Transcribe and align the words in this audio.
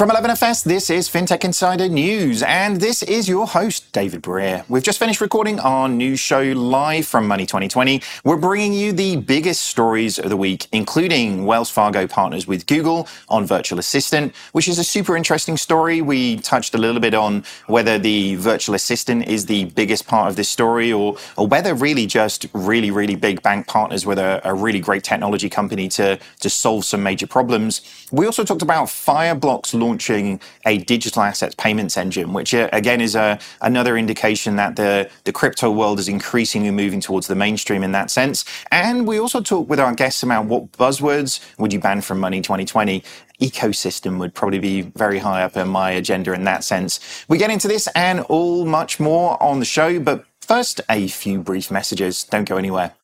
From 0.00 0.08
11FS, 0.08 0.64
this 0.64 0.88
is 0.88 1.10
FinTech 1.10 1.44
Insider 1.44 1.86
News, 1.86 2.42
and 2.42 2.80
this 2.80 3.02
is 3.02 3.28
your 3.28 3.46
host, 3.46 3.92
David 3.92 4.22
Breer. 4.22 4.64
We've 4.66 4.82
just 4.82 4.98
finished 4.98 5.20
recording 5.20 5.60
our 5.60 5.90
new 5.90 6.16
show 6.16 6.40
live 6.40 7.06
from 7.06 7.28
Money 7.28 7.44
2020. 7.44 8.00
We're 8.24 8.38
bringing 8.38 8.72
you 8.72 8.94
the 8.94 9.16
biggest 9.16 9.60
stories 9.64 10.18
of 10.18 10.30
the 10.30 10.38
week, 10.38 10.68
including 10.72 11.44
Wells 11.44 11.68
Fargo 11.68 12.06
partners 12.06 12.46
with 12.46 12.66
Google 12.66 13.08
on 13.28 13.44
Virtual 13.44 13.78
Assistant, 13.78 14.34
which 14.52 14.68
is 14.68 14.78
a 14.78 14.84
super 14.84 15.18
interesting 15.18 15.58
story. 15.58 16.00
We 16.00 16.38
touched 16.38 16.74
a 16.74 16.78
little 16.78 17.02
bit 17.02 17.12
on 17.12 17.44
whether 17.66 17.98
the 17.98 18.36
Virtual 18.36 18.74
Assistant 18.74 19.28
is 19.28 19.44
the 19.44 19.66
biggest 19.66 20.06
part 20.06 20.30
of 20.30 20.36
this 20.36 20.48
story 20.48 20.90
or, 20.90 21.18
or 21.36 21.46
whether 21.46 21.74
really 21.74 22.06
just 22.06 22.46
really, 22.54 22.90
really 22.90 23.16
big 23.16 23.42
bank 23.42 23.66
partners 23.66 24.06
with 24.06 24.18
a, 24.18 24.40
a 24.48 24.54
really 24.54 24.80
great 24.80 25.04
technology 25.04 25.50
company 25.50 25.90
to, 25.90 26.18
to 26.38 26.48
solve 26.48 26.86
some 26.86 27.02
major 27.02 27.26
problems. 27.26 27.82
We 28.10 28.24
also 28.24 28.44
talked 28.44 28.62
about 28.62 28.86
Fireblocks 28.86 29.78
launch 29.78 29.89
launching 29.90 30.40
a 30.66 30.78
digital 30.78 31.22
assets 31.22 31.54
payments 31.56 31.96
engine, 31.96 32.32
which 32.32 32.54
uh, 32.54 32.68
again 32.72 33.00
is 33.00 33.14
a, 33.16 33.38
another 33.60 33.96
indication 33.96 34.56
that 34.56 34.76
the, 34.76 35.10
the 35.24 35.32
crypto 35.32 35.70
world 35.70 35.98
is 35.98 36.08
increasingly 36.08 36.70
moving 36.70 37.00
towards 37.00 37.26
the 37.26 37.34
mainstream 37.34 37.82
in 37.82 37.92
that 37.92 38.10
sense. 38.10 38.44
And 38.70 39.06
we 39.06 39.18
also 39.18 39.40
talk 39.40 39.68
with 39.68 39.80
our 39.80 39.94
guests 39.94 40.22
about 40.22 40.46
what 40.46 40.72
buzzwords 40.72 41.40
would 41.58 41.72
you 41.72 41.80
ban 41.80 42.00
from 42.00 42.20
Money 42.20 42.40
2020 42.40 43.02
ecosystem 43.40 44.18
would 44.18 44.34
probably 44.34 44.58
be 44.58 44.82
very 44.82 45.18
high 45.18 45.42
up 45.42 45.56
on 45.56 45.68
my 45.68 45.90
agenda 45.90 46.32
in 46.32 46.44
that 46.44 46.62
sense. 46.62 47.24
We 47.28 47.38
get 47.38 47.50
into 47.50 47.68
this 47.68 47.88
and 47.94 48.20
all 48.20 48.64
much 48.64 49.00
more 49.00 49.42
on 49.42 49.58
the 49.58 49.64
show, 49.64 49.98
but 49.98 50.24
first, 50.40 50.80
a 50.88 51.08
few 51.08 51.40
brief 51.40 51.70
messages. 51.70 52.24
Don't 52.24 52.48
go 52.48 52.56
anywhere. 52.56 52.99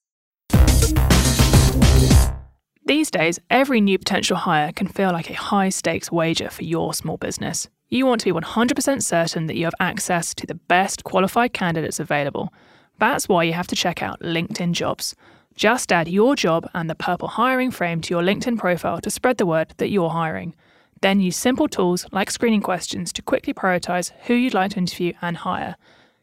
These 2.86 3.10
days, 3.10 3.40
every 3.50 3.80
new 3.80 3.98
potential 3.98 4.36
hire 4.36 4.70
can 4.70 4.86
feel 4.86 5.10
like 5.10 5.28
a 5.28 5.34
high 5.34 5.70
stakes 5.70 6.12
wager 6.12 6.48
for 6.48 6.62
your 6.62 6.94
small 6.94 7.16
business. 7.16 7.68
You 7.88 8.06
want 8.06 8.20
to 8.20 8.32
be 8.32 8.40
100% 8.40 9.02
certain 9.02 9.46
that 9.48 9.56
you 9.56 9.64
have 9.64 9.74
access 9.80 10.32
to 10.36 10.46
the 10.46 10.54
best 10.54 11.02
qualified 11.02 11.52
candidates 11.52 11.98
available. 11.98 12.54
That's 13.00 13.28
why 13.28 13.42
you 13.42 13.54
have 13.54 13.66
to 13.68 13.74
check 13.74 14.04
out 14.04 14.20
LinkedIn 14.20 14.70
Jobs. 14.70 15.16
Just 15.56 15.90
add 15.90 16.06
your 16.06 16.36
job 16.36 16.70
and 16.74 16.88
the 16.88 16.94
purple 16.94 17.26
hiring 17.26 17.72
frame 17.72 18.00
to 18.02 18.14
your 18.14 18.22
LinkedIn 18.22 18.56
profile 18.56 19.00
to 19.00 19.10
spread 19.10 19.38
the 19.38 19.46
word 19.46 19.74
that 19.78 19.90
you're 19.90 20.10
hiring. 20.10 20.54
Then 21.00 21.18
use 21.18 21.36
simple 21.36 21.66
tools 21.66 22.06
like 22.12 22.30
screening 22.30 22.62
questions 22.62 23.12
to 23.14 23.22
quickly 23.22 23.52
prioritize 23.52 24.12
who 24.26 24.34
you'd 24.34 24.54
like 24.54 24.70
to 24.72 24.78
interview 24.78 25.12
and 25.20 25.38
hire. 25.38 25.74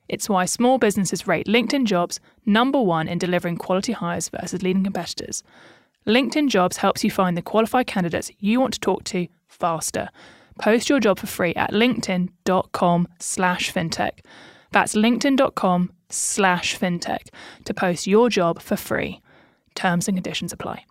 It's 0.07 0.29
why 0.29 0.45
small 0.45 0.77
businesses 0.77 1.27
rate 1.27 1.47
LinkedIn 1.47 1.85
Jobs 1.85 2.21
number 2.45 2.79
one 2.79 3.09
in 3.09 3.17
delivering 3.17 3.57
quality 3.57 3.91
hires 3.91 4.29
versus 4.29 4.63
leading 4.63 4.83
competitors. 4.83 5.43
LinkedIn 6.07 6.49
Jobs 6.49 6.77
helps 6.77 7.03
you 7.03 7.11
find 7.11 7.37
the 7.37 7.41
qualified 7.41 7.87
candidates 7.87 8.31
you 8.39 8.59
want 8.59 8.73
to 8.73 8.79
talk 8.79 9.03
to 9.05 9.27
faster. 9.47 10.09
Post 10.59 10.89
your 10.89 10.99
job 10.99 11.19
for 11.19 11.27
free 11.27 11.53
at 11.55 11.71
linkedin.com 11.71 13.07
slash 13.19 13.71
fintech. 13.71 14.19
That's 14.71 14.95
linkedin.com 14.95 15.91
slash 16.09 16.77
fintech 16.77 17.29
to 17.65 17.73
post 17.73 18.07
your 18.07 18.29
job 18.29 18.61
for 18.61 18.75
free. 18.75 19.21
Terms 19.75 20.07
and 20.07 20.17
conditions 20.17 20.53
apply. 20.53 20.85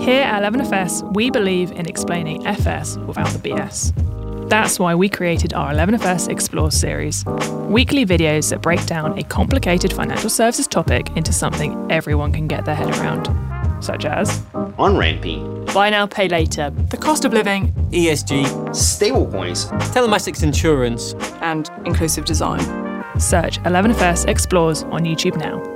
Here 0.00 0.22
at 0.22 0.42
11FS, 0.42 1.14
we 1.14 1.30
believe 1.30 1.70
in 1.72 1.86
explaining 1.86 2.46
FS 2.46 2.96
without 2.98 3.28
the 3.28 3.38
BS. 3.38 3.92
That's 4.48 4.78
why 4.78 4.94
we 4.94 5.08
created 5.08 5.52
our 5.52 5.72
11FS 5.72 6.30
Explore 6.30 6.70
series 6.70 7.24
weekly 7.68 8.06
videos 8.06 8.50
that 8.50 8.62
break 8.62 8.84
down 8.86 9.18
a 9.18 9.24
complicated 9.24 9.92
financial 9.92 10.30
services 10.30 10.66
topic 10.66 11.08
into 11.16 11.32
something 11.32 11.90
everyone 11.90 12.32
can 12.32 12.46
get 12.46 12.64
their 12.64 12.74
head 12.74 12.90
around 12.98 13.24
such 13.84 14.04
as 14.04 14.42
on 14.78 14.96
ramping, 14.96 15.64
buy 15.66 15.90
now, 15.90 16.06
pay 16.06 16.28
later, 16.28 16.70
the 16.90 16.96
cost 16.96 17.24
of 17.24 17.32
living, 17.32 17.72
ESG, 17.90 18.44
stablecoins, 18.70 19.70
telematics 19.92 20.42
insurance, 20.42 21.14
and 21.40 21.70
inclusive 21.84 22.24
design. 22.24 22.60
Search 23.18 23.60
11FS 23.60 24.26
Explores 24.28 24.82
on 24.84 25.04
YouTube 25.04 25.36
now. 25.36 25.73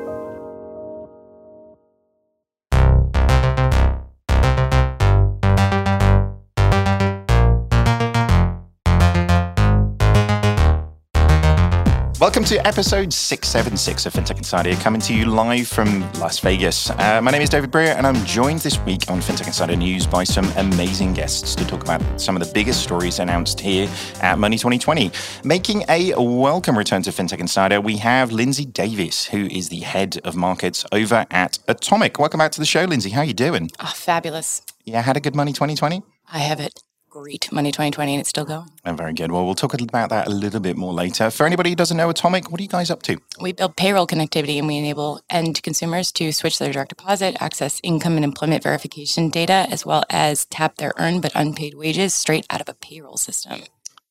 Welcome 12.20 12.42
to 12.46 12.66
episode 12.66 13.12
676 13.12 14.04
of 14.06 14.12
FinTech 14.12 14.38
Insider, 14.38 14.74
coming 14.82 15.00
to 15.02 15.14
you 15.14 15.26
live 15.26 15.68
from 15.68 16.00
Las 16.14 16.40
Vegas. 16.40 16.90
Uh, 16.90 17.20
my 17.22 17.30
name 17.30 17.42
is 17.42 17.48
David 17.48 17.70
Breer, 17.70 17.94
and 17.94 18.04
I'm 18.04 18.16
joined 18.24 18.58
this 18.58 18.76
week 18.80 19.08
on 19.08 19.20
FinTech 19.20 19.46
Insider 19.46 19.76
News 19.76 20.04
by 20.04 20.24
some 20.24 20.50
amazing 20.56 21.14
guests 21.14 21.54
to 21.54 21.64
talk 21.64 21.80
about 21.80 22.02
some 22.20 22.34
of 22.34 22.44
the 22.44 22.52
biggest 22.52 22.82
stories 22.82 23.20
announced 23.20 23.60
here 23.60 23.88
at 24.20 24.36
Money 24.36 24.56
2020. 24.56 25.12
Making 25.44 25.84
a 25.88 26.12
welcome 26.16 26.76
return 26.76 27.02
to 27.02 27.10
FinTech 27.10 27.38
Insider, 27.38 27.80
we 27.80 27.98
have 27.98 28.32
Lindsay 28.32 28.64
Davis, 28.64 29.26
who 29.26 29.46
is 29.46 29.68
the 29.68 29.80
head 29.80 30.18
of 30.24 30.34
markets 30.34 30.84
over 30.90 31.24
at 31.30 31.60
Atomic. 31.68 32.18
Welcome 32.18 32.38
back 32.38 32.50
to 32.50 32.58
the 32.58 32.66
show, 32.66 32.82
Lindsay. 32.82 33.10
How 33.10 33.20
are 33.20 33.26
you 33.26 33.32
doing? 33.32 33.70
Oh, 33.78 33.92
fabulous. 33.94 34.62
Yeah, 34.84 35.02
had 35.02 35.16
a 35.16 35.20
good 35.20 35.36
Money 35.36 35.52
2020? 35.52 36.02
I 36.32 36.38
have 36.40 36.58
it 36.58 36.82
great 37.20 37.50
Money 37.50 37.72
2020 37.72 38.14
and 38.14 38.20
it's 38.20 38.28
still 38.28 38.44
going. 38.44 38.70
Oh, 38.84 38.92
very 38.92 39.12
good. 39.12 39.32
Well, 39.32 39.44
we'll 39.44 39.54
talk 39.54 39.74
about 39.74 40.10
that 40.10 40.28
a 40.28 40.30
little 40.30 40.60
bit 40.60 40.76
more 40.76 40.92
later. 40.92 41.30
For 41.30 41.46
anybody 41.46 41.70
who 41.70 41.76
doesn't 41.76 41.96
know 41.96 42.08
Atomic, 42.10 42.50
what 42.50 42.60
are 42.60 42.62
you 42.62 42.68
guys 42.68 42.90
up 42.90 43.02
to? 43.02 43.18
We 43.40 43.52
build 43.52 43.76
payroll 43.76 44.06
connectivity 44.06 44.58
and 44.58 44.66
we 44.66 44.76
enable 44.76 45.20
end 45.28 45.62
consumers 45.62 46.12
to 46.12 46.32
switch 46.32 46.58
their 46.58 46.72
direct 46.72 46.90
deposit, 46.90 47.36
access 47.40 47.80
income 47.82 48.14
and 48.14 48.24
employment 48.24 48.62
verification 48.62 49.30
data, 49.30 49.66
as 49.70 49.84
well 49.84 50.04
as 50.10 50.46
tap 50.46 50.76
their 50.76 50.92
earned 50.96 51.22
but 51.22 51.32
unpaid 51.34 51.74
wages 51.74 52.14
straight 52.14 52.46
out 52.50 52.60
of 52.60 52.68
a 52.68 52.74
payroll 52.74 53.16
system. 53.16 53.62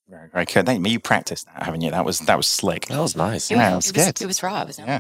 Very, 0.10 0.30
very 0.30 0.46
good. 0.46 0.88
You 0.88 1.00
practiced 1.00 1.46
that, 1.46 1.64
haven't 1.64 1.82
you? 1.82 1.92
That 1.92 2.06
was 2.06 2.20
that 2.20 2.38
was 2.38 2.48
slick. 2.48 2.88
That 2.88 3.00
was 3.00 3.16
nice. 3.16 3.52
It 3.52 3.56
yeah, 3.56 3.76
was, 3.76 3.90
it 3.90 3.96
was, 3.96 4.06
good. 4.06 4.22
It 4.22 4.26
was 4.26 4.44
raw. 4.44 4.62
It 4.62 4.68
was 4.68 4.80
yeah. 4.80 5.00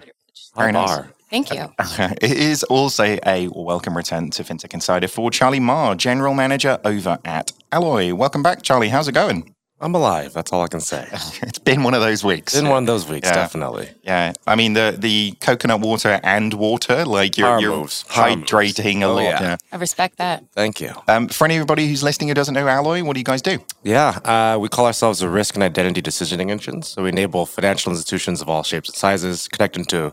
Very 0.55 0.71
nice. 0.71 0.99
Thank 1.29 1.53
you. 1.53 1.73
it 2.21 2.31
is 2.31 2.63
also 2.63 3.17
a 3.25 3.49
welcome 3.49 3.97
return 3.97 4.29
to 4.31 4.43
FinTech 4.43 4.73
Insider 4.73 5.07
for 5.07 5.29
Charlie 5.29 5.59
Marr, 5.59 5.95
General 5.95 6.33
Manager 6.33 6.79
over 6.85 7.19
at 7.25 7.51
Alloy. 7.71 8.13
Welcome 8.13 8.43
back, 8.43 8.61
Charlie. 8.61 8.89
How's 8.89 9.07
it 9.07 9.13
going? 9.13 9.53
I'm 9.79 9.93
alive. 9.93 10.33
That's 10.33 10.51
all 10.51 10.63
I 10.63 10.67
can 10.67 10.79
say. 10.79 11.07
it's 11.11 11.59
been 11.59 11.83
one 11.83 11.93
of 11.93 12.01
those 12.01 12.23
weeks. 12.23 12.55
Been 12.55 12.69
one 12.69 12.83
of 12.83 12.87
those 12.87 13.07
weeks, 13.07 13.27
yeah. 13.27 13.35
definitely. 13.35 13.89
Yeah, 14.01 14.33
I 14.47 14.55
mean 14.55 14.73
the 14.73 14.95
the 14.97 15.33
coconut 15.39 15.81
water 15.81 16.19
and 16.23 16.51
water, 16.55 17.05
like 17.05 17.37
you're, 17.37 17.59
you're 17.59 17.85
hydrating 17.85 19.01
a 19.01 19.05
oh, 19.05 19.15
lot. 19.15 19.23
Yeah. 19.23 19.41
yeah. 19.41 19.57
I 19.71 19.75
respect 19.75 20.17
that. 20.17 20.45
Thank 20.53 20.81
you. 20.81 20.93
Um, 21.07 21.27
for 21.27 21.45
anybody 21.45 21.87
who's 21.87 22.01
listening 22.01 22.29
who 22.29 22.33
doesn't 22.33 22.55
know 22.55 22.67
Alloy, 22.67 23.03
what 23.03 23.13
do 23.13 23.19
you 23.19 23.23
guys 23.23 23.43
do? 23.43 23.59
Yeah, 23.83 24.17
uh, 24.25 24.57
we 24.59 24.67
call 24.67 24.87
ourselves 24.87 25.21
a 25.21 25.29
risk 25.29 25.53
and 25.53 25.63
identity 25.63 26.01
decisioning 26.01 26.49
engine. 26.49 26.81
So 26.81 27.03
we 27.03 27.09
enable 27.09 27.45
financial 27.45 27.91
institutions 27.91 28.41
of 28.41 28.49
all 28.49 28.63
shapes 28.63 28.89
and 28.89 28.95
sizes 28.95 29.47
connect 29.47 29.77
into 29.77 30.11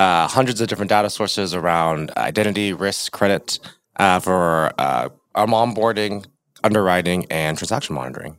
uh, 0.00 0.26
hundreds 0.26 0.62
of 0.62 0.68
different 0.68 0.88
data 0.88 1.10
sources 1.10 1.54
around 1.54 2.10
identity, 2.16 2.72
risk, 2.72 3.12
credit 3.12 3.58
uh, 3.96 4.18
for 4.18 4.72
uh, 4.78 5.10
onboarding, 5.36 6.24
underwriting, 6.64 7.26
and 7.30 7.58
transaction 7.58 7.94
monitoring. 7.94 8.38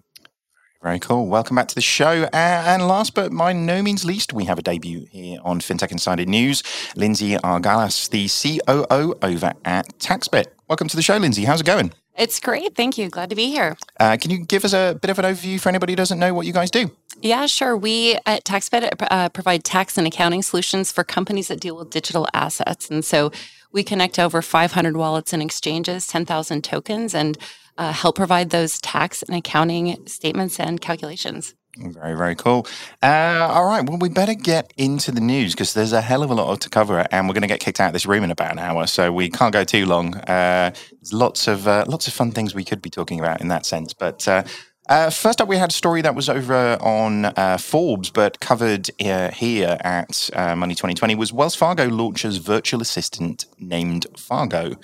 Very 0.82 0.98
cool. 0.98 1.28
Welcome 1.28 1.58
back 1.58 1.68
to 1.68 1.76
the 1.76 1.82
show. 1.82 2.28
And 2.34 2.88
last 2.88 3.14
but 3.14 3.32
by 3.32 3.54
no 3.54 3.84
means 3.84 4.04
least, 4.04 4.34
we 4.34 4.46
have 4.46 4.58
a 4.58 4.64
debut 4.64 5.06
here 5.12 5.38
on 5.44 5.60
FinTech 5.60 5.92
Insider 5.92 6.26
News. 6.26 6.64
Lindsay 6.96 7.36
Argalas, 7.36 8.10
the 8.10 8.28
COO 8.28 9.14
over 9.22 9.54
at 9.64 9.88
TaxBit. 10.00 10.48
Welcome 10.68 10.88
to 10.88 10.96
the 10.96 11.04
show, 11.04 11.18
Lindsay. 11.18 11.44
How's 11.44 11.62
it 11.62 11.68
going? 11.68 11.94
It's 12.18 12.40
great. 12.40 12.76
Thank 12.76 12.98
you. 12.98 13.10
Glad 13.10 13.30
to 13.30 13.36
be 13.36 13.48
here. 13.48 13.78
Uh, 14.00 14.18
can 14.20 14.32
you 14.32 14.46
give 14.46 14.66
us 14.66 14.74
a 14.74 14.98
bit 15.02 15.10
of 15.10 15.18
an 15.20 15.26
overview 15.26 15.60
for 15.60 15.70
anybody 15.70 15.94
who 15.94 15.98
doesn't 15.98 16.20
know 16.20 16.34
what 16.34 16.46
you 16.46 16.54
guys 16.54 16.70
do? 16.70 16.92
Yeah, 17.22 17.46
sure. 17.46 17.76
We 17.78 18.18
at 18.26 18.44
TaxBit 18.44 19.08
uh, 19.10 19.30
provide 19.30 19.64
tax 19.64 19.98
and 19.98 20.06
accounting 20.06 20.42
solutions 20.42 20.92
for 20.92 21.04
companies 21.04 21.48
that 21.48 21.60
deal 21.60 21.78
with 21.78 21.90
digital 21.90 22.28
assets. 22.34 22.90
And 22.90 23.04
so 23.06 23.32
we 23.72 23.84
connect 23.84 24.20
over 24.20 24.42
500 24.42 24.98
wallets 24.98 25.34
and 25.34 25.42
exchanges, 25.42 26.08
10,000 26.08 26.64
tokens, 26.64 27.16
and 27.16 27.38
uh, 27.78 27.94
help 27.94 28.18
provide 28.18 28.50
those 28.50 28.80
tax 28.82 29.24
and 29.24 29.36
accounting 29.36 30.06
statements 30.08 30.60
and 30.60 30.82
calculations. 30.82 31.56
Very, 31.78 32.16
very 32.18 32.36
cool. 32.36 32.68
Uh, 33.02 33.48
all 33.50 33.66
right. 33.66 33.88
Well, 33.88 33.98
we 33.98 34.10
better 34.10 34.34
get 34.34 34.74
into 34.76 35.12
the 35.12 35.22
news 35.22 35.54
because 35.54 35.74
there's 35.74 35.94
a 35.94 36.02
hell 36.02 36.22
of 36.22 36.30
a 36.30 36.34
lot 36.34 36.60
to 36.62 36.70
cover, 36.70 37.08
and 37.12 37.28
we're 37.28 37.34
going 37.34 37.44
to 37.44 37.48
get 37.48 37.62
kicked 37.62 37.80
out 37.80 37.88
of 37.88 37.94
this 37.94 38.06
room 38.06 38.24
in 38.24 38.32
about 38.32 38.52
an 38.52 38.60
hour, 38.60 38.88
so 38.88 39.12
we 39.12 39.30
can't 39.30 39.54
go 39.54 39.64
too 39.64 39.86
long. 39.86 40.16
Uh, 40.16 40.72
there's 40.92 41.14
lots 41.14 41.48
of 41.48 41.68
uh, 41.68 41.86
lots 41.88 42.08
of 42.08 42.14
fun 42.14 42.32
things 42.32 42.54
we 42.54 42.66
could 42.66 42.82
be 42.82 42.90
talking 42.90 43.20
about 43.20 43.40
in 43.40 43.48
that 43.48 43.66
sense. 43.66 43.94
But 43.94 44.28
uh, 44.28 44.44
uh, 44.90 45.10
first 45.10 45.40
up, 45.40 45.48
we 45.48 45.56
had 45.56 45.70
a 45.70 45.74
story 45.74 46.02
that 46.02 46.14
was 46.14 46.28
over 46.28 46.78
on 46.82 47.26
uh, 47.26 47.58
Forbes, 47.58 48.10
but 48.10 48.42
covered 48.42 48.90
here 49.00 49.78
at 49.80 50.30
Money 50.36 50.76
2020 50.76 51.16
was 51.16 51.32
Wells 51.32 51.56
Fargo 51.56 51.88
launches 51.88 52.38
virtual 52.38 52.82
assistant 52.82 53.46
named 53.60 54.08
Fargo. 54.18 54.76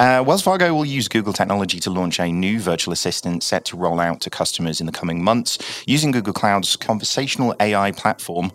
Uh, 0.00 0.24
Wells 0.26 0.40
Fargo 0.40 0.72
will 0.72 0.86
use 0.86 1.08
Google 1.08 1.34
technology 1.34 1.78
to 1.78 1.90
launch 1.90 2.18
a 2.20 2.32
new 2.32 2.58
virtual 2.58 2.90
assistant 2.90 3.42
set 3.42 3.66
to 3.66 3.76
roll 3.76 4.00
out 4.00 4.22
to 4.22 4.30
customers 4.30 4.80
in 4.80 4.86
the 4.86 4.92
coming 4.92 5.22
months 5.22 5.58
using 5.86 6.10
Google 6.10 6.32
Cloud's 6.32 6.74
conversational 6.74 7.54
AI 7.60 7.92
platform. 7.92 8.50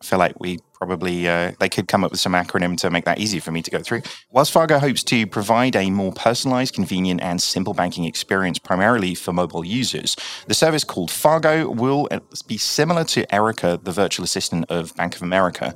I 0.00 0.04
feel 0.06 0.18
like 0.18 0.40
we 0.40 0.60
probably 0.72 1.28
uh, 1.28 1.52
they 1.60 1.68
could 1.68 1.88
come 1.88 2.04
up 2.04 2.10
with 2.10 2.20
some 2.20 2.32
acronym 2.32 2.78
to 2.78 2.88
make 2.88 3.04
that 3.04 3.18
easy 3.18 3.38
for 3.38 3.52
me 3.52 3.60
to 3.60 3.70
go 3.70 3.80
through. 3.80 4.00
Wells 4.30 4.48
Fargo 4.48 4.78
hopes 4.78 5.02
to 5.04 5.26
provide 5.26 5.76
a 5.76 5.90
more 5.90 6.10
personalized, 6.10 6.72
convenient, 6.72 7.20
and 7.20 7.42
simple 7.42 7.74
banking 7.74 8.04
experience, 8.04 8.58
primarily 8.58 9.14
for 9.14 9.34
mobile 9.34 9.66
users. 9.66 10.16
The 10.46 10.54
service 10.54 10.84
called 10.84 11.10
Fargo 11.10 11.68
will 11.68 12.08
be 12.46 12.56
similar 12.56 13.04
to 13.04 13.30
Erica, 13.34 13.78
the 13.82 13.92
virtual 13.92 14.24
assistant 14.24 14.64
of 14.70 14.96
Bank 14.96 15.16
of 15.16 15.20
America. 15.20 15.74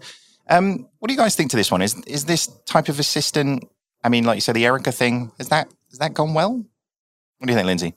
Um, 0.49 0.89
what 1.01 1.09
do 1.09 1.13
you 1.13 1.19
guys 1.19 1.37
think 1.37 1.51
to 1.51 1.57
this 1.57 1.71
one? 1.71 1.83
Is 1.83 1.95
is 2.07 2.25
this 2.25 2.47
type 2.65 2.89
of 2.89 2.99
assistant? 2.99 3.69
I 4.07 4.09
mean, 4.09 4.23
like 4.23 4.37
you 4.37 4.41
said, 4.41 4.55
the 4.55 4.65
Erica 4.65 4.93
thing 4.93 5.33
is 5.41 5.49
that 5.49 5.69
has 5.91 5.99
that 5.99 6.15
gone 6.15 6.33
well? 6.33 6.53
What 6.53 7.47
do 7.47 7.53
you 7.53 7.57
think, 7.57 7.67
Lindsay? 7.67 7.93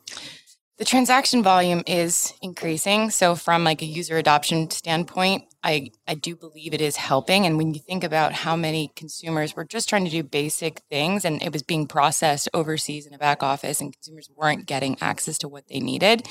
The 0.79 0.85
transaction 0.85 1.43
volume 1.43 1.83
is 1.85 2.33
increasing. 2.41 3.11
So 3.11 3.35
from 3.35 3.63
like 3.63 3.83
a 3.83 3.85
user 3.85 4.17
adoption 4.17 4.71
standpoint, 4.71 5.43
I, 5.63 5.91
I 6.07 6.15
do 6.15 6.35
believe 6.35 6.73
it 6.73 6.81
is 6.81 6.95
helping. 6.95 7.45
And 7.45 7.57
when 7.57 7.75
you 7.75 7.79
think 7.79 8.03
about 8.03 8.33
how 8.33 8.55
many 8.55 8.91
consumers 8.95 9.55
were 9.55 9.65
just 9.65 9.87
trying 9.87 10.05
to 10.05 10.09
do 10.09 10.23
basic 10.23 10.79
things 10.89 11.25
and 11.25 11.43
it 11.43 11.53
was 11.53 11.61
being 11.61 11.85
processed 11.85 12.49
overseas 12.55 13.05
in 13.05 13.13
a 13.13 13.19
back 13.19 13.43
office 13.43 13.79
and 13.79 13.93
consumers 13.93 14.31
weren't 14.35 14.65
getting 14.65 14.97
access 15.01 15.37
to 15.39 15.47
what 15.47 15.67
they 15.67 15.79
needed, 15.79 16.27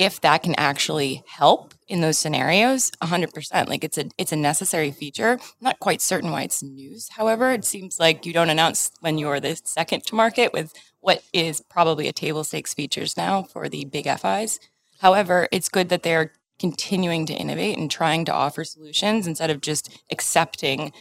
if 0.00 0.18
that 0.22 0.42
can 0.42 0.54
actually 0.56 1.22
help 1.26 1.74
in 1.86 2.00
those 2.00 2.18
scenarios 2.18 2.90
100% 3.02 3.68
like 3.68 3.84
it's 3.84 3.98
a 3.98 4.06
it's 4.16 4.32
a 4.32 4.36
necessary 4.36 4.90
feature. 4.90 5.32
I'm 5.32 5.40
not 5.60 5.78
quite 5.78 6.00
certain 6.00 6.30
why 6.30 6.42
it's 6.44 6.62
news. 6.62 7.10
However 7.10 7.52
it 7.52 7.66
seems 7.66 8.00
like 8.00 8.24
you 8.24 8.32
don't 8.32 8.48
announce 8.48 8.90
when 9.00 9.18
you're 9.18 9.40
the 9.40 9.60
second 9.62 10.06
to 10.06 10.14
market 10.14 10.54
with 10.54 10.72
what 11.00 11.22
is 11.34 11.60
probably 11.60 12.08
a 12.08 12.14
table 12.14 12.44
stakes 12.44 12.72
features 12.72 13.14
now 13.14 13.42
for 13.42 13.68
the 13.68 13.84
big 13.84 14.08
FIs 14.18 14.58
however 15.00 15.48
it's 15.52 15.68
good 15.68 15.90
that 15.90 16.02
they're 16.02 16.32
continuing 16.58 17.26
to 17.26 17.34
innovate 17.34 17.76
and 17.76 17.90
trying 17.90 18.24
to 18.24 18.32
offer 18.32 18.64
solutions 18.64 19.26
instead 19.26 19.50
of 19.50 19.60
just 19.60 20.02
accepting 20.10 20.92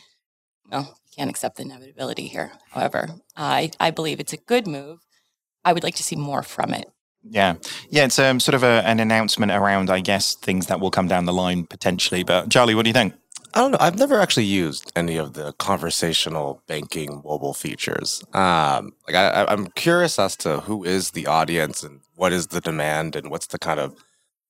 well 0.70 0.98
you 1.06 1.16
can't 1.16 1.30
accept 1.30 1.56
the 1.56 1.64
inevitability 1.64 2.28
here. 2.28 2.52
However 2.72 3.08
i 3.38 3.72
i 3.80 3.92
believe 3.92 4.20
it's 4.20 4.34
a 4.34 4.38
good 4.52 4.68
move. 4.68 5.00
I 5.64 5.72
would 5.72 5.84
like 5.84 5.96
to 5.96 6.04
see 6.04 6.18
more 6.18 6.44
from 6.44 6.74
it 6.74 6.90
Yeah, 7.24 7.56
yeah, 7.90 8.06
it's 8.06 8.18
um, 8.18 8.40
sort 8.40 8.56
of 8.56 8.64
a, 8.64 8.82
an 8.86 9.00
announcement 9.00 9.52
around, 9.52 9.90
I 9.90 10.00
guess, 10.00 10.36
things 10.36 10.68
that 10.68 10.80
will 10.80 10.92
come 10.92 11.08
down 11.08 11.26
the 11.26 11.34
line 11.34 11.66
potentially. 11.66 12.24
But 12.24 12.50
Charlie, 12.50 12.76
what 12.76 12.84
do 12.84 12.90
you 12.90 12.94
think? 12.94 13.14
I 13.54 13.62
don't 13.62 13.72
know. 13.72 13.78
I've 13.80 13.98
never 13.98 14.20
actually 14.20 14.46
used 14.46 14.92
any 14.96 15.18
of 15.18 15.34
the 15.34 15.54
conversational 15.54 16.62
banking 16.68 17.22
mobile 17.26 17.54
features. 17.54 18.24
Um, 18.34 18.94
like 19.08 19.16
I, 19.16 19.46
I'm 19.48 19.68
curious 19.72 20.20
as 20.20 20.36
to 20.38 20.60
who 20.62 20.84
is 20.84 21.12
the 21.12 21.26
audience 21.26 21.84
and 21.84 22.02
what 22.16 22.32
is 22.32 22.48
the 22.48 22.62
demand 22.62 23.16
and 23.16 23.32
what's 23.32 23.48
the 23.48 23.58
kind 23.58 23.80
of 23.80 23.96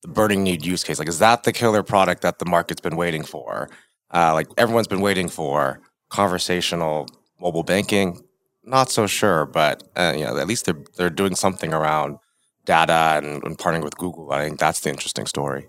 the 0.01 0.09
burning 0.09 0.43
need 0.43 0.65
use 0.65 0.83
case. 0.83 0.99
Like, 0.99 1.07
is 1.07 1.19
that 1.19 1.43
the 1.43 1.53
killer 1.53 1.81
product 1.81 2.21
that 2.23 2.39
the 2.39 2.45
market's 2.45 2.81
been 2.81 2.97
waiting 2.97 3.23
for? 3.23 3.69
Uh, 4.13 4.33
like 4.33 4.47
everyone's 4.57 4.87
been 4.87 5.01
waiting 5.01 5.29
for 5.29 5.79
conversational 6.09 7.07
mobile 7.39 7.63
banking. 7.63 8.21
Not 8.63 8.91
so 8.91 9.07
sure, 9.07 9.45
but 9.45 9.81
uh, 9.95 10.13
you 10.15 10.25
know, 10.25 10.37
at 10.37 10.47
least 10.47 10.65
they're 10.65 10.83
they're 10.97 11.09
doing 11.09 11.35
something 11.35 11.73
around 11.73 12.17
data 12.73 13.17
and, 13.17 13.43
and 13.43 13.57
partnering 13.57 13.83
with 13.83 13.97
Google. 13.97 14.31
I 14.31 14.45
think 14.45 14.59
that's 14.59 14.79
the 14.81 14.89
interesting 14.89 15.25
story. 15.27 15.63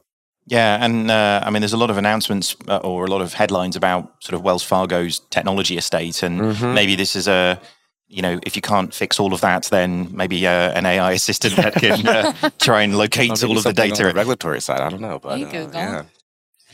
Yeah, 0.47 0.85
and 0.85 1.11
uh, 1.11 1.41
I 1.47 1.51
mean, 1.51 1.61
there's 1.63 1.73
a 1.81 1.83
lot 1.85 1.91
of 1.91 1.97
announcements 1.99 2.57
uh, 2.69 2.79
or 2.89 3.05
a 3.05 3.11
lot 3.11 3.23
of 3.23 3.35
headlines 3.35 3.77
about 3.77 4.03
sort 4.21 4.35
of 4.35 4.43
Wells 4.43 4.63
Fargo's 4.65 5.21
technology 5.31 5.77
estate, 5.77 6.23
and 6.27 6.41
Mhm. 6.41 6.75
maybe 6.75 6.97
this 6.97 7.15
is 7.17 7.29
a, 7.29 7.59
you 8.09 8.23
know, 8.23 8.39
if 8.49 8.57
you 8.57 8.63
can't 8.63 8.93
fix 8.95 9.21
all 9.21 9.33
of 9.33 9.41
that, 9.41 9.63
then 9.71 10.09
maybe 10.13 10.47
uh, 10.47 10.73
an 10.79 10.87
AI 10.87 11.13
assistant 11.13 11.55
that 11.57 11.75
can 11.75 12.07
uh, 12.09 12.33
try 12.59 12.83
and 12.83 12.97
locate 12.99 13.31
all 13.45 13.57
of 13.57 13.63
the 13.63 13.63
something 13.63 13.91
on 13.93 13.97
data. 13.97 14.09
the 14.09 14.15
regulatory 14.15 14.61
side. 14.61 14.81
I 14.81 14.89
don't 14.91 15.01
know, 15.01 15.19
but 15.19 15.39
Hey, 15.39 15.45
uh, 15.45 15.69
yeah. 15.73 16.03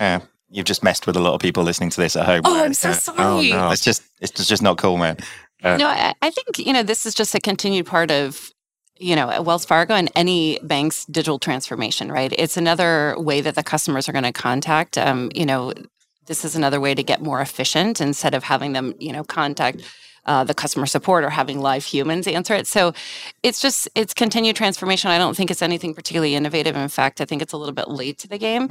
Yeah, 0.00 0.20
you've 0.50 0.68
just 0.68 0.82
messed 0.82 1.06
with 1.06 1.16
a 1.16 1.20
lot 1.20 1.34
of 1.34 1.40
people 1.40 1.62
listening 1.64 1.90
to 1.90 2.00
this 2.00 2.16
at 2.16 2.24
home. 2.26 2.42
oh 2.44 2.64
i'm 2.64 2.74
so 2.74 2.88
Yeah. 2.88 2.94
sorry 3.08 3.50
no. 3.50 3.70
It's 3.72 3.84
just, 3.84 4.02
it's 4.20 4.48
just 4.48 4.62
not 4.62 4.76
cool, 4.78 4.96
man. 4.96 5.16
Uh, 5.64 5.76
No, 5.76 5.86
I, 5.88 6.14
I 6.22 6.30
think 6.30 6.58
you 6.66 6.72
know 6.72 6.82
this 6.82 7.04
is 7.06 7.14
just 7.14 7.34
a 7.34 7.40
continued 7.40 7.86
part 7.86 8.10
of 8.10 8.50
you 8.98 9.16
know 9.16 9.42
Wells 9.42 9.64
Fargo 9.64 9.94
and 9.94 10.10
any 10.14 10.58
bank's 10.62 11.04
digital 11.06 11.38
transformation, 11.38 12.10
right? 12.10 12.32
It's 12.36 12.56
another 12.56 13.14
way 13.18 13.40
that 13.40 13.54
the 13.54 13.62
customers 13.62 14.08
are 14.08 14.12
going 14.12 14.24
to 14.24 14.32
contact. 14.32 14.98
Um, 14.98 15.30
you 15.34 15.46
know, 15.46 15.72
this 16.26 16.44
is 16.44 16.56
another 16.56 16.80
way 16.80 16.94
to 16.94 17.02
get 17.02 17.22
more 17.22 17.40
efficient 17.40 18.00
instead 18.00 18.34
of 18.34 18.44
having 18.44 18.72
them, 18.72 18.94
you 18.98 19.12
know, 19.12 19.24
contact. 19.24 19.82
Uh, 20.26 20.42
the 20.44 20.54
customer 20.54 20.86
support 20.86 21.24
or 21.24 21.30
having 21.30 21.60
live 21.60 21.84
humans 21.84 22.26
answer 22.26 22.54
it. 22.54 22.66
So 22.66 22.92
it's 23.42 23.60
just 23.60 23.88
it's 23.94 24.12
continued 24.12 24.56
transformation. 24.56 25.10
I 25.10 25.18
don't 25.18 25.36
think 25.36 25.50
it's 25.50 25.62
anything 25.62 25.94
particularly 25.94 26.34
innovative. 26.34 26.74
In 26.76 26.88
fact, 26.88 27.20
I 27.20 27.24
think 27.24 27.42
it's 27.42 27.52
a 27.52 27.56
little 27.56 27.74
bit 27.74 27.88
late 27.88 28.18
to 28.18 28.28
the 28.28 28.38
game. 28.38 28.68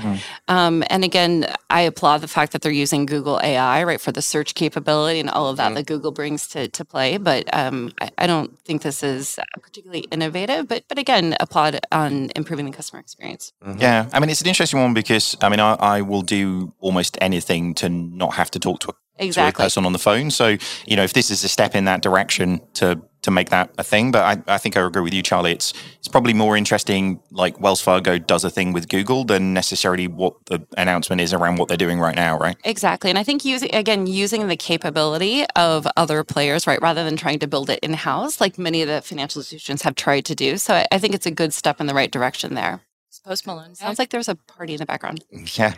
Um, 0.47 0.83
and 0.89 1.03
again, 1.03 1.45
I 1.69 1.81
applaud 1.81 2.19
the 2.21 2.27
fact 2.27 2.51
that 2.51 2.61
they're 2.61 2.71
using 2.71 3.05
Google 3.05 3.39
AI 3.41 3.83
right 3.83 4.01
for 4.01 4.11
the 4.11 4.21
search 4.21 4.53
capability 4.53 5.19
and 5.19 5.29
all 5.29 5.47
of 5.49 5.57
that 5.57 5.73
that 5.75 5.85
Google 5.85 6.11
brings 6.11 6.47
to 6.49 6.67
to 6.67 6.83
play. 6.83 7.17
But 7.17 7.51
um, 7.55 7.93
I, 8.01 8.09
I 8.17 8.27
don't 8.27 8.59
think 8.65 8.81
this 8.81 9.01
is 9.03 9.39
particularly 9.61 10.01
innovative. 10.11 10.67
But 10.67 10.83
but 10.87 10.97
again, 10.97 11.35
applaud 11.39 11.79
on 11.91 12.31
improving 12.35 12.65
the 12.65 12.71
customer 12.71 12.99
experience. 12.99 13.53
Yeah, 13.77 14.09
I 14.11 14.19
mean, 14.19 14.29
it's 14.29 14.41
an 14.41 14.47
interesting 14.47 14.81
one 14.81 14.93
because 14.93 15.37
I 15.41 15.49
mean, 15.49 15.59
I, 15.59 15.73
I 15.75 16.01
will 16.01 16.21
do 16.21 16.73
almost 16.79 17.17
anything 17.21 17.73
to 17.75 17.89
not 17.89 18.33
have 18.33 18.51
to 18.51 18.59
talk 18.59 18.79
to 18.81 18.89
a, 18.89 18.93
to 19.17 19.23
a 19.23 19.27
Exactly. 19.27 19.63
person 19.63 19.85
on 19.85 19.93
the 19.93 19.99
phone. 19.99 20.29
So, 20.31 20.57
you 20.85 20.95
know, 20.95 21.03
if 21.03 21.13
this 21.13 21.31
is 21.31 21.43
a 21.43 21.47
step 21.47 21.75
in 21.75 21.85
that 21.85 22.01
direction 22.01 22.61
to 22.75 23.01
to 23.21 23.31
make 23.31 23.49
that 23.49 23.71
a 23.79 23.83
thing, 23.83 24.11
but 24.11 24.21
I, 24.47 24.53
I 24.53 24.57
think 24.59 24.77
I 24.77 24.85
agree 24.85 25.01
with 25.01 25.13
you, 25.13 25.23
Charlie. 25.23 25.51
It's 25.53 25.73
it's 25.97 26.07
probably 26.07 26.33
more 26.33 26.55
interesting, 26.55 27.19
like 27.31 27.59
Wells 27.59 27.81
Fargo 27.81 28.19
does 28.19 28.43
a 28.43 28.51
thing 28.51 28.71
with 28.71 28.87
Google 28.87 29.23
than 29.23 29.51
necessarily 29.51 30.07
what 30.07 30.33
the 30.45 30.63
announcement 30.77 31.21
is 31.21 31.33
around 31.33 31.55
what 31.57 31.67
they're 31.67 31.75
doing 31.75 31.99
right 31.99 32.15
now, 32.15 32.37
right? 32.37 32.55
Exactly. 32.63 33.09
And 33.09 33.17
I 33.17 33.23
think 33.23 33.43
using 33.43 33.73
again 33.73 34.05
using 34.05 34.47
the 34.47 34.55
capability 34.55 35.43
of 35.55 35.87
other 35.97 36.23
players, 36.23 36.67
right, 36.67 36.79
rather 36.81 37.03
than 37.03 37.17
trying 37.17 37.39
to 37.39 37.47
build 37.47 37.69
it 37.71 37.79
in 37.81 37.93
house, 37.93 38.39
like 38.39 38.59
many 38.59 38.83
of 38.83 38.87
the 38.87 39.01
financial 39.01 39.39
institutions 39.39 39.81
have 39.81 39.95
tried 39.95 40.25
to 40.25 40.35
do. 40.35 40.57
So 40.57 40.75
I, 40.75 40.85
I 40.91 40.99
think 40.99 41.15
it's 41.15 41.25
a 41.25 41.31
good 41.31 41.51
step 41.53 41.81
in 41.81 41.87
the 41.87 41.95
right 41.95 42.11
direction 42.11 42.53
there. 42.53 42.81
Post 43.23 43.47
Malone 43.47 43.73
Sounds 43.73 43.97
like 43.97 44.09
there's 44.11 44.27
a 44.29 44.35
party 44.35 44.73
in 44.73 44.79
the 44.79 44.85
background. 44.85 45.23
Yeah, 45.55 45.73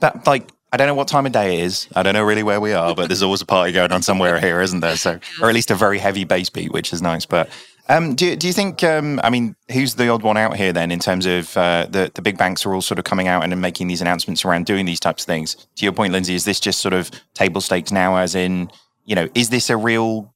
But 0.00 0.26
like 0.26 0.48
I 0.72 0.76
don't 0.76 0.88
know 0.88 0.94
what 0.94 1.08
time 1.08 1.26
of 1.26 1.32
day 1.32 1.58
it 1.58 1.64
is. 1.64 1.88
I 1.94 2.02
don't 2.02 2.14
know 2.14 2.24
really 2.24 2.42
where 2.42 2.60
we 2.60 2.72
are, 2.72 2.94
but 2.94 3.08
there's 3.08 3.22
always 3.22 3.40
a 3.40 3.46
party 3.46 3.72
going 3.72 3.92
on 3.92 4.02
somewhere 4.02 4.40
here, 4.40 4.60
isn't 4.60 4.80
there? 4.80 4.96
So, 4.96 5.20
or 5.40 5.48
at 5.48 5.54
least 5.54 5.70
a 5.70 5.74
very 5.74 5.98
heavy 5.98 6.24
bass 6.24 6.50
beat, 6.50 6.72
which 6.72 6.92
is 6.92 7.00
nice. 7.00 7.24
But 7.24 7.48
um, 7.88 8.14
do 8.16 8.34
do 8.34 8.48
you 8.48 8.52
think? 8.52 8.82
Um, 8.82 9.20
I 9.22 9.30
mean, 9.30 9.54
who's 9.72 9.94
the 9.94 10.08
odd 10.08 10.22
one 10.22 10.36
out 10.36 10.56
here 10.56 10.72
then 10.72 10.90
in 10.90 10.98
terms 10.98 11.24
of 11.24 11.56
uh, 11.56 11.86
the 11.88 12.10
the 12.12 12.20
big 12.20 12.36
banks 12.36 12.66
are 12.66 12.74
all 12.74 12.82
sort 12.82 12.98
of 12.98 13.04
coming 13.04 13.28
out 13.28 13.44
and 13.44 13.60
making 13.60 13.86
these 13.86 14.00
announcements 14.00 14.44
around 14.44 14.66
doing 14.66 14.86
these 14.86 15.00
types 15.00 15.22
of 15.22 15.26
things? 15.26 15.54
To 15.76 15.84
your 15.84 15.92
point, 15.92 16.12
Lindsay, 16.12 16.34
is 16.34 16.44
this 16.44 16.58
just 16.58 16.80
sort 16.80 16.94
of 16.94 17.10
table 17.34 17.60
stakes 17.60 17.92
now? 17.92 18.16
As 18.16 18.34
in, 18.34 18.70
you 19.04 19.14
know, 19.14 19.28
is 19.34 19.50
this 19.50 19.70
a 19.70 19.76
real 19.76 20.34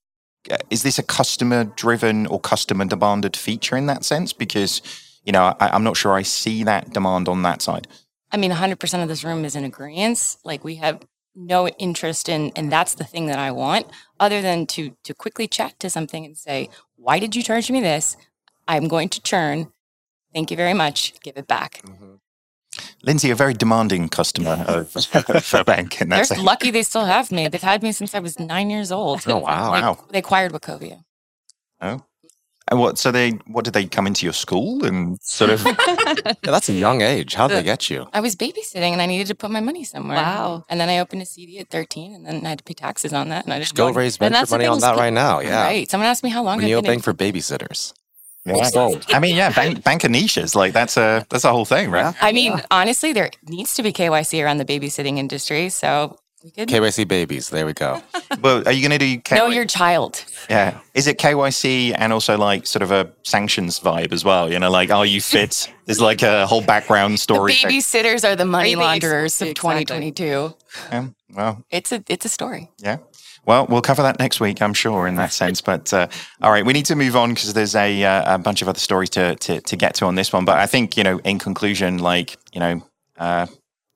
uh, 0.48 0.58
is 0.70 0.84
this 0.84 0.98
a 0.98 1.02
customer 1.02 1.64
driven 1.64 2.26
or 2.26 2.38
customer 2.38 2.84
demanded 2.84 3.36
feature 3.36 3.76
in 3.76 3.86
that 3.86 4.04
sense? 4.04 4.32
Because 4.32 4.80
you 5.24 5.32
know, 5.32 5.54
I, 5.58 5.70
I'm 5.70 5.82
not 5.82 5.96
sure 5.96 6.12
I 6.12 6.22
see 6.22 6.62
that 6.64 6.92
demand 6.92 7.28
on 7.28 7.42
that 7.42 7.62
side. 7.62 7.88
I 8.32 8.36
mean, 8.36 8.50
100% 8.52 9.02
of 9.02 9.08
this 9.08 9.24
room 9.24 9.44
is 9.44 9.56
in 9.56 9.64
agreement. 9.64 10.36
Like 10.44 10.64
we 10.64 10.76
have 10.76 11.00
no 11.34 11.68
interest 11.68 12.28
in, 12.28 12.52
and 12.56 12.70
that's 12.70 12.94
the 12.94 13.04
thing 13.04 13.26
that 13.26 13.38
I 13.38 13.50
want, 13.50 13.86
other 14.18 14.42
than 14.42 14.66
to 14.66 14.96
to 15.04 15.14
quickly 15.14 15.46
chat 15.48 15.78
to 15.80 15.90
something 15.90 16.24
and 16.24 16.36
say, 16.36 16.68
"Why 16.96 17.18
did 17.18 17.36
you 17.36 17.42
charge 17.42 17.70
me 17.70 17.80
this? 17.80 18.16
I'm 18.68 18.88
going 18.88 19.08
to 19.10 19.22
churn. 19.22 19.72
Thank 20.34 20.50
you 20.50 20.56
very 20.56 20.74
much. 20.74 21.14
Give 21.22 21.36
it 21.36 21.46
back." 21.46 21.82
Mm-hmm. 21.84 22.14
Lindsay, 23.02 23.30
a 23.30 23.34
very 23.34 23.54
demanding 23.54 24.08
customer 24.08 24.64
of, 24.68 24.94
of 24.96 25.54
a 25.54 25.64
bank 25.64 25.98
that 25.98 26.28
They're 26.28 26.38
lucky 26.42 26.70
they 26.70 26.82
still 26.82 27.04
have 27.04 27.32
me. 27.32 27.48
They've 27.48 27.60
had 27.60 27.82
me 27.82 27.92
since 27.92 28.14
I 28.14 28.20
was 28.20 28.38
nine 28.38 28.70
years 28.70 28.92
old. 28.92 29.22
Oh, 29.26 29.38
wow. 29.38 29.70
Like, 29.70 29.82
Wow. 29.82 30.04
They 30.10 30.18
acquired 30.18 30.52
Wachovia. 30.52 31.02
Oh. 31.80 32.04
And 32.70 32.78
what? 32.78 32.98
So 32.98 33.10
they? 33.10 33.30
What 33.46 33.64
did 33.64 33.74
they 33.74 33.86
come 33.86 34.06
into 34.06 34.24
your 34.24 34.32
school 34.32 34.84
and 34.84 35.18
sort 35.20 35.50
of? 35.50 35.66
Yeah, 36.20 36.52
that's 36.52 36.68
a 36.68 36.72
young 36.72 37.02
age. 37.02 37.34
How'd 37.34 37.50
they 37.50 37.62
get 37.62 37.88
you? 37.90 38.06
I 38.12 38.20
was 38.20 38.34
babysitting 38.36 38.92
and 38.92 39.02
I 39.02 39.06
needed 39.06 39.26
to 39.28 39.34
put 39.34 39.50
my 39.50 39.60
money 39.60 39.84
somewhere. 39.84 40.16
Wow. 40.16 40.64
And 40.68 40.80
then 40.80 40.88
I 40.88 40.98
opened 40.98 41.22
a 41.22 41.26
CD 41.26 41.58
at 41.58 41.68
13 41.68 42.14
and 42.14 42.26
then 42.26 42.44
I 42.46 42.50
had 42.50 42.58
to 42.58 42.64
pay 42.64 42.74
taxes 42.74 43.12
on 43.12 43.28
that. 43.30 43.44
And 43.44 43.52
I 43.52 43.58
just 43.58 43.74
Go 43.74 43.90
raise 43.92 44.14
and 44.14 44.20
venture 44.20 44.34
that's 44.40 44.50
money 44.50 44.66
on 44.66 44.78
that 44.80 44.90
people- 44.92 45.02
right 45.02 45.12
now. 45.12 45.40
Yeah. 45.40 45.62
Right. 45.62 45.90
Someone 45.90 46.06
asked 46.08 46.22
me 46.22 46.30
how 46.30 46.42
long 46.42 46.58
We 46.58 46.64
I've 46.64 46.68
need 46.68 46.74
a 46.74 46.82
bank 46.82 47.02
for 47.02 47.12
babysitters. 47.14 47.92
I 48.46 49.18
mean, 49.20 49.36
yeah, 49.36 49.50
bank, 49.52 49.84
bank 49.84 50.04
of 50.04 50.10
niches. 50.10 50.54
Like 50.54 50.72
that's 50.72 50.96
a 50.96 51.26
that's 51.28 51.44
a 51.44 51.50
whole 51.50 51.64
thing, 51.66 51.90
right? 51.90 52.14
I 52.22 52.32
mean, 52.32 52.60
honestly, 52.70 53.12
there 53.12 53.30
needs 53.46 53.74
to 53.74 53.82
be 53.82 53.92
KYC 53.92 54.42
around 54.44 54.58
the 54.58 54.64
babysitting 54.64 55.18
industry. 55.18 55.68
So 55.68 55.90
we 55.92 56.04
could 56.06 56.18
KYC 56.44 57.06
babies. 57.06 57.50
There 57.50 57.66
we 57.66 57.72
go. 57.72 58.02
Well, 58.42 58.62
are 58.66 58.72
you 58.72 58.80
going 58.88 58.98
to 58.98 59.04
do? 59.04 59.18
K- 59.20 59.36
know 59.36 59.48
your 59.48 59.66
child. 59.66 60.24
yeah. 60.48 60.78
Is 60.94 61.06
it 61.08 61.18
KYC 61.18 61.94
and 61.98 62.12
also 62.12 62.38
like 62.38 62.64
sort 62.66 62.82
of 62.82 62.90
a 62.92 63.10
sanctions 63.24 63.78
vibe 63.80 64.12
as 64.12 64.24
well? 64.24 64.50
You 64.50 64.58
know, 64.58 64.70
like 64.70 64.90
are 64.90 65.04
you 65.04 65.20
fit? 65.20 65.70
There's 65.86 66.00
like 66.00 66.22
a 66.22 66.46
whole 66.46 66.62
background 66.62 67.14
The 67.14 67.18
story. 67.18 67.52
babysitters 67.54 68.24
are 68.26 68.36
the 68.36 68.44
money 68.46 68.68
Are 68.68 68.70
you 68.70 68.76
the 68.76 68.82
ex- 68.82 69.04
launderers 69.04 69.42
of 69.42 69.48
Exactly. 69.48 69.84
2022. 70.14 70.54
Yeah. 70.92 71.06
Well, 71.34 71.64
It's 71.70 71.90
a 71.92 72.02
it's 72.08 72.24
a 72.24 72.28
story. 72.28 72.70
Yeah. 72.78 72.98
Well, 73.44 73.66
we'll 73.68 73.82
cover 73.82 74.02
that 74.02 74.18
next 74.20 74.38
week, 74.40 74.62
I'm 74.62 74.74
sure, 74.74 75.06
in 75.08 75.16
that 75.16 75.32
sense. 75.32 75.60
But 75.60 75.92
uh, 75.92 76.06
all 76.40 76.52
right, 76.52 76.64
we 76.64 76.72
need 76.72 76.86
to 76.86 76.94
move 76.96 77.16
on 77.16 77.30
because 77.34 77.52
there's 77.52 77.74
a, 77.74 78.04
uh, 78.04 78.36
a 78.36 78.38
bunch 78.38 78.62
of 78.62 78.68
other 78.68 78.78
stories 78.78 79.10
to, 79.10 79.34
to 79.36 79.60
to 79.60 79.76
get 79.76 79.94
to 79.96 80.06
on 80.06 80.14
this 80.14 80.32
one. 80.32 80.44
But 80.44 80.58
I 80.58 80.66
think 80.66 80.96
you 80.96 81.02
know, 81.04 81.18
in 81.24 81.38
conclusion, 81.38 81.98
like 81.98 82.36
you 82.54 82.60
know, 82.60 82.82
uh, 83.18 83.46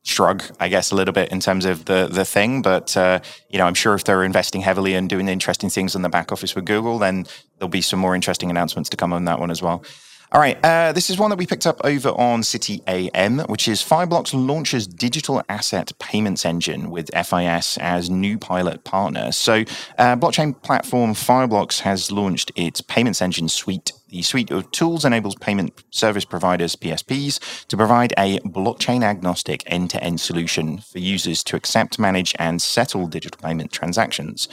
shrug, 0.04 0.44
I 0.60 0.68
guess, 0.68 0.92
a 0.92 0.94
little 0.94 1.12
bit 1.12 1.32
in 1.32 1.40
terms 1.40 1.64
of 1.64 1.86
the 1.86 2.08
the 2.10 2.24
thing. 2.24 2.62
But 2.62 2.96
uh, 2.96 3.20
you 3.48 3.58
know, 3.58 3.66
I'm 3.66 3.74
sure 3.74 3.94
if 3.94 4.04
they're 4.04 4.22
investing 4.22 4.60
heavily 4.60 4.94
and 4.94 5.08
doing 5.08 5.28
interesting 5.28 5.70
things 5.70 5.96
in 5.96 6.02
the 6.02 6.08
back 6.08 6.30
office 6.30 6.54
with 6.54 6.66
Google, 6.66 6.98
then 6.98 7.26
there'll 7.58 7.68
be 7.68 7.82
some 7.82 7.98
more 7.98 8.14
interesting 8.14 8.50
announcements 8.50 8.88
to 8.90 8.96
come 8.96 9.12
on 9.12 9.24
that 9.24 9.40
one 9.40 9.50
as 9.50 9.60
well. 9.60 9.84
All 10.32 10.40
right, 10.40 10.58
uh, 10.64 10.90
this 10.90 11.10
is 11.10 11.18
one 11.18 11.30
that 11.30 11.36
we 11.36 11.46
picked 11.46 11.64
up 11.64 11.80
over 11.84 12.08
on 12.08 12.42
City 12.42 12.82
AM, 12.88 13.38
which 13.40 13.68
is 13.68 13.82
Fireblocks 13.82 14.34
launches 14.34 14.84
digital 14.84 15.40
asset 15.48 15.92
payments 16.00 16.44
engine 16.44 16.90
with 16.90 17.08
FIS 17.14 17.78
as 17.78 18.10
new 18.10 18.36
pilot 18.36 18.82
partner. 18.82 19.30
So, 19.30 19.62
uh, 19.96 20.16
blockchain 20.16 20.60
platform 20.60 21.14
Fireblocks 21.14 21.80
has 21.82 22.10
launched 22.10 22.50
its 22.56 22.80
payments 22.80 23.22
engine 23.22 23.48
suite. 23.48 23.92
The 24.14 24.22
suite 24.22 24.52
of 24.52 24.70
tools 24.70 25.04
enables 25.04 25.34
payment 25.34 25.72
service 25.90 26.24
providers, 26.24 26.76
PSPs, 26.76 27.66
to 27.66 27.76
provide 27.76 28.14
a 28.16 28.38
blockchain 28.42 29.02
agnostic 29.02 29.64
end 29.66 29.90
to 29.90 30.00
end 30.04 30.20
solution 30.20 30.78
for 30.78 31.00
users 31.00 31.42
to 31.42 31.56
accept, 31.56 31.98
manage, 31.98 32.32
and 32.38 32.62
settle 32.62 33.08
digital 33.08 33.40
payment 33.42 33.72
transactions. 33.72 34.46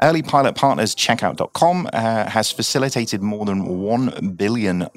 Early 0.00 0.22
pilot 0.22 0.54
partners 0.54 0.94
checkout.com 0.94 1.90
uh, 1.92 2.30
has 2.30 2.50
facilitated 2.50 3.20
more 3.20 3.44
than 3.44 3.66
$1 3.66 4.38
billion 4.38 4.88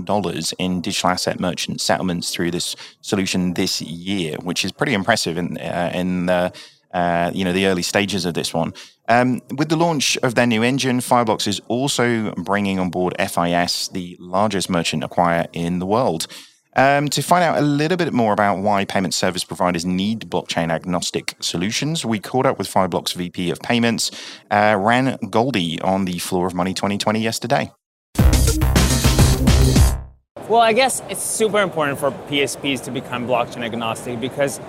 in 0.59 0.79
digital 0.79 1.09
asset 1.09 1.41
merchant 1.41 1.81
settlements 1.81 2.33
through 2.33 2.51
this 2.51 2.77
solution 3.01 3.55
this 3.55 3.81
year, 3.81 4.37
which 4.43 4.63
is 4.63 4.71
pretty 4.71 4.93
impressive 4.93 5.37
in, 5.37 5.57
uh, 5.57 5.91
in 5.93 6.27
the, 6.27 6.53
uh, 6.95 7.29
you 7.33 7.43
know, 7.43 7.51
the 7.51 7.67
early 7.67 7.81
stages 7.81 8.23
of 8.25 8.33
this 8.33 8.53
one. 8.53 8.73
Um, 9.09 9.41
with 9.57 9.67
the 9.67 9.75
launch 9.75 10.17
of 10.23 10.35
their 10.35 10.47
new 10.47 10.63
engine, 10.63 10.99
Fireblocks 10.99 11.45
is 11.45 11.59
also 11.67 12.33
bringing 12.35 12.79
on 12.79 12.89
board 12.89 13.13
FIS, 13.19 13.89
the 13.89 14.15
largest 14.17 14.69
merchant 14.69 15.03
acquirer 15.03 15.47
in 15.51 15.79
the 15.79 15.85
world. 15.85 16.25
Um, 16.77 17.09
to 17.09 17.21
find 17.21 17.43
out 17.43 17.57
a 17.57 17.61
little 17.61 17.97
bit 17.97 18.13
more 18.13 18.31
about 18.31 18.59
why 18.59 18.85
payment 18.85 19.13
service 19.13 19.43
providers 19.43 19.85
need 19.85 20.29
blockchain 20.29 20.71
agnostic 20.71 21.35
solutions, 21.41 22.05
we 22.05 22.19
caught 22.19 22.45
up 22.45 22.57
with 22.57 22.67
Fireblocks 22.67 23.13
VP 23.13 23.51
of 23.51 23.59
Payments, 23.59 24.09
uh, 24.49 24.77
Ran 24.79 25.17
Goldi, 25.17 25.83
on 25.83 26.05
the 26.05 26.17
floor 26.19 26.47
of 26.47 26.53
Money 26.53 26.73
2020 26.73 27.19
yesterday. 27.19 27.71
Well, 30.47 30.61
I 30.61 30.73
guess 30.73 31.01
it's 31.09 31.23
super 31.23 31.59
important 31.59 31.97
for 31.97 32.11
PSPs 32.11 32.83
to 32.83 32.91
become 32.91 33.27
blockchain 33.27 33.63
agnostic 33.63 34.19
because 34.19 34.61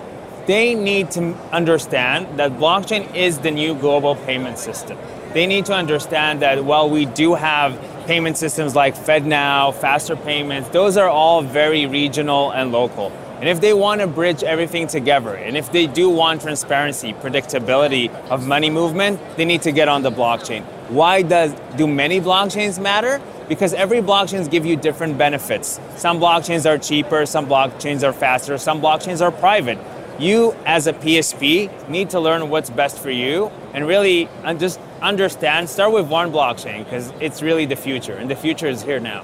they 0.47 0.73
need 0.73 1.11
to 1.11 1.33
understand 1.51 2.39
that 2.39 2.53
blockchain 2.53 3.13
is 3.13 3.39
the 3.39 3.51
new 3.51 3.75
global 3.75 4.15
payment 4.15 4.57
system. 4.57 4.97
They 5.33 5.45
need 5.45 5.65
to 5.65 5.73
understand 5.73 6.41
that 6.41 6.63
while 6.63 6.89
we 6.89 7.05
do 7.05 7.35
have 7.35 7.77
payment 8.07 8.37
systems 8.37 8.73
like 8.73 8.95
FedNow, 8.95 9.75
faster 9.75 10.15
payments, 10.15 10.69
those 10.69 10.95
are 10.95 11.09
all 11.09 11.41
very 11.41 11.85
regional 11.85 12.51
and 12.51 12.71
local. 12.71 13.11
And 13.39 13.49
if 13.49 13.59
they 13.59 13.73
want 13.73 13.99
to 14.01 14.07
bridge 14.07 14.41
everything 14.41 14.87
together, 14.87 15.35
and 15.35 15.57
if 15.57 15.71
they 15.71 15.85
do 15.85 16.09
want 16.09 16.41
transparency, 16.41 17.11
predictability 17.13 18.09
of 18.29 18.47
money 18.47 18.69
movement, 18.69 19.19
they 19.35 19.45
need 19.45 19.61
to 19.63 19.73
get 19.73 19.89
on 19.89 20.01
the 20.01 20.11
blockchain. 20.11 20.63
Why 20.89 21.21
does 21.21 21.53
do 21.75 21.85
many 21.85 22.21
blockchains 22.21 22.81
matter? 22.81 23.21
Because 23.49 23.73
every 23.73 23.99
blockchains 23.99 24.49
give 24.49 24.65
you 24.65 24.77
different 24.77 25.17
benefits. 25.17 25.79
Some 25.97 26.19
blockchains 26.19 26.65
are 26.65 26.77
cheaper, 26.77 27.25
some 27.25 27.47
blockchains 27.47 28.01
are 28.03 28.13
faster, 28.13 28.57
some 28.57 28.81
blockchains 28.81 29.21
are 29.21 29.31
private. 29.31 29.77
You 30.19 30.55
as 30.65 30.87
a 30.87 30.93
PSP 30.93 31.89
need 31.89 32.09
to 32.09 32.19
learn 32.19 32.49
what's 32.49 32.71
best 32.71 32.97
for 32.97 33.11
you 33.11 33.51
and 33.73 33.85
really 33.85 34.27
just 34.57 34.79
understand, 34.99 35.69
start 35.69 35.91
with 35.91 36.07
one 36.07 36.31
blockchain 36.31 36.83
because 36.83 37.13
it's 37.19 37.43
really 37.43 37.65
the 37.65 37.75
future, 37.75 38.13
and 38.13 38.29
the 38.29 38.35
future 38.35 38.67
is 38.67 38.81
here 38.81 38.99
now. 38.99 39.23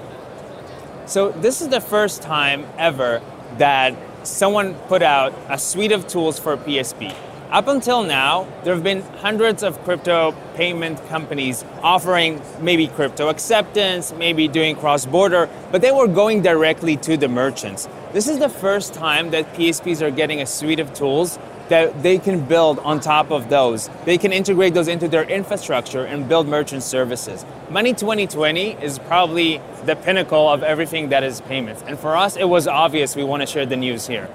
So, 1.06 1.32
this 1.32 1.60
is 1.60 1.68
the 1.68 1.80
first 1.80 2.22
time 2.22 2.64
ever 2.78 3.20
that 3.58 3.94
someone 4.22 4.74
put 4.86 5.02
out 5.02 5.34
a 5.48 5.58
suite 5.58 5.92
of 5.92 6.06
tools 6.06 6.38
for 6.38 6.56
PSP. 6.56 7.12
Up 7.50 7.68
until 7.68 8.02
now, 8.02 8.48
there 8.62 8.74
have 8.74 8.82
been 8.82 9.02
hundreds 9.18 9.62
of 9.62 9.82
crypto 9.84 10.34
payment 10.54 11.04
companies 11.08 11.64
offering 11.82 12.40
maybe 12.60 12.86
crypto 12.86 13.28
acceptance, 13.28 14.12
maybe 14.12 14.48
doing 14.48 14.76
cross 14.76 15.06
border, 15.06 15.48
but 15.70 15.82
they 15.82 15.92
were 15.92 16.08
going 16.08 16.40
directly 16.40 16.96
to 16.98 17.16
the 17.16 17.28
merchants. 17.28 17.88
This 18.14 18.28
is 18.28 18.38
the 18.38 18.48
first 18.48 18.94
time 18.94 19.32
that 19.32 19.54
PSPs 19.54 20.00
are 20.00 20.12
getting 20.12 20.40
a 20.40 20.46
suite 20.46 20.78
of 20.78 20.94
tools 20.94 21.36
that 21.68 22.00
they 22.04 22.16
can 22.18 22.46
build 22.46 22.78
on 22.78 23.00
top 23.00 23.32
of 23.32 23.48
those. 23.48 23.90
They 24.04 24.18
can 24.18 24.32
integrate 24.32 24.72
those 24.72 24.86
into 24.86 25.08
their 25.08 25.24
infrastructure 25.24 26.04
and 26.04 26.28
build 26.28 26.46
merchant 26.46 26.84
services. 26.84 27.44
Money 27.70 27.92
2020 27.92 28.74
is 28.74 29.00
probably 29.00 29.60
the 29.84 29.96
pinnacle 29.96 30.48
of 30.48 30.62
everything 30.62 31.08
that 31.08 31.24
is 31.24 31.40
payments. 31.40 31.82
And 31.88 31.98
for 31.98 32.16
us, 32.16 32.36
it 32.36 32.48
was 32.48 32.68
obvious 32.68 33.16
we 33.16 33.24
want 33.24 33.40
to 33.40 33.48
share 33.48 33.66
the 33.66 33.76
news 33.76 34.06
here. 34.06 34.30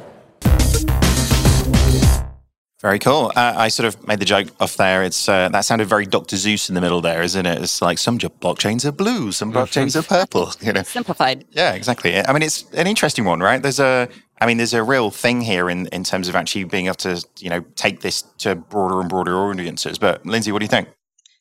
Very 2.82 3.00
cool. 3.00 3.32
Uh, 3.36 3.54
I 3.58 3.68
sort 3.68 3.88
of 3.88 4.08
made 4.08 4.20
the 4.20 4.26
joke 4.26 4.48
off 4.62 4.78
there. 4.78 5.04
It's 5.04 5.28
uh, 5.28 5.50
that 5.50 5.62
sounded 5.66 5.90
very 5.90 6.06
Dr. 6.06 6.38
Seuss 6.38 6.70
in 6.70 6.76
the 6.76 6.82
middle 6.82 7.02
there, 7.02 7.22
isn't 7.22 7.46
it? 7.46 7.62
It's 7.62 7.82
like 7.82 7.98
some 7.98 8.18
blockchains 8.18 8.86
are 8.86 8.94
blue, 8.94 9.34
some 9.34 9.52
blockchains 9.52 9.96
are 9.98 10.04
purple. 10.04 10.54
You 10.62 10.74
know, 10.74 10.84
simplified. 10.84 11.46
Yeah, 11.52 11.74
exactly. 11.74 12.16
I 12.18 12.32
mean, 12.32 12.44
it's 12.44 12.70
an 12.74 12.88
interesting 12.88 13.26
one, 13.26 13.40
right? 13.40 13.62
There's 13.62 13.80
a 13.80 14.08
I 14.42 14.46
mean, 14.46 14.58
there's 14.58 14.74
a 14.74 14.84
real 14.84 15.12
thing 15.12 15.42
here 15.42 15.70
in, 15.70 15.88
in 15.88 16.04
terms 16.04 16.30
of 16.30 16.36
actually 16.36 16.64
being 16.64 16.86
able 16.86 16.96
to, 16.96 17.22
you 17.40 17.50
know, 17.50 17.62
take 17.76 18.00
this 18.00 18.22
to 18.40 18.56
broader 18.56 19.02
and 19.02 19.10
broader 19.10 19.36
audiences. 19.36 19.98
But 19.98 20.26
Lindsay, 20.26 20.52
what 20.52 20.60
do 20.60 20.66
you 20.66 20.70
think? 20.70 20.88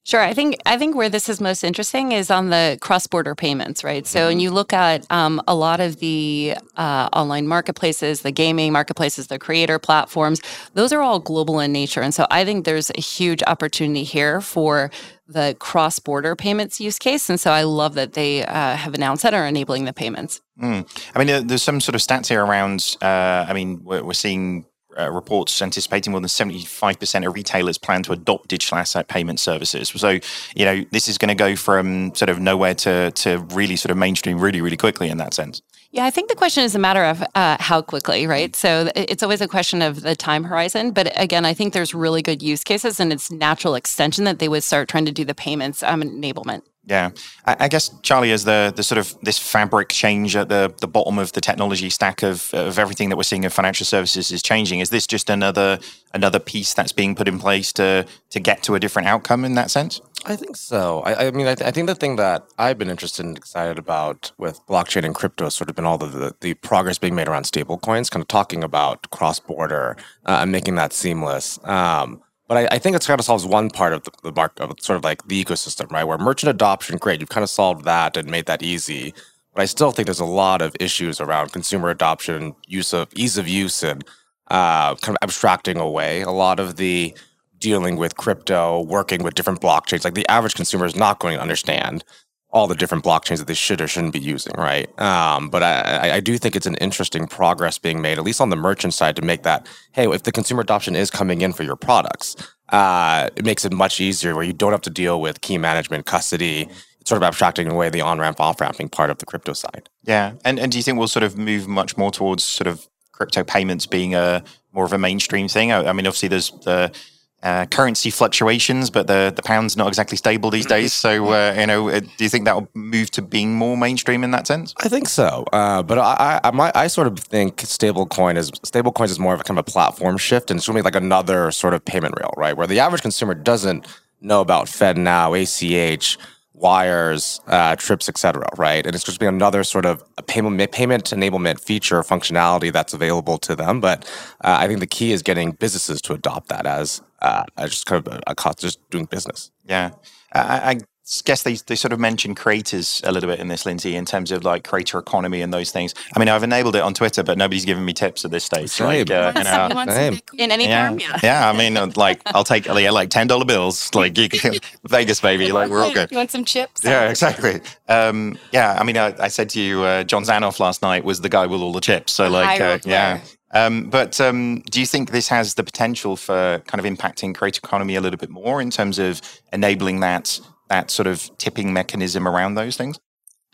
Sure. 0.09 0.23
I 0.23 0.33
think 0.33 0.57
I 0.65 0.79
think 0.79 0.97
where 0.97 1.11
this 1.11 1.29
is 1.29 1.39
most 1.39 1.63
interesting 1.63 2.13
is 2.13 2.31
on 2.31 2.49
the 2.49 2.79
cross-border 2.81 3.35
payments, 3.35 3.85
right? 3.85 4.07
So, 4.07 4.29
when 4.29 4.39
mm-hmm. 4.39 4.41
you 4.41 4.51
look 4.51 4.73
at 4.73 5.05
um, 5.11 5.43
a 5.47 5.55
lot 5.55 5.81
of 5.81 5.99
the 5.99 6.55
uh, 6.79 7.11
online 7.13 7.47
marketplaces, 7.47 8.23
the 8.23 8.31
gaming 8.31 8.73
marketplaces, 8.73 9.27
the 9.27 9.39
creator 9.39 9.79
platforms, 9.79 10.41
those 10.73 10.95
are 10.95 11.03
all 11.03 11.21
global 11.21 11.61
in 11.61 11.73
nature, 11.73 12.01
and 12.01 12.15
so 12.15 12.27
I 12.31 12.47
think 12.47 12.65
there's 12.65 12.91
a 12.97 13.03
huge 13.03 13.43
opportunity 13.47 14.03
here 14.03 14.41
for 14.41 14.91
the 15.27 15.55
cross-border 15.59 16.35
payments 16.37 16.81
use 16.81 16.99
case. 16.99 17.29
And 17.29 17.39
so, 17.39 17.51
I 17.51 17.65
love 17.65 17.93
that 17.97 18.15
they 18.15 18.47
uh, 18.47 18.77
have 18.77 18.95
announced 18.95 19.25
that 19.25 19.35
are 19.35 19.47
enabling 19.47 19.85
the 19.85 19.93
payments. 19.93 20.41
Mm. 20.59 20.89
I 21.15 21.23
mean, 21.23 21.47
there's 21.47 21.63
some 21.63 21.83
sort 21.83 21.95
of 21.95 22.01
stats 22.01 22.29
here 22.29 22.43
around. 22.43 22.97
Uh, 23.03 23.45
I 23.47 23.53
mean, 23.53 23.85
we're, 23.85 24.03
we're 24.03 24.15
seeing 24.15 24.65
uh, 24.99 25.11
reports 25.11 25.61
anticipating 25.63 26.11
more 26.11 26.21
than 26.21 26.29
75% 26.29 27.27
of 27.27 27.35
retailers 27.35 27.79
plan 27.79 28.03
to 28.05 28.13
adopt 28.13 28.49
digital 28.49 28.79
asset 28.79 29.09
payment 29.09 29.41
services. 29.41 29.89
So, 29.89 30.19
you 30.57 30.65
know, 30.65 30.85
this 30.91 31.09
is 31.09 31.19
going 31.19 31.29
to 31.29 31.35
go 31.35 31.57
from 31.57 32.15
sort 32.15 32.29
of 32.29 32.41
nowhere 32.41 32.75
to, 32.75 33.11
to 33.11 33.39
really 33.53 33.77
sort 33.77 33.91
of 33.91 33.97
mainstream 33.97 34.39
really, 34.39 34.61
really 34.61 34.77
quickly 34.77 35.09
in 35.09 35.19
that 35.19 35.35
sense. 35.35 35.63
Yeah, 35.91 36.05
I 36.05 36.11
think 36.11 36.29
the 36.29 36.35
question 36.35 36.65
is 36.65 36.75
a 36.75 36.79
matter 36.79 37.05
of 37.05 37.25
uh, 37.35 37.57
how 37.61 37.81
quickly, 37.81 38.27
right? 38.27 38.55
So 38.55 38.91
it's 38.95 39.23
always 39.23 39.41
a 39.41 39.49
question 39.49 39.81
of 39.81 40.03
the 40.03 40.15
time 40.15 40.45
horizon. 40.45 40.91
But 40.91 41.11
again, 41.19 41.47
I 41.47 41.55
think 41.55 41.73
there's 41.73 41.95
really 41.95 42.21
good 42.21 42.43
use 42.43 42.63
cases 42.63 43.01
and 43.01 43.11
it's 43.11 43.31
natural 43.31 43.75
extension 43.75 44.25
that 44.25 44.39
they 44.39 44.49
would 44.49 44.65
start 44.65 44.89
trying 44.89 45.07
to 45.07 45.13
do 45.13 45.25
the 45.25 45.35
payments 45.35 45.83
um, 45.83 46.03
enablement. 46.03 46.63
Yeah, 46.89 47.11
I, 47.45 47.57
I, 47.61 47.69
guess 47.69 47.91
Charlie, 48.01 48.33
as 48.33 48.45
the 48.45 48.73
the 48.75 48.83
sort 48.83 48.99
of 48.99 49.15
this 49.21 49.39
fabric 49.39 49.91
change 49.91 50.35
at 50.37 50.49
the 50.49 50.73
the 50.81 50.89
bottom 50.89 51.19
of 51.19 51.33
the 51.33 51.41
technology 51.41 51.91
stack 51.91 52.23
of 52.23 52.49
of 52.55 52.79
everything 52.79 53.11
that 53.11 53.17
we're 53.17 53.25
seeing 53.25 53.45
in 53.45 53.51
financial 53.51 53.85
services 53.85 54.31
is 54.31 54.43
changing. 54.43 54.81
Is 54.81 54.89
this 54.89 55.07
just 55.07 55.29
another 55.29 55.81
another 56.15 56.39
piece 56.39 56.73
that's 56.73 56.93
being 56.93 57.15
put 57.15 57.29
in 57.29 57.39
place 57.39 57.75
to 57.75 58.07
to 58.31 58.41
get 58.41 58.63
to 58.63 58.75
a 58.75 58.81
different 58.81 59.07
outcome 59.07 59.45
in 59.45 59.55
that 59.55 59.71
sense? 59.71 60.01
I 60.25 60.35
think 60.35 60.57
so. 60.57 61.01
I, 61.01 61.27
I 61.27 61.31
mean, 61.31 61.47
I, 61.47 61.55
th- 61.55 61.69
I, 61.69 61.71
think 61.71 61.87
the 61.87 61.95
thing 61.95 62.17
that 62.17 62.45
I've 62.59 62.77
been 62.77 62.91
interested 62.91 63.25
and 63.25 63.37
excited 63.37 63.79
about 63.79 64.33
with 64.37 64.61
blockchain 64.67 65.05
and 65.05 65.15
crypto 65.15 65.45
has 65.45 65.55
sort 65.55 65.71
of 65.71 65.77
been 65.77 65.87
all 65.87 65.97
the, 65.97 66.07
the, 66.07 66.35
the 66.41 66.55
progress 66.55 66.99
being 66.99 67.15
made 67.15 67.29
around 67.29 67.45
stablecoins, 67.45 68.11
kind 68.11 68.23
of 68.23 68.29
talking 68.29 68.65
about 68.65 69.11
cross 69.11 69.39
border 69.39 69.97
uh, 70.27 70.39
and 70.41 70.51
making 70.51 70.75
that 70.75 70.93
seamless. 70.93 71.61
Um, 71.65 72.21
but 72.49 72.57
I, 72.57 72.69
I, 72.73 72.79
think 72.79 72.97
it's 72.97 73.07
kind 73.07 73.21
of 73.21 73.27
solves 73.27 73.47
one 73.47 73.69
part 73.71 73.93
of 73.93 74.05
the, 74.05 74.11
the 74.25 74.33
mark 74.33 74.59
of 74.59 74.73
sort 74.81 74.97
of 74.97 75.05
like 75.05 75.29
the 75.29 75.45
ecosystem, 75.45 75.91
right? 75.93 76.05
Where 76.05 76.19
merchant 76.19 76.51
adoption, 76.51 76.97
great, 76.97 77.21
you've 77.21 77.29
kind 77.29 77.45
of 77.45 77.51
solved 77.51 77.85
that 77.85 78.17
and 78.17 78.31
made 78.31 78.47
that 78.47 78.63
easy. 78.63 79.15
But 79.55 79.63
I 79.63 79.67
still 79.67 79.91
think 79.91 80.07
there's 80.07 80.19
a 80.19 80.25
lot 80.25 80.63
of 80.63 80.75
issues 80.81 81.21
around 81.21 81.53
consumer 81.53 81.91
adoption, 81.91 82.57
use 82.67 82.93
of 82.93 83.09
ease 83.15 83.37
of 83.37 83.47
use, 83.47 83.83
and 83.83 84.03
uh, 84.51 84.95
kind 84.97 85.17
of 85.17 85.23
abstracting 85.23 85.77
away 85.77 86.23
a 86.23 86.31
lot 86.31 86.59
of 86.59 86.77
the 86.77 87.15
dealing 87.59 87.97
with 87.97 88.17
crypto, 88.17 88.83
working 88.83 89.23
with 89.23 89.35
different 89.35 89.61
blockchains. 89.61 90.05
Like 90.05 90.15
the 90.15 90.29
average 90.29 90.55
consumer 90.55 90.87
is 90.87 90.97
not 90.97 91.19
going 91.19 91.37
to 91.37 91.43
understand 91.43 92.05
all 92.51 92.67
the 92.67 92.75
different 92.75 93.05
blockchains 93.05 93.39
that 93.39 93.47
they 93.47 93.55
should 93.55 93.81
or 93.81 93.87
shouldn't 93.87 94.13
be 94.13 94.19
using, 94.19 94.55
right? 94.57 94.89
Um, 94.99 95.51
but 95.51 95.63
I, 95.63 96.17
I, 96.17 96.21
do 96.21 96.39
think 96.39 96.57
it's 96.57 96.67
an 96.67 96.77
interesting 96.77 97.27
progress 97.27 97.77
being 97.77 98.01
made, 98.01 98.17
at 98.17 98.25
least 98.25 98.41
on 98.41 98.49
the 98.49 98.57
merchant 98.57 98.95
side, 98.95 99.17
to 99.17 99.23
make 99.23 99.43
that 99.43 99.67
hey, 99.93 100.09
if 100.09 100.23
the 100.23 100.33
consumer 100.33 100.63
adoption 100.63 100.97
is 100.97 101.11
coming 101.11 101.43
in 101.43 101.53
for 101.53 101.63
your 101.63 101.77
products, 101.77 102.37
uh, 102.71 103.29
it 103.37 103.45
makes 103.45 103.65
it 103.67 103.73
much 103.73 104.01
easier 104.01 104.35
where 104.35 104.45
you 104.45 104.55
don't 104.55 104.73
have 104.73 104.81
to 104.83 104.91
deal 104.91 105.21
with 105.21 105.43
key 105.43 105.59
management, 105.59 106.07
custody, 106.07 106.69
sort 107.05 107.23
of 107.23 107.27
abstracting 107.27 107.69
away 107.69 107.91
the 107.91 108.01
on 108.01 108.19
ramp, 108.19 108.41
off 108.41 108.61
ramping 108.61 108.89
part 108.89 109.11
of 109.11 109.19
the 109.19 109.27
crypto 109.27 109.53
side. 109.53 109.91
Yeah, 110.05 110.33
and 110.45 110.59
and 110.59 110.73
do 110.73 110.79
you 110.79 110.83
think 110.83 110.99
we'll 110.99 111.09
sort 111.09 111.25
of 111.25 111.37
move 111.37 111.69
much 111.69 111.99
more 111.99 112.11
towards 112.11 112.45
sort 112.45 112.67
of 112.67 112.89
crypto 113.13 113.45
payments 113.45 113.85
being 113.85 114.15
a 114.15 114.43
more 114.73 114.87
of 114.87 114.95
a 114.95 114.99
mainstream 114.99 115.49
thing? 115.49 115.71
I, 115.71 115.89
I 115.89 115.93
mean, 115.93 116.07
obviously 116.07 116.29
there's 116.31 116.51
the 116.65 116.93
uh, 117.43 117.67
currency 117.67 118.11
fluctuations, 118.11 118.91
but 118.91 119.07
the 119.07 119.33
the 119.35 119.43
pound's 119.43 119.77
not 119.77 119.89
exactly 119.89 120.17
stable 120.17 120.51
these 120.51 120.67
days. 120.67 120.93
So, 120.93 121.33
uh, 121.33 121.55
you 121.57 121.67
know, 121.67 121.89
uh, 121.89 122.01
do 122.01 122.25
you 122.25 122.29
think 122.29 122.45
that 122.47 122.57
will 122.57 122.69
move 122.75 123.11
to 123.13 123.23
being 123.23 123.55
more 123.55 123.77
mainstream 123.77 124.25
in 124.25 124.33
that 124.33 124.47
sense? 124.47 124.75
I 124.79 124.89
think 124.89 125.09
so, 125.09 125.45
uh, 125.53 125.83
but 125.83 125.99
I, 125.99 126.41
I, 126.43 126.51
my, 126.51 126.73
I 126.75 126.89
sort 126.89 127.07
of 127.07 127.19
think 127.19 127.59
stablecoin 127.59 128.37
is 128.37 128.51
stablecoins 128.51 129.11
is 129.11 129.21
more 129.21 129.35
of 129.35 129.41
a 129.41 129.45
kind 129.45 129.59
of 129.59 129.63
a 129.67 129.71
platform 129.71 130.17
shift, 130.19 130.51
and 130.51 130.59
it's 130.59 130.69
really 130.69 130.83
like 130.83 130.97
another 130.97 131.53
sort 131.53 131.75
of 131.75 131.85
payment 131.85 132.15
rail, 132.19 132.35
right? 132.37 132.57
Where 132.57 132.67
the 132.67 132.81
average 132.81 133.03
consumer 133.03 133.35
doesn't 133.35 133.87
know 134.21 134.41
about 134.41 134.67
FedNow, 134.67 135.41
ACH, 135.41 136.19
wires, 136.55 137.41
uh, 137.47 137.77
trips, 137.77 138.09
etc. 138.09 138.49
Right, 138.57 138.85
and 138.85 138.97
it's 138.97 139.05
just 139.05 139.21
being 139.21 139.29
another 139.29 139.63
sort 139.63 139.87
of 139.87 140.03
payment 140.27 140.73
payment 140.73 141.05
enablement 141.05 141.61
feature 141.61 142.03
functionality 142.03 142.73
that's 142.73 142.95
available 142.95 143.39
to 143.39 143.55
them. 143.55 143.81
But 143.81 144.05
uh, 144.41 144.57
I 144.59 144.67
think 144.67 144.81
the 144.81 144.89
key 144.89 145.13
is 145.13 145.23
getting 145.23 145.53
businesses 145.53 146.03
to 146.03 146.15
adopt 146.15 146.49
that 146.49 146.67
as 146.67 147.01
uh, 147.21 147.45
I 147.57 147.67
just 147.67 147.87
kind 147.87 148.07
of 148.07 148.13
a, 148.13 148.21
a 148.29 148.35
cost, 148.35 148.61
just 148.61 148.89
doing 148.91 149.07
business. 149.07 149.51
Yeah, 149.65 149.91
I, 150.33 150.71
I 150.71 150.81
guess 151.25 151.43
they, 151.43 151.55
they 151.55 151.75
sort 151.75 151.93
of 151.93 151.99
mentioned 151.99 152.37
creators 152.37 153.01
a 153.05 153.13
little 153.13 153.31
bit 153.31 153.41
in 153.41 153.49
this, 153.49 153.65
Lindsay, 153.65 153.97
in 153.97 154.05
terms 154.05 154.31
of 154.31 154.45
like 154.45 154.65
creator 154.65 154.99
economy 154.99 155.41
and 155.41 155.55
those 155.55 155.71
things. 155.71 155.95
I 156.15 156.19
mean, 156.19 156.29
I've 156.29 156.43
enabled 156.43 156.77
it 156.77 156.83
on 156.83 156.93
Twitter, 156.93 157.23
but 157.23 157.39
nobody's 157.39 157.65
given 157.65 157.85
me 157.85 157.95
tips 157.95 158.25
at 158.25 158.31
this 158.31 158.45
stage. 158.45 158.69
Same. 158.69 159.07
Like, 159.07 159.11
uh, 159.11 159.33
you 159.37 159.45
know, 159.45 159.85
Same. 159.89 160.21
In 160.37 160.51
any 160.53 160.67
yeah, 160.67 160.89
form, 160.89 161.01
yeah. 161.01 161.21
yeah. 161.23 161.49
I 161.49 161.57
mean, 161.57 161.77
uh, 161.77 161.91
like 161.97 162.21
I'll 162.27 162.45
take 162.45 162.67
yeah, 162.67 162.91
like 162.91 163.09
ten 163.09 163.27
dollar 163.27 163.47
bills, 163.47 163.95
like 163.95 164.19
you 164.19 164.29
can, 164.29 164.55
Vegas 164.89 165.21
baby, 165.21 165.51
like 165.51 165.71
we're 165.71 165.83
all 165.83 165.93
good. 165.93 166.11
You 166.11 166.19
want 166.19 166.31
some 166.31 166.45
chips? 166.45 166.85
Yeah, 166.85 167.09
exactly. 167.09 167.61
Um, 167.89 168.39
yeah, 168.53 168.77
I 168.79 168.85
mean, 168.85 168.99
I, 168.99 169.15
I 169.19 169.29
said 169.29 169.49
to 169.51 169.61
you, 169.61 169.83
uh, 169.83 170.05
John 170.05 170.25
Zanoff 170.25 170.61
last 170.61 170.83
night 170.83 171.05
was 171.05 171.23
the 171.23 171.31
guy 171.31 171.47
with 171.47 171.61
all 171.61 171.73
the 171.73 171.81
chips. 171.81 172.13
So, 172.13 172.29
like, 172.29 172.61
uh, 172.61 172.65
roll 172.65 172.79
yeah. 172.85 173.21
Um, 173.53 173.89
but 173.89 174.21
um, 174.21 174.61
do 174.71 174.81
you 174.81 174.87
think 174.87 175.11
this 175.11 175.29
has 175.29 175.55
the 175.55 175.65
potential 175.65 176.17
for 176.17 176.63
kind 176.67 176.85
of 176.85 176.91
impacting 176.91 177.35
creator 177.35 177.61
economy 177.65 177.95
a 177.95 178.01
little 178.01 178.19
bit 178.19 178.31
more 178.31 178.61
in 178.61 178.71
terms 178.71 178.99
of 178.99 179.23
enabling 179.53 180.01
that 180.01 180.41
that 180.69 180.91
sort 180.91 181.07
of 181.07 181.31
tipping 181.39 181.73
mechanism 181.73 182.29
around 182.29 182.55
those 182.55 182.77
things? 182.77 182.99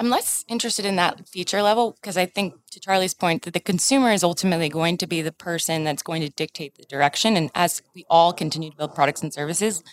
I'm 0.01 0.11
less 0.11 0.45
interested 0.49 0.85
in 0.85 0.97
that 0.97 1.29
feature 1.29 1.63
level 1.63 1.93
because 1.93 2.17
I 2.17 2.27
think, 2.27 2.55
to 2.73 2.81
Charlie's 2.81 3.15
point, 3.15 3.43
that 3.43 3.55
the 3.55 3.61
consumer 3.61 4.11
is 4.11 4.25
ultimately 4.25 4.69
going 4.69 4.97
to 4.99 5.07
be 5.07 5.23
the 5.23 5.31
person 5.31 5.85
that's 5.85 6.03
going 6.03 6.23
to 6.23 6.31
dictate 6.31 6.75
the 6.75 6.83
direction. 6.85 7.37
And 7.37 7.51
as 7.55 7.81
we 7.95 8.05
all 8.11 8.33
continue 8.33 8.71
to 8.71 8.77
build 8.77 8.95
products 8.97 9.23
and 9.23 9.33
services, 9.33 9.85